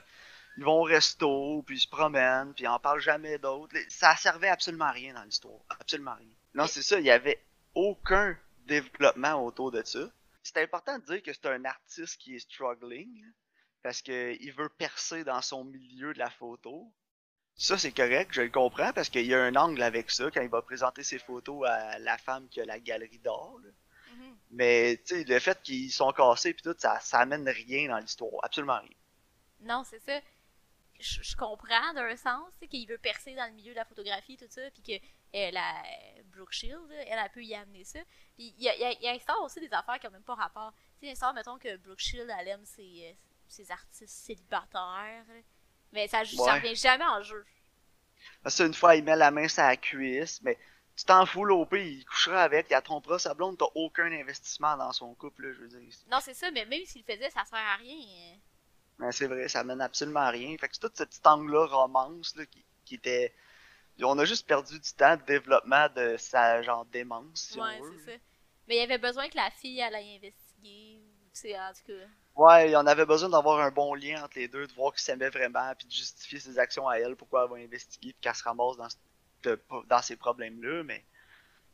ils 0.57 0.65
vont 0.65 0.81
au 0.81 0.85
resto, 0.85 1.63
puis 1.67 1.77
ils 1.77 1.81
se 1.81 1.89
promènent, 1.89 2.55
puis 2.55 2.65
ils 2.65 2.69
en 2.69 2.79
parlent 2.79 3.01
jamais 3.01 3.39
d'autres. 3.39 3.77
Ça 3.89 4.17
servait 4.17 4.49
absolument 4.49 4.87
à 4.87 4.93
rien 4.93 5.15
dans 5.15 5.23
l'histoire. 5.23 5.61
Absolument 5.69 6.15
rien. 6.15 6.31
Non, 6.55 6.67
c'est 6.67 6.83
ça, 6.83 6.99
il 6.99 7.05
y 7.05 7.11
avait 7.11 7.43
aucun 7.75 8.37
développement 8.67 9.45
autour 9.45 9.71
de 9.71 9.83
ça. 9.83 10.11
C'est 10.43 10.63
important 10.63 10.99
de 10.99 11.05
dire 11.05 11.23
que 11.23 11.33
c'est 11.33 11.47
un 11.47 11.65
artiste 11.65 12.19
qui 12.19 12.37
est 12.37 12.39
struggling, 12.39 13.25
parce 13.83 14.01
qu'il 14.01 14.53
veut 14.57 14.71
percer 14.71 15.25
dans 15.25 15.43
son 15.43 15.65
milieu 15.65 16.15
de 16.15 16.19
la 16.19 16.31
photo. 16.31 16.91
Ça, 17.55 17.79
c'est 17.79 17.93
correct, 17.93 18.33
je 18.33 18.43
le 18.43 18.51
comprends, 18.51 18.93
parce 18.93 19.09
qu'il 19.09 19.27
y 19.27 19.35
a 19.35 19.43
un 19.43 19.57
angle 19.57 19.83
avec 19.83 20.11
ça 20.11 20.31
quand 20.31 20.43
il 20.43 20.49
va 20.49 20.63
présenter 20.63 21.03
ses 21.03 21.19
photos 21.19 21.69
à 21.69 21.99
la 21.99 22.17
femme 22.19 22.49
qui 22.49 22.61
a 22.61 22.65
la 22.65 22.81
galerie 22.81 23.19
d'or. 23.19 23.61
Mm-hmm. 23.61 24.35
Mais, 24.53 25.03
tu 25.07 25.17
sais, 25.17 25.25
le 25.25 25.39
fait 25.39 25.61
qu'ils 25.63 25.93
sont 25.93 26.13
cassés 26.13 26.55
puis 26.55 26.63
tout, 26.63 26.75
ça, 26.79 26.99
ça 27.01 27.21
amène 27.21 27.49
rien 27.49 27.89
dans 27.89 27.99
l'histoire. 27.99 28.43
Absolument 28.43 28.81
rien. 28.81 28.97
Non, 29.61 29.85
c'est 29.85 30.01
ça 30.01 30.21
je, 31.01 31.37
comprends 31.37 31.93
d'un 31.95 32.17
sens 32.17 32.53
qu'il 32.71 32.89
veut 32.89 32.99
percer 32.99 33.35
dans 33.35 33.47
le 33.47 33.53
milieu 33.53 33.73
de 33.73 33.77
la 33.77 33.85
photographie 33.85 34.37
tout 34.37 34.47
ça 34.49 34.63
puis 34.71 34.83
que 34.83 34.93
euh, 35.37 35.51
la 35.51 35.83
Brooke 36.35 36.53
Shield 36.53 36.91
elle 37.07 37.19
a 37.19 37.29
pu 37.29 37.45
y 37.45 37.55
amener 37.55 37.85
ça. 37.85 37.99
Puis 38.35 38.55
il 38.59 38.65
y 38.65 38.69
a, 38.69 38.93
y, 38.93 39.03
y 39.03 39.09
a 39.09 39.41
aussi 39.43 39.61
des 39.61 39.73
affaires 39.73 39.99
qui 39.99 40.07
n'ont 40.07 40.13
même 40.13 40.23
pas 40.23 40.35
rapport. 40.35 40.73
Tu 41.01 41.07
sais 41.07 41.13
histoire 41.13 41.35
mettons 41.35 41.59
que 41.59 41.77
Brooke 41.77 42.01
Shield 42.01 42.31
elle 42.39 42.49
aime 42.49 42.65
ses, 42.65 43.11
euh, 43.11 43.13
ses 43.49 43.71
artistes 43.71 44.09
célibataires 44.09 45.25
mais 45.93 46.09
ça, 46.09 46.25
ça 46.25 46.55
revient 46.55 46.75
jamais 46.75 47.05
en 47.05 47.23
jeu. 47.23 47.45
Parce 48.43 48.59
une 48.61 48.75
fois 48.75 48.97
il 48.97 49.05
met 49.05 49.17
la 49.17 49.31
main 49.31 49.49
sur 49.49 49.63
la 49.63 49.77
cuisse 49.77 50.41
mais 50.43 50.59
tu 50.97 51.05
t'en 51.05 51.27
fous, 51.27 51.45
l'OP, 51.45 51.75
il 51.75 52.05
couchera 52.07 52.43
avec, 52.43 52.69
il 52.71 52.75
a 52.75 52.81
trompera 52.81 53.19
sa 53.19 53.35
blonde, 53.35 53.59
t'as 53.59 53.67
aucun 53.75 54.11
investissement 54.11 54.79
dans 54.79 54.93
son 54.93 55.15
couple, 55.15 55.47
là, 55.47 55.53
je 55.53 55.61
veux 55.61 55.69
dire. 55.69 55.95
Non, 56.11 56.19
c'est 56.23 56.33
ça, 56.33 56.51
mais 56.51 56.65
même 56.65 56.85
s'il 56.87 57.05
le 57.07 57.15
faisait, 57.15 57.29
ça 57.29 57.45
sert 57.45 57.59
à 57.59 57.77
rien. 57.77 58.39
Mais 58.99 59.13
c'est 59.13 59.27
vrai, 59.27 59.49
ça 59.49 59.65
mène 59.65 59.81
absolument 59.81 60.21
à 60.21 60.31
rien. 60.31 60.57
Fait 60.59 60.69
que 60.69 60.75
c'est 60.75 60.81
tout 60.81 60.93
ce 60.95 61.05
petit 61.05 61.21
angle-là, 61.25 61.67
romance, 61.67 62.35
là, 62.37 62.47
qui, 62.47 62.65
qui 62.85 62.95
était. 62.97 63.33
On 64.03 64.19
a 64.19 64.25
juste 64.25 64.47
perdu 64.47 64.79
du 64.79 64.93
temps 64.93 65.17
de 65.17 65.23
développement 65.23 65.89
de 65.97 66.17
sa 66.19 66.63
genre 66.63 66.85
démence, 66.87 67.49
si 67.53 67.61
ouais, 67.61 67.81
c'est 68.05 68.13
ça. 68.13 68.19
Mais 68.69 68.77
il 68.77 68.79
y 68.79 68.83
avait 68.83 68.99
besoin 68.99 69.29
que 69.29 69.37
la 69.37 69.51
fille, 69.51 69.81
aille 69.83 70.17
investiguer, 70.17 71.01
ou 71.01 71.29
tu 71.33 71.41
sais, 71.41 71.59
en 71.59 71.73
tout 71.73 71.93
cas. 71.93 72.09
Ouais, 72.37 72.77
on 72.77 72.87
avait 72.87 73.07
besoin 73.07 73.31
d'avoir 73.31 73.61
un 73.61 73.71
bon 73.71 73.95
lien 73.95 74.23
entre 74.23 74.39
les 74.39 74.49
deux, 74.49 74.67
de 74.67 74.73
voir 74.75 74.93
qu'ils 74.93 75.03
s'aimaient 75.03 75.31
vraiment, 75.31 75.75
puis 75.79 75.87
de 75.87 75.93
justifier 75.93 76.39
ses 76.39 76.59
actions 76.59 76.87
à 76.89 76.99
elle, 76.99 77.17
pourquoi 77.17 77.45
elle 77.45 77.51
va 77.51 77.57
investiguer, 77.65 78.13
puis 78.13 78.21
qu'elle 78.21 78.35
se 78.35 78.45
ramasse 78.45 78.77
dans, 78.77 78.89
ce- 78.91 79.87
dans 79.89 80.03
ces 80.03 80.17
problèmes-là, 80.17 80.83
mais 80.85 81.05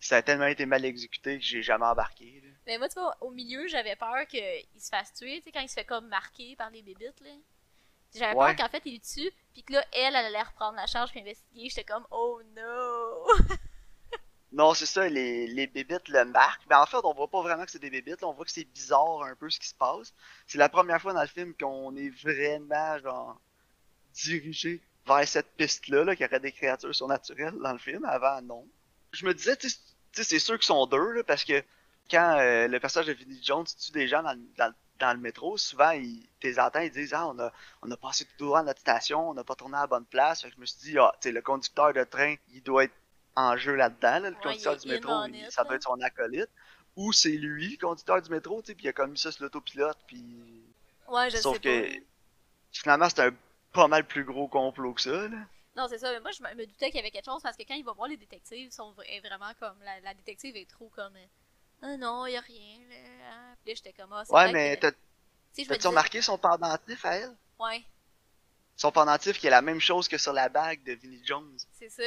ça 0.06 0.16
a 0.16 0.22
tellement 0.22 0.46
été 0.46 0.66
mal 0.66 0.84
exécuté 0.84 1.38
que 1.38 1.44
j'ai 1.44 1.62
jamais 1.62 1.86
embarqué. 1.86 2.40
là. 2.44 2.50
Mais 2.66 2.78
moi, 2.78 2.88
tu 2.88 2.94
vois, 2.98 3.16
au 3.20 3.30
milieu, 3.30 3.66
j'avais 3.68 3.96
peur 3.96 4.26
qu'il 4.28 4.40
se 4.78 4.88
fasse 4.88 5.12
tuer, 5.14 5.38
tu 5.38 5.44
sais, 5.44 5.52
quand 5.52 5.60
il 5.60 5.68
se 5.68 5.74
fait 5.74 5.84
comme 5.84 6.08
marquer 6.08 6.56
par 6.56 6.70
les 6.70 6.82
bébites, 6.82 7.20
là. 7.20 7.30
J'avais 8.14 8.36
Ouais. 8.36 8.54
peur 8.54 8.66
qu'en 8.66 8.70
fait, 8.70 8.82
il 8.84 8.94
le 8.94 9.00
tue, 9.00 9.32
puis 9.54 9.62
que 9.62 9.72
là, 9.72 9.84
elle, 9.92 10.14
elle 10.14 10.26
allait 10.26 10.42
reprendre 10.42 10.76
la 10.76 10.86
charge 10.86 11.10
puis 11.12 11.20
investiguer. 11.20 11.68
J'étais 11.70 11.84
comme, 11.84 12.06
oh 12.10 12.42
no! 12.54 13.26
Non, 14.54 14.74
c'est 14.74 14.84
ça, 14.84 15.08
les, 15.08 15.46
les 15.46 15.66
bébites 15.66 16.08
le 16.08 16.26
marquent. 16.26 16.66
Mais 16.68 16.76
en 16.76 16.84
fait, 16.84 16.98
on 17.04 17.14
voit 17.14 17.28
pas 17.30 17.40
vraiment 17.40 17.64
que 17.64 17.70
c'est 17.70 17.78
des 17.78 17.88
bébites, 17.88 18.20
là, 18.20 18.28
on 18.28 18.34
voit 18.34 18.44
que 18.44 18.50
c'est 18.50 18.64
bizarre 18.66 19.22
un 19.22 19.34
peu 19.34 19.48
ce 19.48 19.58
qui 19.58 19.66
se 19.68 19.74
passe. 19.74 20.12
C'est 20.46 20.58
la 20.58 20.68
première 20.68 21.00
fois 21.00 21.14
dans 21.14 21.22
le 21.22 21.26
film 21.26 21.54
qu'on 21.54 21.96
est 21.96 22.10
vraiment, 22.10 22.98
genre, 22.98 23.40
dirigé 24.12 24.82
vers 25.06 25.26
cette 25.26 25.56
piste-là, 25.56 26.04
là, 26.04 26.14
qu'il 26.14 26.26
y 26.26 26.28
aurait 26.28 26.38
des 26.40 26.52
créatures 26.52 26.94
surnaturelles 26.94 27.56
dans 27.62 27.72
le 27.72 27.78
film. 27.78 28.04
Avant, 28.04 28.42
non. 28.42 28.68
Je 29.12 29.24
me 29.24 29.32
disais, 29.32 29.56
tu 29.56 29.70
sais, 29.70 29.76
tu 29.78 29.91
sais, 30.16 30.24
c'est 30.24 30.38
sûr 30.38 30.54
qu'ils 30.56 30.66
sont 30.66 30.86
deux, 30.86 31.12
là, 31.12 31.22
parce 31.24 31.44
que 31.44 31.62
quand 32.10 32.36
euh, 32.38 32.68
le 32.68 32.80
personnage 32.80 33.06
de 33.08 33.12
Vinnie 33.12 33.40
Jones 33.42 33.64
tue 33.64 33.92
des 33.92 34.08
gens 34.08 34.22
dans, 34.22 34.32
le- 34.32 34.48
dans, 34.58 34.68
le- 34.68 34.74
dans 34.98 35.12
le 35.12 35.18
métro, 35.20 35.56
souvent, 35.56 35.90
ils, 35.92 36.28
tes 36.40 36.58
entends, 36.60 36.80
ils 36.80 36.90
disent, 36.90 37.14
ah, 37.14 37.26
on 37.28 37.38
a, 37.38 37.52
on 37.82 37.90
a 37.90 37.96
passé 37.96 38.24
tout 38.38 38.44
droit 38.46 38.60
à 38.60 38.62
notre 38.62 38.80
station, 38.80 39.30
on 39.30 39.34
n'a 39.34 39.44
pas 39.44 39.54
tourné 39.54 39.76
à 39.76 39.82
la 39.82 39.86
bonne 39.86 40.04
place. 40.04 40.42
Fait 40.42 40.48
que 40.50 40.54
je 40.56 40.60
me 40.60 40.66
suis 40.66 40.80
dit, 40.92 40.98
ah, 40.98 41.12
tu 41.20 41.28
sais, 41.28 41.32
le 41.32 41.42
conducteur 41.42 41.92
de 41.92 42.04
train, 42.04 42.34
il 42.52 42.62
doit 42.62 42.84
être 42.84 42.94
en 43.36 43.56
jeu 43.56 43.74
là-dedans, 43.74 44.18
là, 44.20 44.30
le 44.30 44.36
Ouais, 44.36 44.42
conducteur 44.42 44.76
du 44.76 44.88
métro, 44.88 45.24
il- 45.26 45.36
it, 45.36 45.50
ça 45.50 45.64
doit 45.64 45.76
être 45.76 45.84
son 45.84 46.00
acolyte. 46.00 46.50
Ou 46.96 47.12
c'est 47.12 47.30
lui, 47.30 47.70
le 47.80 47.86
conducteur 47.86 48.20
du 48.20 48.28
métro, 48.30 48.60
tu 48.60 48.68
sais, 48.68 48.74
puis 48.74 48.84
il 48.84 48.88
a 48.88 48.92
comme 48.92 49.12
mis 49.12 49.18
ça 49.18 49.32
sur 49.32 49.44
l'autopilote, 49.44 49.96
puis... 50.06 50.22
Ouais, 51.08 51.30
je 51.30 51.38
Sauf 51.38 51.54
sais 51.54 51.60
que, 51.60 51.92
pas. 51.92 51.98
finalement, 52.72 53.08
c'est 53.08 53.20
un 53.22 53.32
pas 53.72 53.88
mal 53.88 54.04
plus 54.06 54.24
gros 54.24 54.48
complot 54.48 54.92
que 54.94 55.00
ça, 55.00 55.28
là. 55.28 55.38
Non, 55.76 55.86
c'est 55.88 55.98
ça, 55.98 56.12
mais 56.12 56.20
moi, 56.20 56.30
je 56.32 56.42
me 56.42 56.66
doutais 56.66 56.86
qu'il 56.86 56.96
y 56.96 56.98
avait 57.00 57.10
quelque 57.10 57.24
chose 57.24 57.42
parce 57.42 57.56
que 57.56 57.62
quand 57.62 57.74
il 57.74 57.84
va 57.84 57.92
voir 57.92 58.08
les 58.08 58.16
détectives, 58.18 58.66
ils 58.66 58.72
sont 58.72 58.92
vraiment 58.92 59.52
comme. 59.58 59.80
La, 59.82 60.00
la 60.00 60.14
détective 60.14 60.54
est 60.56 60.68
trop 60.68 60.88
comme. 60.90 61.16
euh, 61.16 61.26
Ah 61.82 61.96
non, 61.96 62.26
y 62.26 62.36
a 62.36 62.40
rien, 62.40 62.78
là. 62.88 62.96
hein. 63.32 63.56
Puis 63.62 63.70
là, 63.72 63.74
j'étais 63.76 63.92
comme. 63.94 64.12
Ah, 64.12 64.24
Ouais, 64.28 64.52
mais 64.52 64.76
que- 64.76 64.82
t'as-tu 64.82 64.98
disais. 65.54 65.88
remarqué 65.88 66.20
son 66.20 66.36
pendentif 66.38 67.04
à 67.06 67.16
elle? 67.16 67.36
Ouais, 67.58 67.82
Son 68.76 68.90
pendentif 68.92 69.38
qui 69.38 69.46
est 69.46 69.50
la 69.50 69.62
même 69.62 69.80
chose 69.80 70.08
que 70.08 70.18
sur 70.18 70.32
la 70.32 70.48
bague 70.48 70.82
de 70.82 70.92
Vinnie 70.92 71.24
Jones. 71.24 71.56
c'est 71.72 71.88
ça. 71.88 72.02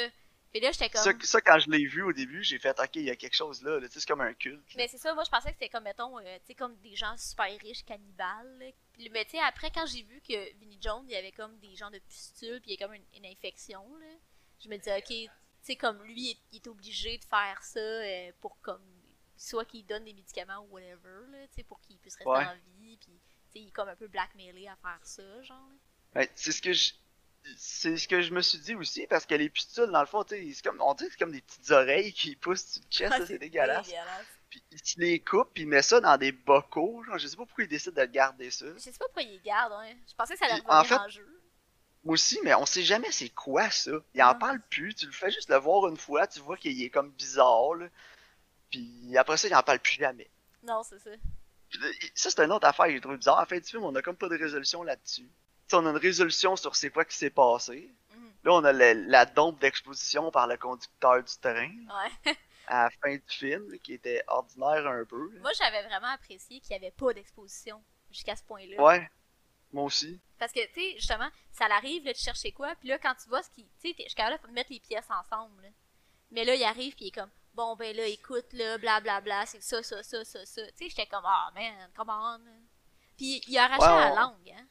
Puis 0.56 0.64
là, 0.64 0.72
j'étais 0.72 0.90
comme. 0.90 1.02
Ça, 1.02 1.12
ça, 1.20 1.42
quand 1.42 1.60
je 1.60 1.70
l'ai 1.70 1.86
vu 1.86 2.02
au 2.02 2.14
début, 2.14 2.42
j'ai 2.42 2.58
fait, 2.60 2.80
ok, 2.80 2.96
il 2.96 3.02
y 3.02 3.10
a 3.10 3.18
quelque 3.18 3.34
chose 3.36 3.62
là, 3.62 3.78
là. 3.78 3.88
c'est 3.92 4.06
comme 4.06 4.22
un 4.22 4.34
culte. 4.34 4.64
Mais 4.78 4.88
c'est 4.88 4.98
ça, 4.98 5.14
moi 5.14 5.26
je 5.26 5.30
pensais 5.30 5.50
que 5.50 5.56
c'était 5.56 5.68
comme, 5.68 5.84
mettons, 5.84 6.18
euh, 6.18 6.38
tu 6.40 6.46
sais, 6.48 6.56
comme 6.56 6.78
des 6.78 6.96
gens 6.96 7.18
super 7.18 7.52
riches, 7.60 7.84
cannibales. 7.84 8.58
là. 8.60 8.68
Mais 9.12 9.26
tu 9.26 9.32
sais, 9.32 9.40
après, 9.40 9.70
quand 9.70 9.86
j'ai 9.86 10.04
vu 10.04 10.22
que 10.22 10.58
Vinnie 10.58 10.78
Jones, 10.80 11.04
il 11.10 11.12
y 11.12 11.18
avait 11.18 11.34
comme 11.34 11.60
des 11.60 11.76
gens 11.76 11.92
de 11.92 12.00
pustules, 12.00 12.62
puis 12.62 12.72
il 12.72 12.80
y 12.80 12.82
a 12.82 12.88
comme 12.88 12.96
une, 12.96 13.04
une 13.18 13.26
infection, 13.26 13.84
là, 13.98 14.06
je 14.64 14.70
me 14.70 14.78
disais, 14.78 14.98
ok, 14.98 15.08
tu 15.08 15.30
sais, 15.62 15.76
comme 15.76 16.02
lui, 16.04 16.40
il 16.54 16.56
est, 16.56 16.68
obligé 16.68 17.18
de 17.18 17.26
faire 17.26 17.62
ça 17.62 17.82
euh, 17.82 18.32
pour 18.40 18.58
comme. 18.62 18.82
Soit 19.36 19.66
qu'il 19.66 19.86
donne 19.86 20.06
des 20.06 20.14
médicaments 20.14 20.60
ou 20.60 20.76
whatever, 20.76 21.28
là, 21.34 21.46
tu 21.50 21.56
sais, 21.56 21.64
pour 21.64 21.82
qu'il 21.82 21.98
puisse 21.98 22.16
rester 22.16 22.30
Ouais. 22.30 22.46
en 22.46 22.56
vie, 22.80 22.96
puis 22.96 23.12
tu 23.12 23.52
sais, 23.52 23.60
il 23.60 23.68
est 23.68 23.72
comme 23.72 23.90
un 23.90 23.96
peu 23.98 24.08
blackmailé 24.08 24.70
à 24.70 24.78
faire 24.78 25.02
ça, 25.04 25.42
genre. 25.44 25.68
là. 25.70 25.76
Ben, 26.14 26.28
c'est 26.34 26.54
ce 26.54 26.62
que 26.62 26.72
je. 26.72 26.94
C'est 27.86 27.98
ce 27.98 28.08
que 28.08 28.20
je 28.24 28.34
me 28.34 28.42
suis 28.42 28.58
dit 28.58 28.74
aussi, 28.74 29.06
parce 29.06 29.28
que 29.28 29.36
les 29.36 29.48
pustules, 29.48 29.92
dans 29.92 30.00
le 30.00 30.08
fond, 30.08 30.24
tu 30.24 30.36
sais, 30.36 30.54
c'est 30.56 30.64
comme, 30.66 30.82
on 30.82 30.96
dit 30.96 31.06
que 31.06 31.12
c'est 31.12 31.20
comme 31.20 31.32
des 31.32 31.42
petites 31.42 31.70
oreilles 31.70 32.12
qui 32.14 32.36
poussent 32.36 32.66
sur 32.66 32.82
le 32.82 32.90
chest, 32.90 33.14
Ah, 33.16 33.20
ça, 33.20 33.28
c'est 33.28 33.38
dégueulasse. 33.38 33.86
dégueulasse. 33.86 34.26
Puis 34.50 34.64
il 34.72 35.02
les 35.04 35.20
coupe, 35.20 35.52
puis 35.54 35.64
il 35.64 35.68
met 35.70 35.84
ça 35.84 36.02
dans 36.02 36.18
des 36.18 36.32
bocaux, 36.32 37.04
genre, 37.04 37.20
je 37.20 37.28
sais 37.28 37.36
pas 37.38 37.46
pourquoi 37.46 37.64
il 37.66 37.68
décide 37.68 37.94
de 37.94 38.06
garder 38.06 38.50
ça. 38.50 38.66
Je 38.74 38.80
sais 38.80 38.92
pas 38.94 39.06
pourquoi 39.06 39.22
il 39.22 39.40
garde, 39.44 39.72
hein. 39.74 39.94
Je 40.10 40.16
pensais 40.16 40.34
que 40.34 40.40
ça 40.40 40.46
allait 40.46 40.62
Puis, 40.62 40.64
en 40.68 40.80
revenir 40.80 40.98
fait- 40.98 41.06
en 41.06 41.10
jeu. 41.10 41.42
Aussi, 42.06 42.40
mais 42.44 42.56
on 42.56 42.66
sait 42.66 42.82
jamais 42.82 43.12
c'est 43.12 43.30
quoi 43.30 43.70
ça. 43.70 43.92
Il 44.16 44.24
en 44.24 44.34
parle 44.34 44.60
plus, 44.72 44.96
tu 44.96 45.06
le 45.06 45.12
fais 45.12 45.30
juste 45.30 45.50
le 45.50 45.58
voir 45.58 45.88
une 45.88 45.98
fois, 45.98 46.26
tu 46.26 46.40
vois 46.40 46.58
qu'il 46.58 46.82
est 46.82 46.90
comme 46.90 47.12
bizarre, 47.12 47.76
là. 47.76 47.88
Puis 48.72 49.16
après 49.16 49.38
ça, 49.38 49.48
il 49.48 49.54
en 49.56 49.62
parle 49.62 49.80
plus 49.80 49.98
jamais. 49.98 50.30
Non, 50.64 50.82
c'est 50.82 50.98
ça. 50.98 51.12
Ça, 52.16 52.30
c'est 52.32 52.40
une 52.44 52.52
autre 52.52 52.66
affaire 52.68 52.86
que 52.88 52.94
j'ai 52.94 53.02
trouvé 53.02 53.18
bizarre. 53.18 53.40
En 53.40 53.46
fin 53.46 53.58
du 53.60 53.64
film, 53.66 53.84
on 53.84 53.94
a 53.96 54.02
comme 54.02 54.16
pas 54.16 54.30
de 54.30 54.38
résolution 54.38 54.82
là-dessus. 54.82 55.30
On 55.74 55.86
a 55.86 55.90
une 55.90 55.98
résolution 55.98 56.56
sur 56.56 56.76
c'est 56.76 56.90
quoi 56.90 57.06
qui 57.06 57.16
s'est 57.18 57.30
passé. 57.30 57.90
Mhm. 58.14 58.34
Là, 58.44 58.54
on 58.54 58.64
a 58.64 58.72
le- 58.72 59.08
la 59.10 59.26
dompe 59.26 59.60
d'exposition 59.60 60.32
par 60.32 60.48
le 60.48 60.58
conducteur 60.58 61.24
du 61.24 61.34
train 61.42 61.70
Ouais. 61.70 62.12
à 62.68 62.84
la 62.86 62.90
fin 63.02 63.16
du 63.16 63.24
film, 63.28 63.78
qui 63.80 63.94
était 63.94 64.24
ordinaire 64.28 64.88
un 64.88 65.04
peu. 65.06 65.32
là. 65.34 65.40
Moi, 65.42 65.52
j'avais 65.58 65.84
vraiment 65.84 66.08
apprécié 66.14 66.60
qu'il 66.60 66.70
n'y 66.72 66.76
avait 66.86 66.92
pas 66.96 67.14
d'exposition 67.14 67.84
jusqu'à 68.12 68.36
ce 68.36 68.44
point-là. 68.44 68.82
Ouais, 68.82 69.10
moi 69.74 69.84
aussi. 69.84 70.20
Parce 70.38 70.52
que, 70.52 70.66
tu 70.68 70.74
sais, 70.74 70.94
justement, 70.98 71.30
ça 71.52 71.68
l'arrive, 71.68 72.06
là, 72.06 72.14
tu 72.14 72.22
cherches 72.22 72.54
quoi, 72.56 72.76
puis 72.76 72.90
là, 72.90 72.98
quand 73.00 73.16
tu 73.16 73.28
vois 73.30 73.42
ce 73.44 73.50
qui. 73.50 73.64
Tu 73.82 73.90
sais, 73.90 73.96
je 73.98 74.04
suis 74.04 74.16
capable 74.16 74.48
de 74.48 74.54
mettre 74.54 74.72
les 74.72 74.80
pièces 74.80 75.10
ensemble, 75.10 75.62
là. 75.64 75.70
Mais 76.32 76.44
là, 76.46 76.56
il 76.56 76.64
arrive, 76.64 76.96
puis 76.96 77.06
il 77.06 77.08
est 77.10 77.12
comme, 77.12 77.30
bon, 77.54 77.76
ben 77.76 77.96
là, 77.96 78.06
écoute, 78.08 78.52
là, 78.54 78.78
blablabla, 78.78 79.46
c'est 79.46 79.62
ça, 79.64 79.82
ça, 79.84 80.02
ça, 80.04 80.24
ça, 80.26 80.46
ça. 80.46 80.62
Tu 80.72 80.78
sais, 80.78 80.90
j'étais 80.90 81.06
comme, 81.08 81.26
ah, 81.26 81.52
man, 81.56 81.90
come 81.96 82.10
on. 82.10 82.40
Puis 83.18 83.42
il 83.48 83.58
a 83.58 83.66
arraché 83.66 83.82
Ouais, 83.84 84.10
la 84.16 84.22
langue, 84.22 84.50
hein. 84.52 84.66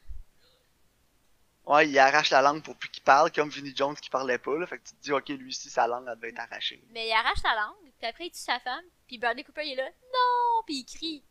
Ouais, 1.67 1.89
il 1.89 1.99
arrache 1.99 2.31
la 2.31 2.43
langue 2.43 2.63
pour 2.63 2.77
plus 2.77 2.91
qu'il 2.91 3.03
parle, 3.03 3.33
comme 3.33 3.49
Vinnie 3.49 3.75
Jones 3.75 3.97
qui 3.97 4.11
parlait 4.11 4.37
pas, 4.39 4.55
là. 4.59 4.67
Fait 4.67 4.79
que 4.79 4.85
tu 4.89 4.95
te 4.95 5.01
dis, 5.03 5.13
ok, 5.13 5.29
lui 5.31 5.49
aussi, 5.49 5.71
sa 5.71 5.87
langue, 5.87 6.05
elle 6.09 6.17
devait 6.17 6.29
être 6.29 6.41
arrachée. 6.41 6.83
Mais 6.91 7.09
il 7.09 7.13
arrache 7.13 7.39
sa 7.41 7.55
langue, 7.55 7.91
puis 7.99 8.07
après, 8.07 8.27
il 8.27 8.31
tue 8.31 8.39
sa 8.39 8.61
femme, 8.61 8.85
puis 9.07 9.17
Bradley 9.19 9.45
Cooper, 9.45 9.63
il 9.65 9.73
est 9.73 9.77
là, 9.77 9.89
non, 10.13 10.63
puis 10.67 10.77
il 10.81 10.85
crie. 10.85 11.25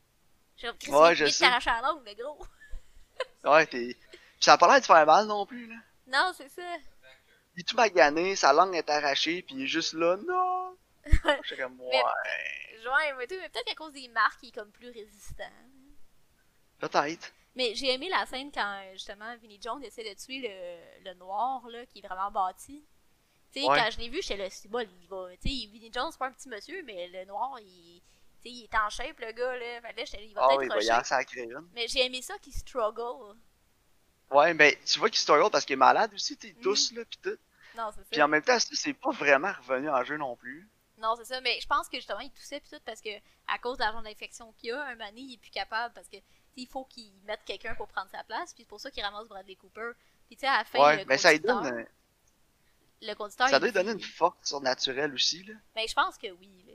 Je 0.57 0.67
Chris, 0.79 0.91
Ouais, 0.91 1.11
il 1.13 1.15
je 1.17 1.25
sais. 1.27 1.45
t'arracher 1.45 1.69
la 1.69 1.81
langue, 1.81 2.03
le 2.05 2.13
gros. 2.15 2.45
Ouais, 3.43 3.65
t'es. 3.67 3.95
Puis 4.11 4.19
ça 4.39 4.53
a 4.53 4.57
pas 4.57 4.67
l'air 4.71 4.79
de 4.79 4.85
faire 4.85 5.05
mal 5.05 5.27
non 5.27 5.45
plus, 5.45 5.67
là. 5.67 5.75
Non, 6.07 6.31
c'est 6.35 6.49
ça. 6.49 6.61
Il 7.55 7.59
est 7.59 7.67
tout 7.67 7.75
magané, 7.75 8.35
sa 8.35 8.53
langue 8.53 8.73
est 8.75 8.89
arrachée, 8.89 9.43
puis 9.43 9.55
il 9.55 9.63
est 9.63 9.67
juste 9.67 9.93
là, 9.93 10.17
non! 10.17 10.77
Je 11.05 11.47
suis 11.47 11.57
comme, 11.57 11.75
Mais- 11.77 11.83
ouais. 11.85 12.89
Ouais, 12.89 13.13
mais, 13.17 13.27
tout, 13.27 13.35
mais 13.39 13.49
peut-être 13.49 13.65
qu'à 13.65 13.75
cause 13.75 13.93
des 13.93 14.07
marques, 14.09 14.39
il 14.43 14.49
est 14.49 14.51
comme 14.51 14.71
plus 14.71 14.89
résistant. 14.89 15.43
Peut-être. 16.79 17.31
Mais 17.55 17.75
j'ai 17.75 17.93
aimé 17.93 18.09
la 18.09 18.25
scène 18.25 18.51
quand 18.51 18.81
justement 18.93 19.35
Vinnie 19.37 19.59
Jones 19.61 19.83
essaie 19.83 20.03
de 20.03 20.19
tuer 20.19 20.39
le, 20.41 21.09
le 21.11 21.13
noir 21.15 21.67
là, 21.69 21.85
qui 21.85 21.99
est 21.99 22.07
vraiment 22.07 22.31
bâti. 22.31 22.83
Tu 23.51 23.61
sais, 23.61 23.67
Ouais. 23.67 23.77
quand 23.77 23.91
je 23.91 23.99
l'ai 23.99 24.09
vu, 24.09 24.21
j'étais 24.21 24.37
là, 24.37 24.49
c'est 24.49 24.67
bon, 24.67 24.79
il 25.01 25.07
va. 25.07 25.27
Tu 25.39 25.49
sais, 25.49 25.67
Vinnie 25.67 25.91
Jones, 25.93 26.09
c'est 26.11 26.17
pas 26.17 26.27
un 26.27 26.31
petit 26.31 26.49
monsieur, 26.49 26.81
mais 26.83 27.07
le 27.09 27.25
noir, 27.25 27.59
il, 27.59 28.01
tu 28.41 28.49
sais, 28.49 28.55
il 28.55 28.63
est 28.63 28.75
en 28.75 28.89
shape, 28.89 29.19
le 29.19 29.31
gars, 29.31 29.55
là. 29.57 29.81
Fait 29.81 29.93
là, 30.17 30.21
il 30.23 30.33
va 30.33 30.41
Ah 30.43 30.47
peut-être 30.47 30.59
oui, 30.59 30.65
il 30.65 31.53
va. 31.53 31.61
Mais 31.73 31.87
j'ai 31.87 32.05
aimé 32.05 32.21
ça 32.23 32.37
qu'il 32.39 32.53
struggle. 32.53 33.37
Ouais, 34.31 34.53
ben, 34.55 34.73
tu 34.83 34.97
vois 34.97 35.09
qu'il 35.11 35.19
struggle 35.19 35.51
parce 35.51 35.65
qu'il 35.65 35.73
est 35.73 35.77
malade 35.77 36.11
aussi, 36.15 36.35
t'es 36.35 36.53
Mhm. 36.57 36.61
tous, 36.63 36.91
là, 36.93 37.05
pis 37.05 37.17
tout. 37.19 37.37
Non, 37.77 37.89
c'est 37.91 37.99
ça. 38.01 38.07
Puis 38.11 38.21
en 38.23 38.27
même 38.27 38.41
temps, 38.43 38.57
c'est 38.59 38.93
pas 38.93 39.11
vraiment 39.11 39.51
revenu 39.51 39.89
en 39.89 40.03
jeu 40.03 40.17
non 40.17 40.35
plus. 40.35 40.67
Non, 40.97 41.15
c'est 41.15 41.25
ça. 41.25 41.39
Mais 41.41 41.59
je 41.61 41.67
pense 41.67 41.87
que 41.89 41.97
justement, 41.97 42.19
il 42.19 42.31
toussait 42.31 42.59
pis 42.59 42.69
tout 42.71 42.81
parce 42.85 43.01
que 43.01 43.09
à 43.47 43.59
cause 43.59 43.77
de 43.77 43.83
l'argent 43.83 44.01
d'infection 44.01 44.51
qu'il 44.53 44.71
a, 44.71 44.83
un 44.85 44.95
mané, 44.95 45.21
il 45.21 45.33
est 45.35 45.37
plus 45.37 45.51
capable 45.51 45.93
parce 45.93 46.07
que 46.07 46.17
tu 46.17 46.23
il 46.55 46.67
faut 46.67 46.85
qu'il 46.85 47.11
mette 47.23 47.41
quelqu'un 47.45 47.75
pour 47.75 47.87
prendre 47.87 48.09
sa 48.09 48.23
place. 48.23 48.53
Puis 48.53 48.63
c'est 48.63 48.69
pour 48.69 48.79
ça 48.79 48.91
qu'il 48.91 49.03
ramasse 49.03 49.27
Bradley 49.27 49.55
Cooper. 49.55 49.91
Puis 50.27 50.35
tu 50.35 50.41
sais, 50.41 50.47
à 50.47 50.59
la 50.59 50.63
fin, 50.63 50.79
Ouais, 50.79 50.97
le 50.97 51.05
mais 51.05 51.17
ça 51.17 51.31
lui 51.31 51.39
donne, 51.39 51.85
le 53.01 53.13
conducteur, 53.15 53.49
ça 53.49 53.59
doit 53.59 53.67
lui 53.67 53.73
donner 53.73 53.91
une 53.91 54.01
force 54.01 54.37
surnaturelle 54.43 55.13
aussi, 55.13 55.43
là. 55.43 55.53
Mais 55.75 55.87
je 55.87 55.93
pense 55.93 56.17
que 56.17 56.31
oui. 56.31 56.63
Là. 56.67 56.73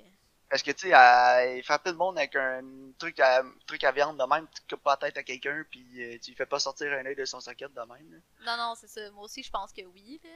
Parce 0.50 0.62
que, 0.62 0.70
tu 0.70 0.88
sais, 0.90 1.56
il 1.56 1.62
frappait 1.62 1.90
le 1.90 1.96
monde 1.96 2.18
avec 2.18 2.34
un 2.36 2.62
truc 2.98 3.20
à, 3.20 3.42
truc 3.66 3.84
à 3.84 3.92
viande 3.92 4.18
de 4.18 4.24
même, 4.24 4.46
tu 4.54 4.62
coupes 4.68 4.82
pas 4.82 4.92
la 4.92 5.08
tête 5.08 5.18
à 5.18 5.22
quelqu'un, 5.22 5.64
puis 5.70 5.86
euh, 6.02 6.18
tu 6.22 6.30
lui 6.30 6.36
fais 6.36 6.46
pas 6.46 6.58
sortir 6.58 6.92
un 6.92 7.04
œil 7.04 7.16
de 7.16 7.24
son 7.24 7.40
socket 7.40 7.72
de 7.72 7.80
même, 7.80 8.12
là. 8.12 8.18
Non, 8.46 8.62
non, 8.62 8.74
c'est 8.74 8.88
ça. 8.88 9.10
Moi 9.10 9.24
aussi, 9.24 9.42
je 9.42 9.50
pense 9.50 9.72
que 9.72 9.82
oui. 9.82 10.20
Là. 10.24 10.30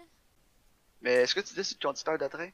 Mais 1.00 1.14
est-ce 1.14 1.35
que 1.35 1.40
tu 1.40 1.55
dis 1.55 1.64
c'est 1.64 1.81
le 1.81 1.87
conducteur 1.87 2.18
de 2.18 2.28
train? 2.28 2.50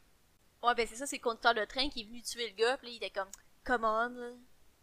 Ouais, 0.62 0.74
ben 0.74 0.86
c'est 0.88 0.96
ça, 0.96 1.06
c'est 1.06 1.16
le 1.16 1.22
conducteur 1.22 1.54
de 1.54 1.64
train 1.64 1.88
qui 1.88 2.02
est 2.02 2.04
venu 2.04 2.22
tuer 2.22 2.48
le 2.48 2.54
gars. 2.54 2.76
Puis 2.78 2.88
là, 2.88 2.92
il 2.92 2.96
était 2.96 3.10
comme, 3.10 3.30
come 3.64 3.84
on. 3.84 4.08
Là. 4.08 4.30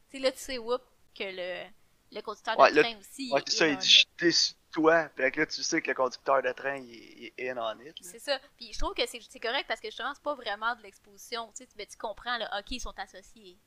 Tu 0.09 0.17
sais, 0.17 0.19
là, 0.19 0.31
tu 0.31 0.39
sais, 0.39 0.57
whoop, 0.57 0.81
que 1.13 1.23
le, 1.23 1.69
le 2.11 2.21
conducteur 2.21 2.57
Ouais, 2.59 2.71
de 2.71 2.75
le- 2.77 2.81
train 2.83 2.97
aussi. 2.99 3.31
Ouais, 3.31 3.41
c'est 3.47 3.55
ça, 3.57 3.67
il 3.67 3.77
dit 3.77 3.87
je 3.87 3.97
suis 3.97 4.07
déçu 4.19 4.53
de 4.53 4.57
toi. 4.71 5.09
Puis 5.15 5.29
là, 5.35 5.45
tu 5.45 5.63
sais 5.63 5.81
que 5.81 5.87
le 5.89 5.93
conducteur 5.95 6.41
de 6.41 6.51
train, 6.51 6.77
il 6.77 7.31
est, 7.37 7.49
in 7.49 7.57
on 7.57 7.79
it. 7.79 7.95
C'est 8.01 8.19
ça. 8.19 8.39
Puis 8.57 8.71
je 8.73 8.79
trouve 8.79 8.93
que 8.93 9.05
c'est 9.07 9.39
correct 9.39 9.65
parce 9.67 9.79
que 9.81 9.87
justement, 9.87 10.13
c'est 10.13 10.23
pas 10.23 10.35
vraiment 10.35 10.75
de 10.75 10.81
l'exposition. 10.83 11.51
Tu 11.57 11.63
sais, 11.63 11.69
ben, 11.75 11.85
tu 11.87 11.97
comprends, 11.97 12.37
là, 12.37 12.49
ok, 12.59 12.71
ils 12.71 12.79
sont 12.79 12.97
associés. 12.97 13.57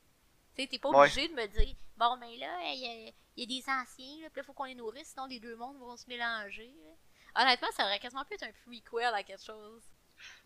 Tu 0.55 0.63
sais, 0.63 0.67
t'es 0.67 0.79
pas 0.79 0.89
Ouais. 0.89 1.07
obligé 1.07 1.27
de 1.27 1.33
me 1.33 1.47
dire, 1.47 1.75
bon, 1.97 2.17
mais 2.17 2.37
là, 2.37 2.59
il 2.73 2.79
y, 2.79 2.85
a- 3.09 3.13
il 3.37 3.43
y 3.51 3.59
a 3.59 3.61
des 3.61 3.69
anciens, 3.69 4.21
là, 4.23 4.29
puis 4.29 4.37
là, 4.41 4.43
faut 4.43 4.53
qu'on 4.53 4.65
les 4.65 4.75
nourrisse, 4.75 5.09
sinon 5.09 5.25
les 5.27 5.39
deux 5.39 5.55
mondes 5.55 5.77
vont 5.77 5.95
se 5.95 6.07
mélanger. 6.07 6.73
là. 6.83 7.43
Honnêtement, 7.43 7.67
ça 7.77 7.83
aurait 7.85 7.99
quasiment 7.99 8.25
pu 8.25 8.33
être 8.33 8.43
un 8.43 8.51
prequel 8.65 9.13
à 9.13 9.23
quelque 9.23 9.43
chose. 9.45 9.83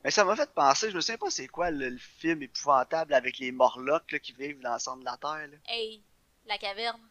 Mais 0.03 0.11
ça 0.11 0.23
m'a 0.23 0.35
fait 0.35 0.53
penser, 0.53 0.91
je 0.91 0.95
me 0.95 1.01
souviens 1.01 1.17
pas 1.17 1.31
c'est 1.31 1.47
quoi 1.47 1.71
le, 1.71 1.89
le 1.89 1.97
film 1.97 2.43
épouvantable 2.43 3.13
avec 3.15 3.39
les 3.39 3.51
Morlocks 3.51 4.11
là, 4.11 4.19
qui 4.19 4.33
vivent 4.33 4.59
dans 4.61 4.73
le 4.73 4.79
centre 4.79 4.99
de 4.99 5.05
la 5.05 5.17
Terre. 5.17 5.47
Là. 5.47 5.57
Hey, 5.67 6.03
la 6.45 6.57
caverne. 6.59 7.01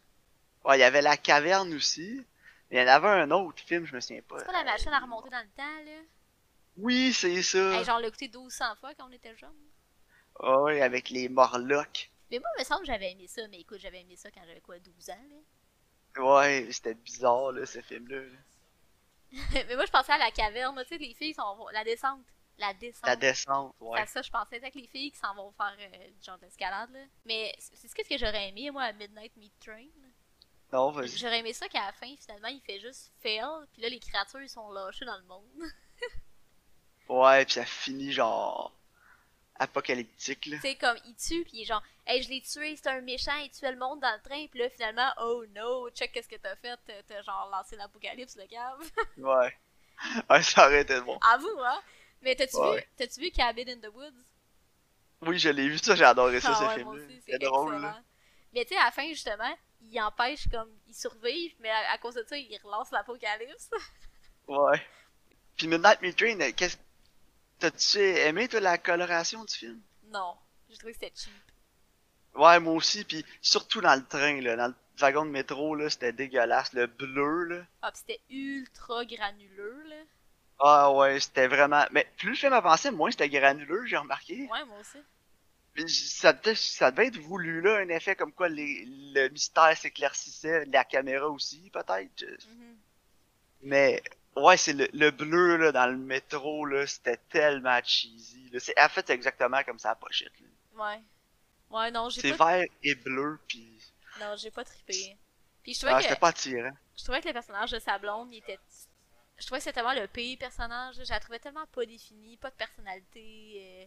Ouais, 0.65 0.77
il 0.79 0.81
y 0.81 0.85
avait 0.85 1.03
la 1.03 1.17
caverne 1.17 1.73
aussi. 1.75 2.25
Mais 2.71 2.79
il 2.79 2.81
y 2.81 2.91
en 2.91 2.95
avait 2.95 3.09
un 3.09 3.31
autre 3.31 3.63
film, 3.63 3.85
je 3.85 3.95
me 3.95 4.01
souviens 4.01 4.23
pas. 4.23 4.39
C'est 4.39 4.47
pas 4.47 4.53
la 4.53 4.65
machine 4.65 4.93
à 4.93 5.01
remonter 5.01 5.29
dans 5.31 5.43
le 5.43 5.51
temps, 5.57 5.85
là? 5.85 6.01
Oui, 6.79 7.13
c'est 7.13 7.43
ça. 7.43 7.59
Hey, 7.79 7.85
genre, 7.85 7.97
on 7.97 8.01
l'a 8.01 8.09
écouté 8.09 8.29
1200 8.29 8.77
fois 8.81 8.95
quand 8.95 9.07
on 9.09 9.13
était 9.13 9.37
jeune. 9.37 9.51
Ah 10.41 10.61
ouais, 10.63 10.81
avec 10.81 11.11
les 11.11 11.29
Morlocks. 11.29 12.11
Mais 12.31 12.39
moi, 12.39 12.49
il 12.57 12.61
me 12.61 12.65
semble 12.65 12.81
que 12.81 12.87
j'avais 12.87 13.13
aimé 13.13 13.27
ça. 13.27 13.43
Mais 13.49 13.61
écoute, 13.61 13.79
j'avais 13.79 14.01
aimé 14.01 14.17
ça 14.17 14.31
quand 14.31 14.41
j'avais 14.47 14.61
quoi, 14.63 14.79
12 14.79 15.11
ans, 15.11 15.19
là? 15.31 16.23
Ouais, 16.23 16.69
c'était 16.71 16.95
bizarre, 16.95 17.53
là, 17.53 17.67
ce 17.67 17.81
film-là. 17.83 18.21
là. 18.21 18.39
mais 19.67 19.75
moi, 19.77 19.85
je 19.87 19.91
pensais 19.91 20.13
à 20.13 20.19
la 20.19 20.31
caverne, 20.31 20.79
tu 20.83 20.89
sais, 20.89 20.99
les 20.99 21.15
filles 21.15 21.35
sont. 21.35 21.67
La 21.73 21.85
descente. 21.85 22.25
La 22.59 22.73
descente. 22.75 23.07
La 23.07 23.17
descente, 23.17 23.75
C'est 23.79 23.85
ouais. 23.85 24.01
à 24.01 24.07
ça, 24.07 24.23
je 24.23 24.31
pensais 24.31 24.57
avec 24.57 24.75
les 24.75 24.87
filles 24.87 25.11
qui 25.11 25.19
s'en 25.19 25.35
vont 25.35 25.53
faire 25.53 25.75
euh, 25.79 26.07
du 26.09 26.23
genre 26.25 26.39
d'escalade, 26.39 26.91
là. 26.93 27.01
Mais 27.25 27.55
c'est 27.59 27.89
ce 27.89 27.95
que 27.95 28.19
j'aurais 28.19 28.49
aimé, 28.49 28.71
moi, 28.71 28.85
à 28.85 28.93
Midnight 28.93 29.37
Meat 29.37 29.53
Train. 29.61 29.89
Non, 30.73 30.91
vas-y. 30.91 31.09
J'aurais 31.19 31.41
aimé 31.41 31.53
ça 31.53 31.69
qu'à 31.69 31.87
la 31.87 31.93
fin, 31.93 32.15
finalement, 32.19 32.49
il 32.49 32.61
fait 32.63 32.81
juste 32.81 33.13
fail, 33.23 33.43
puis 33.73 33.83
là, 33.83 33.89
les 33.89 34.01
créatures, 34.01 34.41
ils 34.43 34.49
sont 34.49 34.71
lâchées 34.73 35.05
dans 35.05 35.17
le 35.19 35.25
monde. 35.25 35.45
Ouais, 37.09 37.45
puis 37.45 37.55
ça 37.55 37.65
finit 37.65 38.13
genre 38.13 38.73
apocalyptique, 39.57 40.47
là. 40.47 40.57
tu 40.57 40.63
sais, 40.63 40.77
comme, 40.77 40.97
il 41.05 41.15
tue, 41.15 41.43
puis 41.45 41.59
il 41.59 41.63
est 41.63 41.67
genre, 41.67 41.83
hey, 42.07 42.23
je 42.23 42.29
l'ai 42.31 42.41
tué, 42.41 42.75
c'est 42.77 42.89
un 42.89 43.01
méchant, 43.03 43.37
il 43.45 43.51
tuait 43.51 43.71
le 43.73 43.79
monde 43.79 44.01
dans 44.01 44.13
le 44.15 44.23
train, 44.23 44.47
puis 44.49 44.59
là, 44.61 44.71
finalement, 44.71 45.09
oh 45.21 45.45
no, 45.55 45.91
check 45.91 46.11
qu'est-ce 46.13 46.29
que 46.29 46.37
t'as 46.37 46.57
fait, 46.57 46.77
t'as- 47.07 47.23
genre 47.23 47.49
lancé 47.53 47.77
l'apocalypse, 47.77 48.37
le 48.37 48.47
cave. 48.47 48.91
Ouais. 49.19 49.55
Ouais, 50.31 50.43
ça 50.43 50.67
aurait 50.67 50.83
été 50.83 51.01
bon. 51.03 51.19
Avoue, 51.19 51.61
hein? 51.61 51.81
Mais 52.23 52.35
t'as-tu 52.35 52.57
vu, 52.57 52.63
Ouais. 52.63 52.89
t'as-tu 52.97 53.21
vu 53.21 53.31
Cabin 53.31 53.69
in 53.69 53.77
the 53.79 53.93
Woods? 53.95 54.25
Oui, 55.23 55.39
je 55.39 55.51
l'ai 55.51 55.69
vu, 55.69 55.79
ça, 55.79 55.95
j'ai 55.95 56.05
adoré 56.05 56.41
ça, 56.41 56.53
Ah 56.53 56.55
ce 56.55 56.61
ouais, 56.61 56.85
moi 56.85 56.95
film-là. 56.97 57.05
aussi, 57.15 57.23
c'est 57.29 57.39
drôle, 57.39 57.81
là. 57.81 58.03
Mais 58.55 58.65
tu 58.65 58.75
sais, 58.75 58.81
à 58.81 58.87
la 58.87 58.91
fin, 58.91 59.07
justement, 59.09 59.55
il 59.91 60.01
empêche, 60.01 60.49
comme, 60.49 60.71
ils 60.89 60.95
survivent, 60.95 61.55
mais 61.61 61.71
à, 61.71 61.93
à 61.93 61.99
cause 61.99 62.15
de 62.15 62.25
ça, 62.25 62.37
il 62.37 62.61
relance 62.63 62.91
l'apocalypse. 62.91 63.71
Ouais. 64.49 64.85
Puis 65.57 65.69
Midnight 65.69 66.17
Train, 66.17 66.41
euh, 66.41 66.51
qu'est-ce... 66.57 66.77
T'as-tu 67.61 68.01
aimé, 68.01 68.49
toi, 68.49 68.59
la 68.59 68.77
coloration 68.77 69.45
du 69.45 69.55
film? 69.55 69.81
non, 70.11 70.37
j'ai 70.69 70.77
trouvé 70.77 70.93
que 70.93 70.99
c'était 70.99 71.15
cheap. 71.15 71.33
Ouais, 72.35 72.59
moi 72.59 72.75
aussi, 72.75 73.05
puis 73.05 73.25
surtout 73.41 73.81
dans 73.81 73.95
le 73.95 74.05
train, 74.05 74.41
là, 74.41 74.57
dans 74.57 74.67
le 74.69 74.75
wagon 74.99 75.25
de 75.25 75.31
métro, 75.31 75.75
là, 75.77 75.89
c'était 75.89 76.13
dégueulasse. 76.13 76.73
Le 76.73 76.87
bleu, 76.87 77.45
là. 77.45 77.65
Ah, 77.83 77.93
pis 77.93 77.99
c'était 78.01 78.21
ultra 78.31 79.05
granuleux, 79.05 79.83
là. 79.89 79.97
Ah 80.59 80.93
ouais, 80.93 81.21
c'était 81.21 81.47
vraiment... 81.47 81.85
Mais 81.93 82.07
plus 82.17 82.31
le 82.31 82.35
film 82.37 82.53
avançait, 82.53 82.91
moins 82.91 83.11
c'était 83.11 83.29
granuleux, 83.29 83.87
j'ai 83.87 83.97
remarqué. 83.97 84.49
Ouais, 84.51 84.65
moi 84.65 84.79
aussi. 84.81 84.99
Ça 85.87 86.35
devait, 86.35 86.55
ça 86.55 86.91
devait 86.91 87.07
être 87.07 87.19
voulu, 87.19 87.63
là, 87.63 87.79
un 87.79 87.89
effet 87.89 88.15
comme 88.15 88.33
quoi 88.33 88.49
les, 88.49 88.85
le 88.87 89.29
mystère 89.31 89.77
s'éclaircissait, 89.77 90.67
la 90.67 90.85
caméra 90.85 91.29
aussi, 91.29 91.71
peut-être. 91.71 92.25
Mhm. 92.47 92.77
Mais, 93.63 94.03
ouais, 94.37 94.57
c'est 94.59 94.75
le, 94.75 94.89
le 94.93 95.11
bleu, 95.11 95.57
là, 95.57 95.73
dans 95.73 95.87
le 95.87 95.97
métro, 95.97 96.67
là, 96.67 96.87
c'était 96.87 97.17
tellement 97.31 97.81
cheesy. 97.83 98.51
Là. 98.51 98.61
C'est, 98.61 98.79
en 98.79 98.89
fait, 98.91 99.07
c'est 99.07 99.15
exactement 99.15 99.63
comme 99.65 99.79
ça 99.79 99.95
pochette, 99.95 100.33
là. 100.41 100.49
Ouais. 100.85 101.03
Ouais, 101.71 101.91
non, 101.91 102.11
j'ai 102.11 102.21
C'est 102.21 102.37
pas... 102.37 102.59
vert 102.59 102.67
et 102.83 102.95
bleu, 102.95 103.39
puis... 103.49 103.81
Non, 104.21 104.35
j'ai 104.37 104.51
pas 104.51 104.65
trippé. 104.65 105.17
Puis 105.63 105.73
je 105.75 105.79
trouvais 105.87 106.05
Ah, 106.07 106.15
que... 106.15 106.21
pas 106.21 106.29
attirant. 106.29 106.77
Je 106.99 107.03
trouvais 107.05 107.23
que 107.23 107.29
le 107.29 107.33
personnage 107.33 107.71
de 107.71 107.79
sa 107.79 107.99
blonde, 107.99 108.29
il 108.33 108.39
était... 108.39 108.59
Je 109.39 109.47
trouvais 109.47 109.59
que 109.59 109.65
c'était 109.65 109.81
tellement 109.81 109.99
le 109.99 110.07
pire 110.07 110.39
personnage. 110.39 110.97
Je 111.03 111.09
la 111.11 111.19
trouvais 111.19 111.39
tellement 111.39 111.67
pas 111.67 111.87
définie, 111.87 112.37
pas 112.37 112.51
de 112.51 112.57
personnalité. 112.57 113.55
euh. 113.83 113.87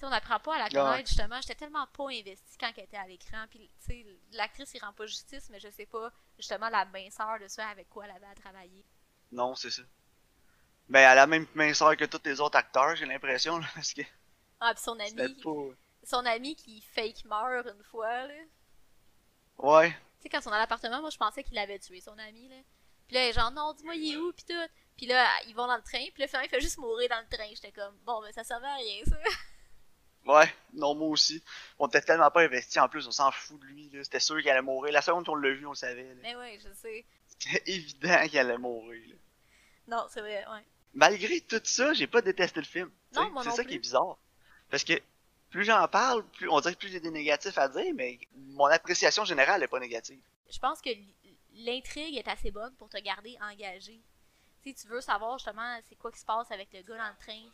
Tu 0.00 0.06
sais, 0.06 0.12
on 0.12 0.16
apprend 0.16 0.40
pas 0.40 0.54
à 0.56 0.58
la 0.60 0.70
connaître, 0.70 1.08
justement. 1.08 1.38
J'étais 1.42 1.56
tellement 1.56 1.86
pas 1.88 2.08
investie 2.08 2.56
quand 2.58 2.72
elle 2.74 2.84
était 2.84 2.96
à 2.96 3.06
l'écran. 3.06 3.44
Puis, 3.50 3.70
tu 3.84 3.86
sais, 3.86 4.06
l'actrice, 4.32 4.72
il 4.72 4.78
rend 4.82 4.94
pas 4.94 5.04
justice, 5.04 5.50
mais 5.50 5.60
je 5.60 5.68
sais 5.68 5.84
pas, 5.84 6.10
justement, 6.38 6.70
la 6.70 6.86
minceur 6.86 7.38
de 7.38 7.46
ça 7.48 7.68
avec 7.68 7.90
quoi 7.90 8.06
elle 8.06 8.12
avait 8.12 8.32
à 8.32 8.34
travailler. 8.34 8.82
Non, 9.30 9.54
c'est 9.54 9.68
ça. 9.68 9.82
Ben, 10.88 11.00
elle 11.00 11.06
a 11.06 11.14
la 11.16 11.26
même 11.26 11.46
minceur 11.54 11.98
que 11.98 12.06
tous 12.06 12.22
les 12.24 12.40
autres 12.40 12.56
acteurs, 12.56 12.96
j'ai 12.96 13.04
l'impression, 13.04 13.58
là, 13.58 13.66
parce 13.74 13.92
que 13.92 14.00
Ah, 14.58 14.72
puis 14.72 14.82
son 14.82 14.98
ami, 14.98 15.34
pas... 15.34 15.76
son 16.02 16.24
ami 16.24 16.56
qui 16.56 16.80
fake 16.80 17.26
meurt 17.26 17.66
une 17.66 17.84
fois, 17.84 18.26
là. 18.26 18.34
Ouais, 19.58 19.90
Tu 19.90 20.22
sais, 20.22 20.28
quand 20.30 20.38
ils 20.38 20.44
sont 20.44 20.50
dans 20.50 20.56
l'appartement, 20.56 21.02
moi, 21.02 21.10
je 21.10 21.18
pensais 21.18 21.44
qu'il 21.44 21.58
avait 21.58 21.78
tué 21.78 22.00
son 22.00 22.16
ami, 22.18 22.48
là. 22.48 22.56
Puis 23.06 23.16
là, 23.16 23.30
genre, 23.32 23.50
non, 23.50 23.74
dis-moi, 23.74 23.96
il 23.96 24.14
est 24.14 24.16
où, 24.16 24.32
pis 24.32 24.46
tout. 24.46 24.68
Puis 24.96 25.04
là, 25.04 25.28
ils 25.46 25.54
vont 25.54 25.66
dans 25.66 25.76
le 25.76 25.82
train, 25.82 26.06
puis 26.14 26.22
là, 26.22 26.26
finalement, 26.26 26.46
il 26.46 26.50
fait 26.50 26.60
juste 26.62 26.78
mourir 26.78 27.10
dans 27.10 27.20
le 27.20 27.36
train. 27.36 27.48
J'étais 27.50 27.72
comme, 27.72 27.94
bon, 28.06 28.22
ben, 28.22 28.32
ça 28.32 28.44
servait 28.44 28.66
à 28.66 28.76
rien, 28.76 29.04
ça. 29.04 29.16
ouais, 30.26 30.54
non, 30.74 30.94
moi 30.94 31.08
aussi. 31.08 31.42
On 31.78 31.86
était 31.88 32.00
tellement 32.00 32.30
pas 32.30 32.42
investis, 32.42 32.78
en 32.78 32.88
plus, 32.88 33.06
on 33.06 33.10
s'en 33.10 33.30
fout 33.30 33.60
de 33.60 33.66
lui, 33.66 33.90
là. 33.90 34.04
C'était 34.04 34.20
sûr 34.20 34.40
qu'il 34.40 34.50
allait 34.50 34.62
mourir. 34.62 34.92
La 34.92 35.02
seconde 35.02 35.26
qu'on 35.26 35.34
l'a 35.34 35.52
vu, 35.52 35.66
on 35.66 35.70
le 35.70 35.76
savait, 35.76 36.14
là. 36.14 36.20
Mais 36.22 36.36
ouais, 36.36 36.58
je 36.62 36.72
sais. 36.74 37.04
C'était 37.26 37.62
évident 37.70 38.28
qu'il 38.28 38.38
allait 38.38 38.58
mourir, 38.58 39.02
là. 39.08 39.14
Non, 39.90 40.06
c'est 40.08 40.20
vrai, 40.20 40.44
ouais. 40.46 40.64
malgré 40.94 41.40
tout 41.40 41.60
ça, 41.64 41.92
j'ai 41.94 42.06
pas 42.06 42.22
détesté 42.22 42.60
le 42.60 42.66
film. 42.66 42.90
Non, 43.12 43.28
moi 43.30 43.42
c'est 43.42 43.50
ça 43.50 43.56
plus. 43.56 43.66
qui 43.66 43.74
est 43.74 43.78
bizarre. 43.80 44.18
Parce 44.70 44.84
que 44.84 44.92
plus 45.50 45.64
j'en 45.64 45.86
parle, 45.88 46.24
plus 46.30 46.48
on 46.48 46.60
dirait 46.60 46.74
que 46.74 46.78
plus 46.78 46.90
j'ai 46.90 47.00
des 47.00 47.10
négatifs 47.10 47.58
à 47.58 47.68
dire, 47.68 47.92
mais 47.94 48.20
mon 48.36 48.66
appréciation 48.66 49.24
générale 49.24 49.62
est 49.64 49.68
pas 49.68 49.80
négative. 49.80 50.20
Je 50.48 50.58
pense 50.60 50.80
que 50.80 50.90
l'intrigue 51.54 52.16
est 52.16 52.28
assez 52.28 52.52
bonne 52.52 52.72
pour 52.76 52.88
te 52.88 52.98
garder 52.98 53.36
engagé. 53.40 54.00
Sais, 54.62 54.74
tu 54.74 54.86
veux 54.86 55.00
savoir 55.00 55.38
justement 55.38 55.80
c'est 55.88 55.96
quoi 55.96 56.12
qui 56.12 56.20
se 56.20 56.24
passe 56.24 56.50
avec 56.52 56.72
le 56.72 56.82
gars 56.82 56.98
dans 56.98 57.08
le 57.08 57.16
train, 57.18 57.50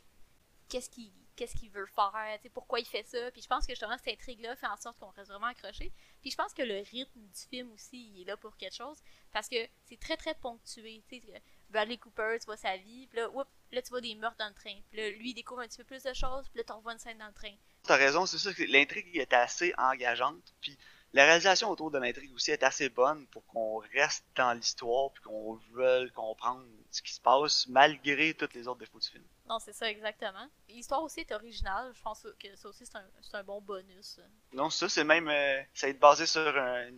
qu'est-ce 0.68 0.90
qu'il 0.90 1.10
qu'est-ce 1.36 1.56
qu'il 1.56 1.70
veut 1.70 1.86
faire, 1.86 2.38
pourquoi 2.52 2.80
il 2.80 2.86
fait 2.86 3.04
ça. 3.04 3.30
Puis 3.30 3.42
je 3.42 3.46
pense 3.46 3.66
que 3.66 3.72
justement 3.72 3.96
cette 3.98 4.14
intrigue-là 4.14 4.56
fait 4.56 4.66
en 4.66 4.76
sorte 4.76 4.98
qu'on 4.98 5.10
reste 5.10 5.30
vraiment 5.30 5.46
accroché. 5.46 5.92
Puis 6.20 6.30
je 6.30 6.36
pense 6.36 6.52
que 6.52 6.62
le 6.62 6.78
rythme 6.78 7.20
du 7.20 7.40
film 7.48 7.70
aussi, 7.72 8.10
il 8.14 8.22
est 8.22 8.24
là 8.24 8.36
pour 8.36 8.56
quelque 8.56 8.74
chose 8.74 8.98
parce 9.32 9.48
que 9.48 9.56
c'est 9.84 10.00
très 10.00 10.16
très 10.16 10.34
ponctué. 10.34 11.02
Tu 11.08 11.20
sais, 11.20 11.42
Bradley 11.70 11.98
Cooper, 11.98 12.36
tu 12.40 12.46
vois 12.46 12.56
sa 12.56 12.76
vie, 12.76 13.06
puis 13.08 13.18
là, 13.18 13.28
oups, 13.30 13.50
là 13.72 13.82
tu 13.82 13.90
vois 13.90 14.00
des 14.00 14.14
meurtres 14.14 14.38
dans 14.38 14.48
le 14.48 14.54
train. 14.54 14.78
Puis 14.90 14.98
là, 14.98 15.10
lui 15.10 15.30
il 15.30 15.34
découvre 15.34 15.60
un 15.60 15.68
petit 15.68 15.78
peu 15.78 15.84
plus 15.84 16.02
de 16.02 16.12
choses, 16.12 16.48
puis 16.48 16.58
là 16.58 16.64
tu 16.64 16.72
revois 16.72 16.92
une 16.92 16.98
scène 16.98 17.18
dans 17.18 17.26
le 17.26 17.32
train. 17.32 17.54
T'as 17.84 17.96
raison, 17.96 18.26
c'est 18.26 18.38
ça, 18.38 18.52
que 18.52 18.64
l'intrigue 18.64 19.16
est 19.16 19.32
assez 19.32 19.72
engageante, 19.78 20.54
puis 20.60 20.76
la 21.12 21.24
réalisation 21.24 21.70
autour 21.70 21.90
de 21.90 21.98
l'intrigue 21.98 22.34
aussi 22.34 22.50
est 22.50 22.62
assez 22.62 22.88
bonne 22.88 23.26
pour 23.28 23.46
qu'on 23.46 23.78
reste 23.94 24.24
dans 24.34 24.52
l'histoire, 24.52 25.12
puis 25.12 25.22
qu'on 25.22 25.54
veuille 25.72 26.10
comprendre 26.12 26.66
ce 26.90 27.00
qui 27.00 27.14
se 27.14 27.20
passe, 27.20 27.66
malgré 27.68 28.34
tous 28.34 28.52
les 28.54 28.68
autres 28.68 28.80
défauts 28.80 28.98
du 28.98 29.08
film. 29.08 29.24
Non, 29.48 29.58
c'est 29.58 29.72
ça 29.72 29.88
exactement. 29.90 30.48
L'histoire 30.68 31.02
aussi 31.02 31.20
est 31.20 31.32
originale. 31.32 31.92
Je 31.94 32.02
pense 32.02 32.26
que 32.38 32.56
ça 32.56 32.68
aussi 32.68 32.84
c'est 32.86 33.36
un, 33.36 33.44
bon 33.44 33.60
bonus. 33.60 34.20
Non, 34.52 34.70
ça, 34.70 34.88
c'est 34.88 35.04
même, 35.04 35.28
euh, 35.28 35.62
ça 35.74 35.86
va 35.86 35.90
être 35.90 36.00
basé 36.00 36.26
sur 36.26 36.40
un- 36.40 36.90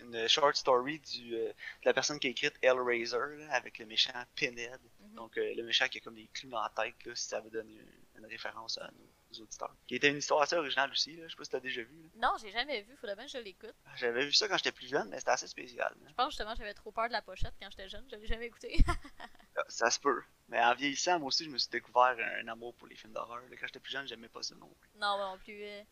une, 0.00 0.28
short 0.28 0.54
story 0.56 1.00
du, 1.00 1.34
euh, 1.34 1.48
de 1.48 1.54
la 1.84 1.92
personne 1.92 2.18
qui 2.18 2.28
a 2.28 2.30
écrit 2.30 2.50
Hellraiser, 2.62 3.18
là, 3.38 3.52
avec 3.52 3.78
le 3.78 3.86
méchant 3.86 4.12
Pinhead. 4.34 4.80
Mhm. 5.00 5.14
Donc, 5.14 5.36
euh, 5.36 5.54
le 5.54 5.62
méchant 5.64 5.88
qui 5.88 5.98
a 5.98 6.00
comme 6.00 6.14
des 6.14 6.28
clous 6.28 6.48
dans 6.48 6.62
la 6.62 6.70
tête, 6.70 6.94
là, 7.04 7.14
si 7.14 7.28
ça 7.28 7.40
veut 7.40 7.50
donner 7.50 7.72
une, 7.74 8.20
une 8.20 8.26
référence 8.26 8.78
à 8.78 8.90
nos 8.92 9.42
auditeurs. 9.42 9.74
Qui 9.86 9.96
était 9.96 10.10
une 10.10 10.18
histoire 10.18 10.42
assez 10.42 10.56
originale 10.56 10.90
aussi, 10.92 11.16
là. 11.16 11.24
je 11.26 11.30
sais 11.32 11.36
pas 11.36 11.44
si 11.44 11.50
t'as 11.50 11.60
déjà 11.60 11.82
vu. 11.82 12.02
là. 12.02 12.08
Non, 12.28 12.34
j'ai 12.40 12.52
jamais 12.52 12.82
vu, 12.82 12.96
faudrait 12.96 13.16
bien 13.16 13.24
que 13.26 13.32
je 13.32 13.38
l'écoute. 13.38 13.74
J'avais 13.96 14.24
vu 14.24 14.32
ça 14.32 14.48
quand 14.48 14.56
j'étais 14.56 14.72
plus 14.72 14.88
jeune, 14.88 15.08
mais 15.08 15.18
c'était 15.18 15.32
assez 15.32 15.48
spécial. 15.48 15.94
Je 16.08 16.14
pense 16.14 16.30
justement 16.30 16.52
que 16.52 16.58
j'avais 16.58 16.74
trop 16.74 16.92
peur 16.92 17.08
de 17.08 17.12
la 17.12 17.22
pochette 17.22 17.54
quand 17.60 17.68
j'étais 17.70 17.88
jeune, 17.88 18.06
je 18.10 18.16
l'ai 18.16 18.26
jamais 18.26 18.46
écouté. 18.46 18.78
Ah, 19.56 19.62
Ça 19.68 19.90
se 19.90 19.98
peut. 20.00 20.22
Mais 20.48 20.62
en 20.62 20.74
vieillissant, 20.74 21.18
moi 21.18 21.28
aussi, 21.28 21.44
je 21.44 21.50
me 21.50 21.58
suis 21.58 21.70
découvert 21.70 22.16
un 22.42 22.48
amour 22.48 22.74
pour 22.74 22.86
les 22.86 22.96
films 22.96 23.12
d'horreur. 23.12 23.40
Quand 23.50 23.66
j'étais 23.66 23.80
plus 23.80 23.92
jeune, 23.92 24.06
j'aimais 24.06 24.28
pas 24.28 24.42
ça 24.42 24.54
non 24.56 24.68
plus. 24.80 24.90
non, 24.96 25.16
non 25.18 25.38
plus. 25.38 25.62
euh, 25.64 25.82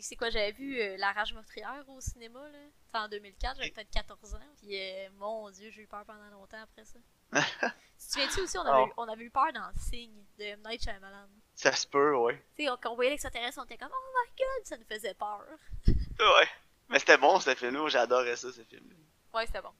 c'est- 0.00 0.16
quoi, 0.16 0.30
j'avais 0.30 0.52
vu 0.52 0.80
euh, 0.80 0.96
La 0.96 1.12
Rage 1.12 1.32
meurtrière 1.32 1.84
au 1.88 2.00
cinéma, 2.00 2.40
là. 2.50 2.58
C'était 2.86 2.98
en 2.98 3.08
2004, 3.08 3.56
j'avais 3.58 3.70
peut-être 3.70 3.90
14 3.90 4.34
ans. 4.34 4.40
Puis, 4.58 4.76
euh, 4.80 5.08
mon 5.18 5.48
dieu, 5.50 5.70
j'ai 5.70 5.82
eu 5.82 5.86
peur 5.86 6.04
pendant 6.04 6.28
longtemps 6.30 6.60
après 6.62 6.84
ça. 6.84 6.98
tu 7.32 8.06
te 8.06 8.12
souviens-tu 8.12 8.40
aussi, 8.40 8.58
on 8.58 8.62
avait, 8.62 8.82
Oh. 8.82 8.88
eu, 8.88 8.92
on 8.96 9.08
avait 9.08 9.24
eu 9.24 9.30
peur 9.30 9.52
dans 9.52 9.70
Signe 9.76 10.24
de 10.38 10.44
M. 10.44 10.60
Night 10.66 10.82
Shyamalan. 10.82 11.28
Ça 11.54 11.70
se 11.72 11.86
peut, 11.86 12.16
ouais. 12.16 12.42
Tu 12.56 12.64
sais, 12.64 12.70
on- 12.70 12.76
quand 12.76 12.90
on 12.90 12.94
voyait 12.96 13.10
l'extraterrestre, 13.10 13.60
on 13.60 13.64
était 13.64 13.78
comme, 13.78 13.92
oh 13.92 14.12
my 14.24 14.30
god, 14.36 14.66
ça 14.66 14.76
nous 14.76 14.84
faisait 14.86 15.14
peur. 15.14 15.44
Ouais. 15.86 16.48
Mais 16.88 16.98
c'était 16.98 17.16
bon, 17.18 17.38
ce 17.38 17.54
film-là. 17.54 17.88
J'adorais 17.88 18.34
ça, 18.36 18.50
ce 18.52 18.62
film-là. 18.64 18.96
Ouais, 19.32 19.46
c'était 19.46 19.62
bon. 19.62 19.70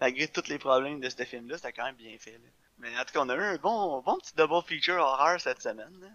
Malgré 0.00 0.28
tous 0.28 0.48
les 0.48 0.58
problèmes 0.58 1.00
de 1.00 1.08
ce 1.08 1.24
film-là, 1.24 1.56
c'était 1.56 1.72
quand 1.72 1.84
même 1.84 1.96
bien 1.96 2.16
fait. 2.18 2.32
Là. 2.32 2.48
Mais 2.78 2.96
en 2.98 3.04
tout 3.04 3.12
cas, 3.12 3.20
on 3.20 3.28
a 3.28 3.34
eu 3.34 3.42
un 3.42 3.56
bon, 3.56 4.00
bon 4.02 4.16
petit 4.18 4.34
double 4.36 4.62
feature 4.66 4.96
horreur 4.96 5.40
cette 5.40 5.60
semaine. 5.62 5.98
là. 6.00 6.08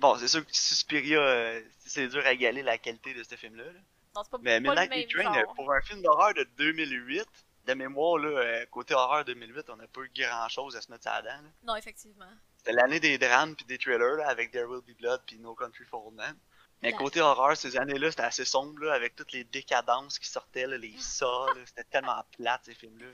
Bon, 0.00 0.16
c'est 0.18 0.28
sûr 0.28 0.44
que 0.44 0.54
Suspiria, 0.54 1.18
euh, 1.20 1.62
c'est 1.78 2.08
dur 2.08 2.24
à 2.26 2.32
égaler 2.32 2.62
la 2.62 2.78
qualité 2.78 3.14
de 3.14 3.22
ce 3.22 3.36
film-là. 3.36 3.64
là. 3.64 3.80
Non, 4.16 4.22
c'est 4.24 4.30
pas, 4.30 4.38
Mais 4.42 4.60
Midnight 4.60 5.08
Train, 5.10 5.32
genre. 5.34 5.54
pour 5.54 5.72
un 5.72 5.80
film 5.82 6.02
d'horreur 6.02 6.34
de 6.34 6.44
2008, 6.56 7.24
de 7.66 7.74
mémoire, 7.74 8.18
là, 8.18 8.28
euh, 8.28 8.66
côté 8.66 8.94
horreur 8.94 9.24
2008, 9.24 9.70
on 9.70 9.76
n'a 9.76 9.86
pas 9.86 10.00
eu 10.02 10.10
grand-chose 10.14 10.76
à 10.76 10.80
se 10.80 10.90
mettre 10.90 11.08
à 11.08 11.22
la 11.22 11.30
dent. 11.36 11.42
là. 11.42 11.48
Non, 11.64 11.76
effectivement. 11.76 12.28
C'était 12.58 12.72
l'année 12.72 13.00
des 13.00 13.18
drames 13.18 13.54
puis 13.54 13.64
des 13.66 13.78
thrillers 13.78 14.16
là, 14.16 14.28
avec 14.28 14.50
There 14.50 14.66
Will 14.66 14.82
Be 14.82 14.96
Blood 14.98 15.22
puis 15.26 15.38
No 15.38 15.54
Country 15.54 15.84
for 15.84 16.06
Old 16.06 16.16
Men. 16.16 16.36
Mais 16.84 16.92
côté 16.92 17.20
horreur, 17.20 17.56
ces 17.56 17.76
années-là, 17.76 18.10
c'était 18.10 18.22
assez 18.22 18.44
sombre 18.44 18.84
là, 18.84 18.92
avec 18.94 19.16
toutes 19.16 19.32
les 19.32 19.44
décadences 19.44 20.18
qui 20.18 20.28
sortaient, 20.28 20.66
là, 20.66 20.76
les 20.78 20.94
ça, 20.98 21.26
c'était 21.66 21.84
tellement 21.84 22.22
plate 22.36 22.60
ces 22.64 22.74
films-là. 22.74 23.06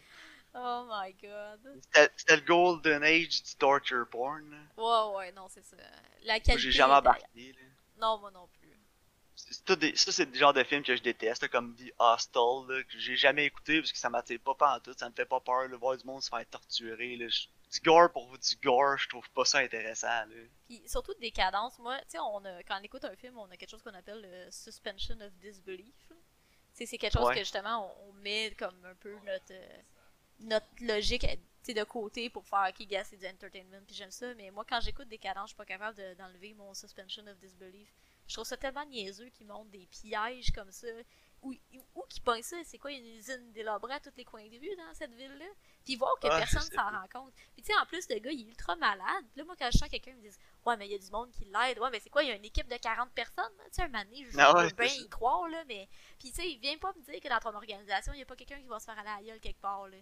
Oh 0.54 0.86
my 0.90 1.12
god. 1.22 1.80
C'était 2.16 2.36
le 2.36 2.42
golden 2.42 3.02
age 3.04 3.42
du 3.42 3.54
torture 3.56 4.06
porn. 4.10 4.50
là. 4.50 4.56
Ouais, 4.76 5.16
ouais, 5.16 5.32
non, 5.32 5.46
c'est 5.48 5.64
ça. 5.64 5.76
La 6.24 6.40
qualité. 6.40 6.58
j'ai 6.60 6.72
jamais 6.72 6.94
embarqué. 6.94 7.52
là. 7.52 7.66
Non, 7.98 8.18
moi 8.18 8.30
non 8.32 8.48
plus. 8.58 8.68
Des- 9.76 9.96
Ça, 9.96 10.10
c'est 10.12 10.26
le 10.26 10.34
genre 10.34 10.52
de 10.52 10.64
film 10.64 10.82
que 10.82 10.94
je 10.96 11.02
déteste, 11.02 11.42
là, 11.42 11.48
comme 11.48 11.72
dit 11.74 11.92
Hostel, 11.98 12.42
là, 12.68 12.82
que 12.82 12.98
j'ai 12.98 13.16
jamais 13.16 13.46
écouté 13.46 13.80
parce 13.80 13.92
que 13.92 13.98
ça 13.98 14.10
m'attire 14.10 14.40
pas 14.40 14.74
en 14.76 14.80
tout, 14.80 14.92
ça 14.98 15.08
me 15.08 15.14
fait 15.14 15.24
pas 15.24 15.40
peur 15.40 15.68
de 15.68 15.76
voir 15.76 15.96
du 15.96 16.04
monde 16.04 16.22
se 16.22 16.28
faire 16.28 16.44
torturer. 16.50 17.16
Là. 17.16 17.28
Je- 17.28 17.46
Du 17.72 17.80
gore 17.80 18.10
pour 18.12 18.36
du 18.36 18.56
gore, 18.56 18.98
je 18.98 19.08
trouve 19.08 19.28
pas 19.30 19.44
ça 19.44 19.58
intéressant. 19.58 20.08
Là. 20.08 20.26
Puis 20.66 20.82
surtout 20.86 21.14
de 21.14 21.20
décadence, 21.20 21.78
moi, 21.78 21.98
tu 22.00 22.04
sais, 22.10 22.18
on 22.18 22.44
a- 22.44 22.62
quand 22.64 22.78
on 22.80 22.82
écoute 22.82 23.04
un 23.04 23.14
film, 23.14 23.38
on 23.38 23.48
a 23.50 23.56
quelque 23.56 23.70
chose 23.70 23.82
qu'on 23.82 23.94
appelle 23.94 24.20
le 24.22 24.50
suspension 24.50 25.14
of 25.20 25.32
disbelief. 25.34 25.94
là. 26.10 26.16
Tu 26.16 26.78
sais, 26.78 26.86
c'est 26.86 26.98
quelque 26.98 27.12
chose 27.18 27.28
Ouais. 27.28 27.34
que 27.34 27.40
justement, 27.40 27.94
on, 28.04 28.10
on 28.10 28.12
met 28.14 28.52
comme 28.58 28.84
un 28.84 28.94
peu 28.96 29.14
notre, 29.24 29.52
euh, 29.52 29.78
notre 30.40 30.66
logique 30.80 31.26
de 31.68 31.84
côté 31.84 32.28
pour 32.30 32.44
faire, 32.44 32.66
ok, 32.70 32.84
gars, 32.88 33.04
c'est 33.04 33.16
du 33.16 33.26
entertainment, 33.28 33.80
puis 33.86 33.94
j'aime 33.94 34.10
ça, 34.10 34.34
mais 34.34 34.50
moi, 34.50 34.64
quand 34.68 34.80
j'écoute 34.80 35.06
décadence, 35.08 35.50
je 35.50 35.54
suis 35.54 35.56
pas 35.56 35.64
capable 35.66 35.96
de- 35.96 36.14
d'enlever 36.14 36.52
mon 36.54 36.74
suspension 36.74 37.24
of 37.28 37.38
disbelief. 37.38 37.88
Je 38.26 38.34
trouve 38.34 38.46
ça 38.46 38.56
tellement 38.56 38.84
niaiseux 38.86 39.28
qu'ils 39.28 39.46
montrent 39.46 39.70
des 39.70 39.86
pièges 39.86 40.50
comme 40.52 40.72
ça. 40.72 40.88
Où, 41.42 41.54
où 41.94 42.02
qu'ils 42.08 42.22
pognent 42.22 42.42
ça? 42.42 42.56
C'est 42.64 42.78
quoi, 42.78 42.92
une 42.92 43.06
usine 43.06 43.52
délabrée 43.52 43.94
à 43.94 44.00
tous 44.00 44.12
les 44.16 44.24
coins 44.24 44.46
de 44.46 44.58
rue 44.58 44.76
dans 44.76 44.92
cette 44.94 45.14
ville-là? 45.14 45.46
Puis 45.84 45.96
voir 45.96 46.14
que 46.20 46.26
Ah, 46.30 46.38
personne 46.38 46.60
s'en 46.62 46.90
rend 46.90 47.08
compte. 47.12 47.32
Puis 47.54 47.62
tu 47.62 47.72
sais, 47.72 47.78
en 47.78 47.86
plus, 47.86 48.06
le 48.10 48.18
gars, 48.18 48.30
il 48.30 48.42
est 48.42 48.48
ultra 48.50 48.76
malade. 48.76 49.24
Puis 49.32 49.38
là, 49.38 49.44
moi, 49.44 49.54
quand 49.58 49.70
je 49.72 49.78
sens 49.78 49.88
quelqu'un 49.88 50.12
me 50.14 50.20
dire 50.20 50.32
Ouais, 50.66 50.76
mais 50.76 50.86
il 50.86 50.92
y 50.92 50.94
a 50.94 50.98
du 50.98 51.10
monde 51.10 51.30
qui 51.30 51.44
l'aide. 51.46 51.78
Ouais, 51.78 51.88
mais 51.90 52.00
c'est 52.00 52.10
quoi, 52.10 52.22
il 52.22 52.28
y 52.28 52.32
a 52.32 52.36
une 52.36 52.44
équipe 52.44 52.68
de 52.68 52.76
40 52.76 53.10
personnes? 53.12 53.44
Tu 53.64 53.64
sais, 53.72 53.82
un 53.82 53.88
donné, 53.88 54.26
je 54.30 54.38
Ah 54.38 54.54
ouais, 54.54 54.72
bien 54.74 54.86
y 54.86 55.08
croire, 55.08 55.48
là, 55.48 55.64
mais. 55.66 55.88
Puis 56.18 56.30
tu 56.30 56.42
sais, 56.42 56.58
viens 56.60 56.76
pas 56.78 56.92
me 56.94 57.02
dire 57.02 57.20
que 57.20 57.28
dans 57.28 57.40
ton 57.40 57.54
organisation, 57.56 58.12
il 58.12 58.18
y 58.18 58.22
a 58.22 58.26
pas 58.26 58.36
quelqu'un 58.36 58.60
qui 58.60 58.66
va 58.68 58.78
se 58.78 58.84
faire 58.84 58.98
aller 58.98 59.08
à 59.08 59.16
la 59.16 59.22
gueule 59.22 59.40
quelque 59.40 59.60
part, 59.60 59.88
là. 59.88 59.96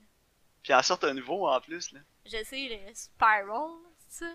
Puis 0.62 0.74
en 0.74 0.82
sorte 0.82 1.04
un 1.04 1.14
nouveau 1.14 1.46
en 1.46 1.60
plus. 1.60 1.92
Là. 1.92 2.00
Je 2.26 2.42
sais, 2.42 2.68
le 2.68 2.94
Spiral, 2.94 3.70
c'est 3.96 4.24
ça? 4.24 4.34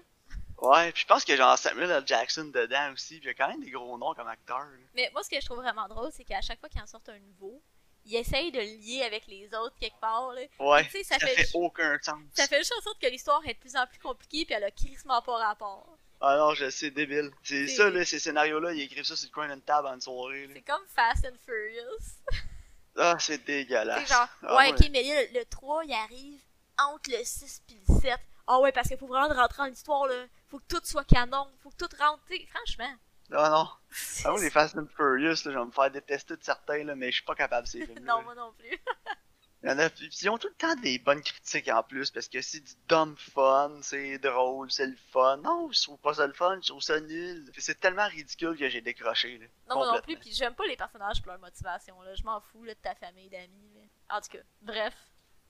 Ouais, 0.64 0.91
puis 0.91 1.01
je 1.01 1.07
pense 1.07 1.26
que 1.26 1.36
genre 1.36 1.57
Samuel 1.57 1.91
L. 1.91 2.03
Jackson 2.05 2.45
dedans 2.45 2.91
aussi, 2.93 3.20
puis 3.20 3.26
il 3.26 3.28
y 3.28 3.30
a 3.32 3.34
quand 3.34 3.49
même 3.49 3.64
des 3.64 3.70
gros 3.70 3.97
noms 3.97 4.14
comme 4.14 4.28
acteur. 4.28 4.59
là. 4.59 4.78
Mais 4.95 5.09
moi, 5.14 5.22
ce 5.24 5.30
que 5.30 5.39
je 5.39 5.45
trouve 5.45 5.57
vraiment 5.57 5.88
drôle, 5.88 6.09
c'est 6.14 6.24
qu'à 6.24 6.41
chaque 6.41 6.59
fois 6.59 6.70
qu'il 6.70 6.82
en 6.82 6.88
sort 6.88 7.01
un 7.09 7.20
nouveau, 7.20 7.61
il 8.05 8.16
essaye 8.16 8.51
de 8.51 8.59
le 8.59 8.66
lier 8.66 9.03
avec 9.03 9.28
les 9.28 9.47
autres 9.53 9.76
quelque 9.80 9.99
part, 9.99 10.32
là. 10.34 10.41
Ouais, 10.59 10.84
Tu 10.86 10.91
sais, 10.91 11.03
ça 11.03 11.20
ça, 11.20 11.28
fait 11.28 11.47
aucun 11.53 11.97
sens. 12.01 12.20
Ça 12.34 12.47
fait 12.47 12.57
juste 12.59 12.74
en 12.78 12.82
sorte 12.82 12.99
que 13.01 13.07
l'histoire 13.07 13.41
est 13.45 13.53
de 13.53 13.59
plus 13.59 13.76
en 13.76 13.86
plus 13.88 13.99
compliquée, 13.99 14.45
puis 14.45 14.55
elle 14.55 14.64
a 14.64 14.72
crissement 14.72 15.22
pas 15.22 15.38
rapport. 15.38 15.97
Ah 16.22 16.38
non, 16.38 16.53
je 16.53 16.70
sais, 16.70 16.89
débile. 16.91 17.32
C'est 17.43 17.68
C'est- 17.68 17.76
ça, 17.76 17.89
là, 17.89 18.05
ces 18.05 18.20
scénarios-là, 18.20 18.72
ils 18.74 18.82
écrivent 18.84 19.03
ça 19.03 19.18
sur 19.18 19.28
le 19.28 19.34
coin 19.34 19.47
d'une 19.49 19.61
table 19.61 19.88
en 19.88 19.95
une 19.95 20.01
soirée. 20.01 20.47
Là. 20.47 20.53
C'est 20.55 20.61
comme 20.61 20.86
Fast 20.88 21.26
and 21.26 21.36
Furious. 21.45 22.22
Ah, 22.95 23.16
c'est 23.20 23.43
dégueulasse. 23.43 24.07
C'est 24.07 24.14
genre, 24.14 24.28
Ah, 24.43 24.55
ouais, 24.57 24.70
ok, 24.70 24.88
mais 24.91 25.01
là, 25.01 25.39
le 25.39 25.45
3, 25.45 25.84
il 25.84 25.93
arrive 25.93 26.39
entre 26.78 27.09
le 27.09 27.24
6 27.24 27.64
puis 27.66 27.76
le 27.89 27.99
7. 28.01 28.20
Ah 28.45 28.59
ouais, 28.59 28.72
parce 28.72 28.88
qu'il 28.88 28.97
faut 28.99 29.07
vraiment 29.07 29.34
rentrer 29.34 29.64
dans 29.64 29.66
l'histoire, 29.66 30.05
là. 30.05 30.26
Faut 30.54 30.60
que 30.60 30.68
tout 30.68 30.82
soit 30.84 31.04
canon, 31.06 31.47
faut 31.64 31.72
que 31.72 31.78
tout 31.78 31.97
rentre, 31.97 32.22
franchement. 32.51 32.93
Ah 33.32 33.49
non. 33.49 33.68
Ah, 34.24 34.30
moi, 34.30 34.39
les 34.39 34.51
Fast 34.51 34.78
and 34.78 34.86
Furious, 34.95 35.30
là, 35.45 35.51
je 35.51 35.58
vais 35.58 35.66
me 35.66 35.72
faire 35.72 35.89
détester 35.89 36.38
de 36.38 36.43
certains, 36.43 36.84
là, 36.84 36.93
mais 36.95 37.08
je 37.08 37.16
suis 37.16 37.26
pas 37.26 37.34
capable 37.34 37.66
de 37.66 37.72
ces 37.72 37.86
films. 37.88 38.06
non, 38.06 38.22
moi 38.22 38.36
non 38.36 38.54
plus. 38.54 38.70
Il 39.64 39.70
y 39.70 39.72
en 39.72 39.80
a, 39.80 39.89
ils 39.99 40.30
ont 40.30 40.38
tout 40.38 40.49
le 40.49 40.54
temps 40.54 40.76
des 40.76 40.99
bonnes 40.99 41.24
critiques 41.24 41.70
en 41.70 41.82
plus, 41.82 42.12
parce 42.12 42.28
que 42.28 42.39
c'est 42.41 42.60
du 42.60 42.74
dumb 42.88 43.16
fun, 43.18 43.80
c'est 43.82 44.20
drôle, 44.20 44.70
c'est 44.72 44.86
le 44.86 44.95
fun. 45.12 45.38
Non, 45.38 45.72
je 45.72 45.82
trouve 45.82 45.97
pas 45.97 46.14
ça 46.14 46.28
le 46.28 46.34
fun, 46.34 46.60
je 46.62 46.68
trouve 46.68 46.84
ça 46.84 46.99
nul. 46.99 47.51
C'est 47.58 47.80
tellement 47.80 48.08
ridicule 48.08 48.56
que 48.56 48.70
j'ai 48.70 48.82
décroché, 48.82 49.39
là. 49.39 49.45
Non, 49.70 49.78
moi 49.78 49.95
non 49.95 50.01
plus, 50.01 50.18
puis 50.18 50.32
j'aime 50.34 50.54
pas 50.54 50.68
les 50.68 50.78
personnages 50.78 51.20
pour 51.20 51.32
leur 51.32 51.39
motivation, 51.39 51.99
là. 52.04 52.14
Je 52.14 52.22
m'en 52.24 52.41
fous, 52.41 52.64
là, 52.64 52.76
de 52.76 52.80
ta 52.80 52.93
famille, 52.93 53.30
d'amis. 53.30 53.89
En 54.12 54.22
tout 54.22 54.38
cas, 54.38 54.43
bref. 54.62 54.93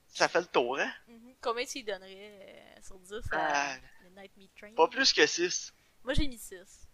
Ça 0.08 0.30
fait 0.30 0.41
le 0.41 0.45
tour, 0.47 0.80
hein? 0.80 0.93
Mhm. 1.08 1.36
Combien 1.41 1.66
tu 1.66 1.80
lui 1.80 1.84
donnerais 1.84 2.39
euh, 2.78 2.82
sur 2.84 2.99
10 2.99 3.14
à 3.32 3.74
Ah, 3.74 3.76
Midnight 4.14 4.38
Meat 4.38 4.51
Train? 4.55 4.74
pas 4.76 4.88
plus 4.88 5.11
que 5.14 5.26
6. 5.26 5.74
Moi, 6.03 6.14
j'ai 6.14 6.28
mis 6.28 6.38
6. 6.38 6.88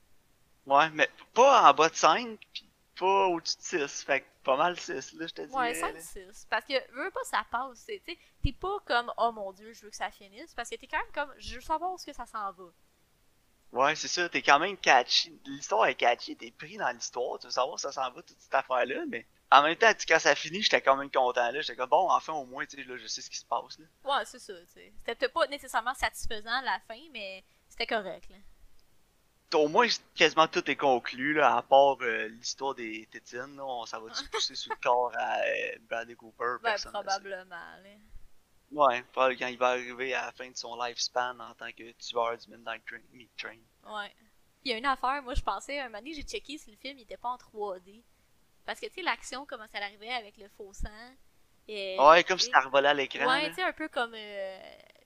Ouais, 0.65 0.89
mais 0.91 1.09
pas 1.34 1.70
en 1.70 1.74
bas 1.74 1.89
de 1.89 1.95
5, 1.95 2.39
pis 2.53 2.70
pas 2.95 3.28
au-dessus 3.28 3.57
de 3.78 3.88
6. 3.88 4.03
Fait 4.03 4.22
que 4.22 4.26
pas 4.43 4.57
mal 4.57 4.80
6, 4.80 5.13
là, 5.13 5.28
je 5.28 5.34
te 5.34 5.41
dis. 5.41 5.53
Ouais, 5.53 5.74
5-6. 5.74 6.45
Parce 6.49 6.65
que, 6.65 6.74
veux 6.93 7.11
pas, 7.11 7.24
ça 7.24 7.45
passe. 7.49 7.86
Tu 7.86 7.93
sais, 7.93 8.17
t'es 8.43 8.53
pas 8.53 8.80
comme, 8.86 9.11
oh 9.17 9.32
mon 9.32 9.51
dieu, 9.51 9.74
je 9.74 9.84
veux 9.84 9.89
que 9.89 9.95
ça 9.95 10.11
finisse. 10.11 10.53
Parce 10.53 10.70
que 10.70 10.76
t'es 10.76 10.88
quand 10.88 10.99
même 10.99 11.11
comme, 11.13 11.34
je 11.38 11.55
veux 11.55 11.61
savoir 11.61 11.91
où 11.91 11.95
est-ce 11.95 12.05
que 12.05 12.13
ça 12.13 12.26
s'en 12.26 12.51
va. 12.51 12.65
Ouais, 13.72 13.95
c'est 13.95 14.07
ça, 14.07 14.28
t'es 14.30 14.41
quand 14.41 14.59
même 14.59 14.78
catchy. 14.78 15.39
L'histoire 15.45 15.86
est 15.86 15.95
catchy, 15.95 16.36
t'es 16.36 16.51
pris 16.51 16.78
dans 16.78 16.89
l'histoire, 16.89 17.38
tu 17.38 17.45
veux 17.47 17.51
savoir 17.51 17.76
où 17.76 17.78
ça 17.78 17.91
s'en 17.91 18.09
va, 18.11 18.22
toute 18.24 18.39
cette 18.39 18.53
affaire-là, 18.53 19.05
mais 19.07 19.28
en 19.52 19.64
même 19.64 19.76
temps, 19.76 19.91
quand 20.08 20.20
ça 20.20 20.36
finit, 20.36 20.62
j'étais 20.62 20.82
quand 20.82 20.95
même 20.95 21.10
content, 21.10 21.52
là. 21.52 21.62
J'étais 21.62 21.76
comme, 21.76 21.89
bon, 21.89 22.10
enfin, 22.10 22.34
au 22.34 22.45
moins, 22.45 22.64
là, 22.64 22.97
je 22.97 23.08
sais 23.08 23.22
ce 23.22 23.30
qui 23.30 23.38
se 23.38 23.45
passe, 23.45 23.80
là. 23.80 23.86
Ouais, 24.04 24.26
c'est 24.26 24.39
ça. 24.39 24.54
C'était 24.68 25.16
peut-être 25.16 25.34
pas 25.34 25.47
nécessairement 25.47 25.93
satisfaisant 25.95 26.54
à 26.54 26.62
la 26.62 26.80
fin, 26.88 27.00
mais 27.12 27.43
c'était 27.68 27.88
correct, 27.88 28.30
là. 28.30 28.38
Au 29.58 29.68
moins, 29.68 29.88
quasiment 30.14 30.47
tout 30.47 30.70
est 30.70 30.76
conclu, 30.76 31.34
là, 31.34 31.58
à 31.58 31.64
part 31.64 31.97
euh, 32.02 32.28
l'histoire 32.28 32.76
des 32.76 33.08
tétines, 33.12 33.56
là. 33.56 33.66
On, 33.66 33.86
ça 33.86 34.00
va-tu 34.00 34.24
pousser 34.32 34.54
sur 34.54 34.72
le 34.72 34.78
corps 34.82 35.12
à 35.16 35.39
euh, 35.39 35.78
Bradley 35.89 36.16
Cooper, 36.16 36.58
Ben, 36.62 36.76
probablement, 36.91 37.56
là. 37.56 37.89
Ouais, 38.72 39.04
quand 39.16 39.47
il 39.47 39.58
va 39.58 39.70
arriver 39.70 40.14
à 40.14 40.28
la 40.28 40.32
fin 40.32 40.47
de 40.47 40.56
son 40.56 40.80
lifespan 40.80 41.39
en 41.39 41.56
tant 41.56 41.72
que 41.72 41.91
tueur 41.93 42.38
du 42.38 42.50
Midnight 42.50 42.86
Train. 42.86 43.02
Meat 43.14 43.32
Train. 43.36 43.58
Ouais. 43.84 44.14
Il 44.64 44.72
y 44.72 44.76
a 44.76 44.78
une 44.78 44.86
affaire, 44.86 45.24
moi, 45.24 45.34
je 45.34 45.41
pensais, 45.41 45.80
un 45.80 45.86
moment 45.86 45.97
donné, 45.97 46.14
j'ai 46.14 46.22
checké 46.22 46.60
si 46.60 46.70
le 46.70 46.78
film 46.78 47.00
il 47.00 47.02
était 47.04 47.18
pas 47.18 47.30
en 47.30 47.38
3D. 47.38 48.04
Parce 48.70 48.80
que, 48.80 48.86
tu 48.86 48.93
sais, 48.93 49.01
l'action, 49.01 49.47
comment 49.47 49.65
ça 49.72 49.80
arrivait 49.80 50.11
avec 50.13 50.38
le 50.38 50.47
faux 50.49 50.72
sang. 50.74 50.89
Et, 51.67 51.97
Ouais, 51.99 52.24
comme 52.24 52.38
si 52.38 52.51
t'as 52.51 52.61
revolé 52.61 52.88
à 52.88 52.93
l'écran. 52.93 53.26
Ouais, 53.28 53.41
là. 53.41 53.49
tu 53.49 53.55
sais, 53.55 53.63
un 53.63 53.74
peu 53.74 53.88
comme 53.89 54.13
euh, 54.13 54.59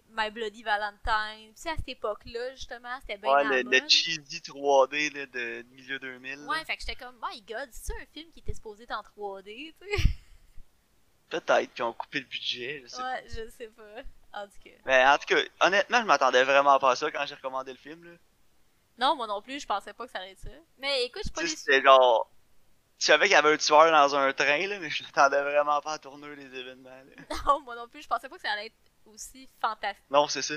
My 0.09 0.29
Bloody 0.31 0.63
Valentine. 0.63 1.53
Tu 1.55 1.61
sais, 1.61 1.69
à 1.69 1.77
cette 1.77 1.87
époque-là, 1.87 2.55
justement, 2.55 2.99
c'était 2.99 3.17
bien 3.17 3.33
Ouais, 3.33 3.63
le, 3.63 3.69
le 3.69 3.87
cheesy 3.87 4.41
3D 4.41 5.13
là, 5.17 5.25
de, 5.27 5.61
milieu 5.71 5.97
2000. 5.97 6.39
là. 6.39 6.45
Ouais, 6.45 6.65
fait 6.65 6.75
que 6.75 6.81
j'étais 6.81 6.97
comme, 6.97 7.15
my 7.23 7.41
god, 7.43 7.69
c'est 7.71 7.93
un 7.93 8.05
film 8.13 8.29
qui 8.33 8.39
était 8.39 8.53
supposé 8.53 8.83
être 8.83 8.91
en 8.91 9.01
3D, 9.01 9.73
tu 9.81 9.87
sais? 9.97 10.09
Peut-être 11.29 11.73
qu'ils 11.73 11.85
ont 11.85 11.93
coupé 11.93 12.19
le 12.19 12.25
budget, 12.25 12.81
je 12.83 12.87
sais 12.89 12.97
pas. 12.97 13.13
Ouais, 13.13 13.23
je 13.29 13.49
sais 13.49 13.67
pas. 13.69 14.01
En 14.41 14.45
tout 14.45 14.59
cas. 14.61 14.69
Mais 14.85 15.05
en 15.05 15.17
tout 15.17 15.25
cas, 15.33 15.41
honnêtement, 15.61 16.01
je 16.01 16.05
m'attendais 16.05 16.43
vraiment 16.43 16.77
pas 16.79 16.91
à 16.91 16.95
ça 16.97 17.09
quand 17.11 17.25
j'ai 17.25 17.35
recommandé 17.35 17.71
le 17.71 17.77
film. 17.77 18.03
Là. 18.03 18.11
Non, 18.97 19.15
moi 19.15 19.25
non 19.25 19.41
plus, 19.41 19.61
je 19.61 19.65
pensais 19.65 19.93
pas 19.93 20.05
que 20.05 20.11
ça 20.11 20.19
allait 20.19 20.31
être 20.31 20.39
ça. 20.41 20.49
Mais 20.79 21.05
écoute, 21.05 21.21
je 21.23 21.29
suis 21.29 21.31
pas 21.31 21.41
Tu 21.41 21.47
sais, 21.47 21.53
déçue. 21.53 21.63
c'était 21.65 21.81
genre. 21.83 22.29
Je 23.03 23.07
savais 23.07 23.25
qu'il 23.25 23.33
y 23.33 23.35
avait 23.35 23.51
un 23.53 23.57
tueur 23.57 23.91
dans 23.91 24.15
un 24.15 24.31
train, 24.31 24.65
là, 24.65 24.79
mais 24.79 24.89
je 24.89 25.03
m'attendais 25.03 25.41
vraiment 25.41 25.81
pas 25.81 25.95
à 25.95 25.99
tourner 25.99 26.33
les 26.37 26.55
événements. 26.57 26.89
Là. 26.89 27.23
Non, 27.45 27.59
moi 27.59 27.75
non 27.75 27.89
plus, 27.89 28.01
je 28.01 28.07
pensais 28.07 28.29
pas 28.29 28.37
que 28.37 28.41
ça 28.41 28.51
allait 28.51 28.67
être 28.67 28.75
aussi 29.03 29.49
fantastique. 29.59 30.05
Non, 30.09 30.29
c'est 30.29 30.41
ça. 30.41 30.53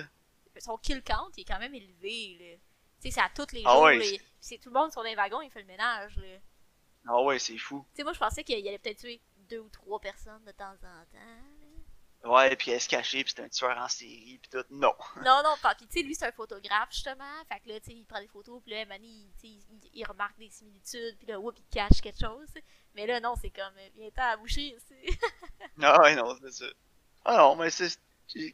Son 0.61 0.77
kill 0.77 1.03
count, 1.03 1.33
il 1.37 1.41
est 1.41 1.45
quand 1.45 1.59
même 1.59 1.75
élevé, 1.75 2.37
là. 2.39 2.57
Tu 3.03 3.11
sais, 3.11 3.11
c'est 3.11 3.21
à 3.21 3.31
tous 3.35 3.53
les 3.53 3.65
Ah 3.67 3.73
jours, 3.73 3.83
ouais, 3.83 4.21
C'est 4.39 4.59
tout 4.59 4.69
le 4.69 4.79
monde 4.79 4.93
sur 4.93 5.03
les 5.03 5.17
wagons, 5.17 5.41
il 5.41 5.51
fait 5.51 5.63
le 5.63 5.67
ménage, 5.67 6.17
là. 6.19 6.39
Ah 7.09 7.21
ouais, 7.21 7.41
c'est 7.41 7.59
fou. 7.59 7.85
Tu 7.91 7.97
sais, 7.97 8.05
moi, 8.05 8.13
je 8.13 8.21
pensais 8.21 8.45
qu'il 8.45 8.55
allait 8.69 8.79
peut-être 8.79 9.01
tuer 9.01 9.21
deux 9.49 9.59
ou 9.59 9.69
trois 9.69 9.99
personnes 9.99 10.45
de 10.45 10.53
temps 10.53 10.71
en 10.71 11.05
temps. 11.11 11.19
Ouais, 12.27 12.55
puis 12.57 12.71
elle 12.73 12.81
se 12.81 12.89
cachait, 12.89 13.23
puis 13.23 13.31
c'était 13.31 13.43
un 13.43 13.49
tueur 13.49 13.77
en 13.79 13.89
série, 13.89 14.39
puis 14.43 14.51
tout. 14.51 14.65
Non. 14.71 14.95
Non, 15.25 15.43
non, 15.45 15.55
pas. 15.63 15.75
Puis, 15.75 15.87
tu 15.87 16.01
sais, 16.01 16.05
lui, 16.05 16.15
c'est 16.15 16.27
un 16.27 16.33
photographe, 16.33 16.89
justement. 16.91 17.25
Fait 17.49 17.61
que 17.61 17.69
là, 17.69 17.81
tu 17.81 17.91
sais, 17.91 17.97
il 17.97 18.05
prend 18.05 18.21
des 18.21 18.29
photos, 18.29 18.61
puis 18.63 18.73
là, 18.73 18.85
Manny, 18.87 19.31
tu 19.41 19.49
sais, 19.49 19.55
il, 19.71 19.91
il 19.95 20.05
remarque 20.07 20.37
des 20.39 20.51
similitudes, 20.51 21.17
puis 21.19 21.27
là, 21.29 21.39
whoop, 21.39 21.55
il 21.59 21.65
cache 21.75 22.01
quelque 22.03 22.21
chose. 22.21 22.49
Mais 22.95 23.07
là, 23.07 23.21
non, 23.21 23.35
c'est 23.41 23.51
comme, 23.51 23.75
euh, 23.79 23.89
viens-t'en 23.97 24.23
à 24.23 24.37
boucher 24.37 24.77
ici. 24.77 25.19
Ah 25.83 26.01
ouais, 26.03 26.15
non, 26.17 26.37
c'est 26.43 26.53
ça. 26.53 26.65
Ah 27.25 27.37
non, 27.39 27.57
mais 27.57 27.71
c'est. 27.71 27.99
C'était 28.29 28.53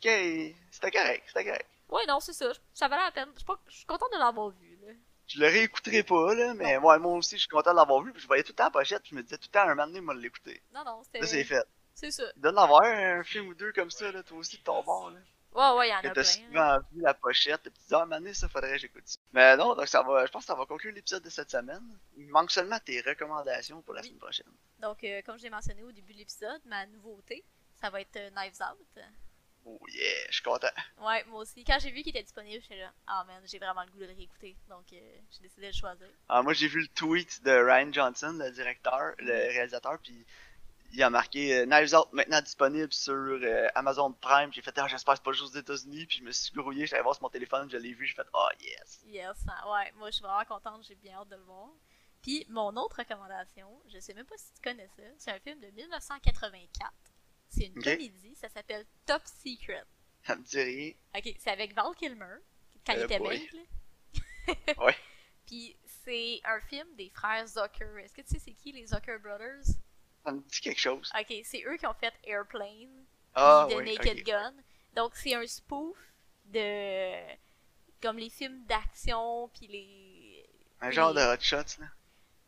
correct, 0.91 1.25
c'était 1.27 1.45
correct. 1.45 1.67
ouais, 1.89 2.07
non, 2.07 2.21
c'est 2.21 2.33
ça. 2.33 2.53
Ça 2.75 2.89
valait 2.89 3.05
la 3.05 3.11
peine. 3.13 3.29
Je 3.69 3.75
suis 3.77 3.87
contente 3.87 4.13
de 4.13 4.19
l'avoir 4.19 4.51
vu, 4.51 4.77
là. 4.85 4.93
Je 5.29 5.39
le 5.41 5.47
réécouterai 5.47 6.03
pas, 6.03 6.35
là, 6.35 6.53
mais 6.55 6.77
ouais, 6.79 6.99
moi 6.99 7.13
aussi, 7.17 7.37
je 7.37 7.43
suis 7.43 7.49
content 7.49 7.71
de 7.71 7.77
l'avoir 7.77 8.03
vu, 8.03 8.13
puis 8.13 8.21
je 8.21 8.27
voyais 8.27 8.43
tout 8.43 8.51
le 8.53 8.57
temps 8.57 8.65
la 8.65 8.71
pochette, 8.71 9.03
puis 9.03 9.11
je 9.13 9.17
me 9.17 9.23
disais 9.23 9.39
tout 9.39 9.49
le 9.49 9.53
temps, 9.53 9.61
un 9.63 9.69
moment 9.75 9.87
donné, 9.87 10.01
moi, 10.01 10.15
l'écouter. 10.15 10.61
Non, 10.75 10.85
non, 10.85 10.99
Là, 10.99 11.05
c'est 11.13 11.27
c'était. 11.27 11.45
fait. 11.45 11.65
C'est 12.03 12.11
ça. 12.11 12.25
Il 12.37 12.43
doit 12.43 12.53
en 12.53 12.57
avoir 12.57 12.83
un 12.83 13.23
film 13.25 13.49
ou 13.49 13.55
deux 13.55 13.73
comme 13.73 13.91
ça, 13.91 14.11
là, 14.11 14.23
toi 14.23 14.39
aussi, 14.39 14.59
de 14.59 14.63
ton 14.63 14.83
bord, 14.83 15.11
là. 15.11 15.19
Ouais, 15.55 15.79
ouais, 15.79 15.89
il 15.89 15.91
y 15.91 15.95
en 15.95 15.99
a 15.99 16.03
t'as 16.03 16.13
plein. 16.13 16.25
souvent 16.25 16.79
vu 16.93 17.03
la 17.03 17.13
pochette, 17.13 17.67
et 17.67 17.71
puis 17.71 17.83
ah, 17.93 18.07
donné, 18.07 18.33
ça 18.33 18.49
faudrait 18.49 18.73
que 18.73 18.79
j'écoute 18.79 19.03
ça. 19.05 19.19
Mais 19.35 19.55
non, 19.57 19.75
donc 19.75 19.87
ça 19.87 20.03
va, 20.03 20.25
je 20.25 20.31
pense 20.33 20.45
que 20.45 20.47
ça 20.47 20.55
va 20.55 20.65
conclure 20.65 20.95
l'épisode 20.95 21.23
de 21.23 21.29
cette 21.29 21.51
semaine. 21.51 21.83
Il 22.17 22.27
manque 22.29 22.51
seulement 22.51 22.79
tes 22.81 23.03
recommandations 23.03 23.83
pour 23.83 23.93
la 23.93 24.01
Oui. 24.01 24.07
semaine 24.09 24.19
prochaine. 24.19 24.47
Donc, 24.81 25.05
euh, 25.05 25.21
comme 25.27 25.37
je 25.37 25.43
l'ai 25.43 25.51
mentionné 25.51 25.83
au 25.83 25.93
début 25.93 26.15
de 26.15 26.19
l'épisode, 26.19 26.61
ma 26.65 26.87
nouveauté, 26.87 27.45
ça 27.79 27.91
va 27.91 28.01
être 28.01 28.17
euh, 28.17 28.31
Knives 28.31 28.63
Out. 28.63 29.03
Oh 29.67 29.79
yeah, 29.89 30.27
je 30.29 30.33
suis 30.33 30.43
content. 30.43 30.67
Ouais, 31.03 31.23
moi 31.25 31.41
aussi. 31.43 31.63
Quand 31.65 31.79
j'ai 31.79 31.91
vu 31.91 32.03
qu'il 32.03 32.11
était 32.17 32.23
disponible, 32.25 32.63
j'étais 32.63 32.81
là, 32.81 32.91
ah 33.07 33.23
man, 33.29 33.41
j'ai 33.45 33.59
vraiment 33.59 33.85
le 33.85 33.91
goût 33.91 33.99
de 33.99 34.07
le 34.07 34.15
réécouter. 34.15 34.57
Donc, 34.71 34.87
euh, 34.95 34.97
j'ai 35.31 35.41
décidé 35.43 35.63
de 35.63 35.67
le 35.67 35.73
choisir. 35.73 36.09
Ah, 36.31 36.43
moi, 36.43 36.55
j'ai 36.55 36.67
vu 36.67 36.81
le 36.81 36.89
tweet 36.89 37.43
de 37.45 37.53
Ryan 37.53 37.93
Johnson, 37.93 38.37
le 38.41 38.51
directeur, 38.51 39.15
le 39.19 39.33
réalisateur, 39.33 39.99
puis 40.03 40.27
il 40.93 41.03
a 41.03 41.11
marqué 41.11 41.55
euh, 41.59 41.67
Knives 41.67 41.95
Out 41.95 42.13
maintenant 42.13 42.41
disponible 42.43 42.93
sur 42.93 43.13
euh, 43.15 43.69
Amazon 43.75 44.13
Prime. 44.13 44.53
J'ai 44.53 44.63
fait, 44.63 44.77
ah, 44.79 44.87
j'espère 44.89 45.15
que 45.15 45.19
c'est 45.19 45.25
pas 45.25 45.33
juste 45.33 45.55
aux 45.55 45.59
États-Unis, 45.59 46.07
puis 46.07 46.19
je 46.19 46.23
me 46.23 46.31
suis 46.33 46.53
grouillé, 46.53 46.87
j'allais 46.87 47.03
voir 47.03 47.15
sur 47.15 47.23
mon 47.23 47.31
téléphone, 47.31 47.69
je 47.71 47.77
l'ai 47.77 47.93
vu, 47.95 48.07
j'ai 48.07 48.15
fait, 48.15 48.27
oh 48.35 48.49
yes. 48.61 49.01
Yes, 49.07 49.37
ouais, 49.67 49.93
moi 49.97 50.11
je 50.11 50.17
suis 50.17 50.23
vraiment 50.23 50.45
contente, 50.45 50.85
j'ai 50.87 50.95
bien 50.97 51.15
hâte 51.17 51.29
de 51.29 51.37
le 51.37 51.43
voir. 51.43 51.69
Puis 52.23 52.47
mon 52.49 52.77
autre 52.77 52.97
recommandation, 52.99 53.69
je 53.93 53.99
sais 53.99 54.15
même 54.15 54.27
pas 54.27 54.37
si 54.37 54.53
tu 54.55 54.61
connais 54.63 54.89
ça, 54.97 55.03
c'est 55.19 55.31
un 55.33 55.41
film 55.41 55.59
de 55.61 55.69
1984. 55.69 56.93
C'est 57.49 57.67
une 57.67 57.83
comédie, 57.83 58.35
ça 58.37 58.49
s'appelle 58.49 58.87
Top 59.07 59.23
Secret. 59.27 59.85
Ça 60.25 60.37
me 60.37 60.43
dit 60.43 60.63
rien. 60.63 60.93
Ok, 61.17 61.35
c'est 61.39 61.51
avec 61.51 61.75
Val 61.75 61.95
Kilmer, 61.97 62.37
quand 62.87 62.93
il 62.93 63.01
Euh, 63.01 63.05
était 63.05 63.19
boy. 63.19 63.39
mec, 63.41 63.53
là. 63.53 64.85
Ouais. 64.85 64.97
Puis 65.47 65.77
c'est 66.05 66.41
un 66.45 66.61
film 66.61 66.87
des 66.97 67.11
frères 67.11 67.47
Zucker. 67.47 67.99
Est-ce 67.99 68.15
que 68.15 68.23
tu 68.23 68.29
sais 68.29 68.39
c'est 68.39 68.53
qui 68.55 68.73
les 68.73 68.87
Zucker 68.87 69.19
Brothers? 69.19 69.65
Ça 70.25 70.33
me 70.33 70.41
dit 70.41 70.61
quelque 70.61 70.79
chose. 70.81 71.11
Ok, 71.19 71.35
c'est 71.45 71.63
eux 71.67 71.77
qui 71.77 71.87
ont 71.87 71.95
fait 71.95 72.15
Airplane, 72.25 73.05
Ah, 73.35 73.67
ouais, 73.69 73.85
Naked. 73.85 74.23
Gun. 74.25 74.55
Donc 74.95 75.17
c'est 75.17 75.35
un 75.35 75.47
spoof 75.47 75.97
de 76.47 77.35
comme 78.01 78.19
les 78.19 78.31
films 78.31 78.65
d'action 78.67 79.49
puis 79.55 79.67
les 79.69 80.49
Un 80.81 80.91
genre 80.91 81.15
de 81.15 81.21
les- 81.21 81.27
hot 81.27 81.41
shots, 81.41 81.81
là. 81.81 81.87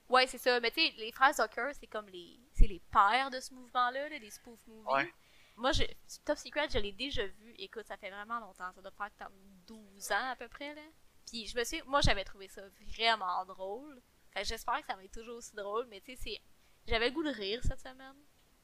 Ouais, 0.09 0.27
c'est 0.27 0.39
ça. 0.39 0.61
Mais 0.61 0.71
tu 0.71 0.85
sais, 0.87 0.93
les 0.99 1.13
frères 1.13 1.33
Zucker, 1.35 1.71
c'est 1.79 1.87
comme 1.87 2.09
les 2.09 2.39
c'est 2.53 2.67
les 2.67 2.81
pères 2.93 3.31
de 3.31 3.41
ce 3.41 3.53
mouvement-là, 3.55 4.09
là, 4.09 4.19
des 4.19 4.31
spoof 4.31 4.59
movies. 4.67 4.93
Ouais. 4.93 5.13
Moi, 5.57 5.73
je, 5.73 5.85
Top 6.25 6.37
Secret, 6.37 6.69
je 6.69 6.79
l'ai 6.79 6.93
déjà 6.93 7.25
vu. 7.27 7.55
Écoute, 7.59 7.87
ça 7.87 7.97
fait 7.97 8.11
vraiment 8.11 8.41
longtemps. 8.41 8.73
Ça 8.75 8.81
doit 8.83 8.91
faire 8.91 9.11
comme 9.19 9.35
12 9.67 10.11
ans 10.13 10.31
à 10.33 10.37
peu 10.37 10.49
près, 10.49 10.75
là. 10.75 10.83
Puis 11.27 11.47
je 11.47 11.57
me 11.57 11.65
suis... 11.65 11.81
Moi, 11.87 12.01
j'avais 12.03 12.25
trouvé 12.25 12.49
ça 12.49 12.63
vraiment 12.99 13.45
drôle. 13.47 14.01
J'espère 14.43 14.81
que 14.81 14.87
ça 14.87 14.97
va 14.97 15.05
être 15.05 15.13
toujours 15.13 15.37
aussi 15.37 15.55
drôle. 15.55 15.87
Mais 15.87 16.01
tu 16.01 16.17
sais, 16.17 16.21
c'est... 16.23 16.41
J'avais 16.87 17.09
le 17.09 17.15
goût 17.15 17.23
de 17.23 17.31
rire 17.31 17.61
cette 17.63 17.81
semaine. 17.81 18.17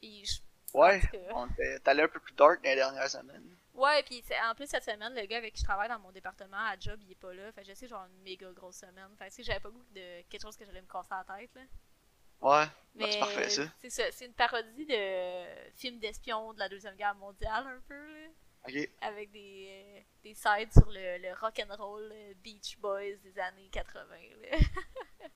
Et 0.03 0.25
je... 0.25 0.41
Ouais. 0.75 0.99
était- 0.99 1.81
T'allais 1.81 2.03
un 2.05 2.09
peu 2.09 2.21
plus 2.21 2.35
dark 2.35 2.63
dans 2.63 2.69
les 2.71 2.77
dernières 2.77 3.09
semaines. 3.11 3.57
Ouais, 3.75 4.03
puis 4.03 4.23
c'est- 4.27 4.39
en 4.43 4.55
plus, 4.55 4.67
cette 4.69 4.85
semaine, 4.85 5.15
le 5.15 5.25
gars 5.27 5.39
avec 5.39 5.55
qui 5.55 5.61
je 5.61 5.65
travaille 5.67 5.89
dans 5.89 5.99
mon 5.99 6.13
département 6.13 6.57
à 6.67 6.79
job, 6.79 7.01
il 7.03 7.13
est 7.13 7.17
pas 7.17 7.33
là. 7.33 7.51
Fait 7.53 7.63
que 7.63 7.69
je 7.69 7.75
sais, 7.75 7.89
genre 7.89 8.05
une 8.07 8.23
méga 8.23 8.51
grosse 8.53 8.77
semaine. 8.77 9.09
Fait 9.19 9.31
que 9.31 9.43
j'avais 9.43 9.61
pas 9.61 9.71
goût 9.71 9.83
de 9.95 10.23
quelque 10.29 10.43
chose 10.43 10.57
que 10.57 10.65
j'allais 10.65 10.83
me 10.83 10.87
casser 10.87 11.09
la 11.11 11.25
tête, 11.37 11.51
là. 11.55 11.63
Ouais. 12.43 12.67
Bah, 12.67 12.71
Mais 12.95 13.13
c'est 13.13 13.19
parfait, 13.19 13.49
ça. 13.51 13.63
C'est 13.81 13.91
ça, 13.91 14.03
c'est 14.13 14.27
une 14.27 14.33
parodie 14.35 14.87
de 14.87 15.71
film 15.77 15.99
d'espion 15.99 16.53
de 16.55 16.59
la 16.59 16.69
Deuxième 16.69 16.97
Guerre 16.97 17.15
mondiale, 17.15 17.67
un 17.67 17.81
peu, 17.87 17.95
là. 18.23 18.29
Avec 19.01 19.31
des, 19.31 19.69
euh, 19.71 20.01
des 20.23 20.35
sides 20.35 20.73
sur 20.73 20.91
le, 20.91 21.19
le 21.19 21.33
rock'n'roll 21.35 22.11
euh, 22.13 22.35
Beach 22.43 22.79
Boys 22.79 23.17
des 23.23 23.39
années 23.39 23.69
80, 23.71 24.05
là. 24.43 24.59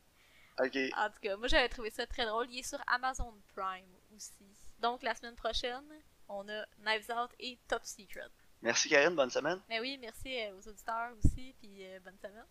Ok. 0.59 0.76
En 0.96 1.09
tout 1.11 1.20
cas, 1.20 1.36
moi 1.36 1.48
j'avais 1.48 1.68
trouvé 1.68 1.90
ça 1.90 2.07
très 2.07 2.26
drôle. 2.26 2.46
Il 2.50 2.61
est 2.61 2.62
sur 2.62 2.78
Amazon 2.86 3.34
Prime 3.55 3.84
aussi. 4.14 4.32
Donc 4.80 5.02
la 5.02 5.14
semaine 5.14 5.34
prochaine, 5.34 5.84
on 6.28 6.48
a 6.48 6.64
Knives 6.84 7.11
Out 7.11 7.30
et 7.38 7.59
Top 7.68 7.84
Secret. 7.84 8.28
Merci, 8.62 8.88
Karine. 8.88 9.14
Bonne 9.14 9.30
semaine. 9.30 9.61
Mais 9.68 9.78
oui, 9.78 9.98
merci 10.00 10.40
euh, 10.40 10.57
aux 10.59 10.68
auditeurs 10.68 11.11
aussi, 11.22 11.55
puis 11.61 11.84
euh, 11.84 12.00
bonne 12.02 12.16
semaine. 12.16 12.42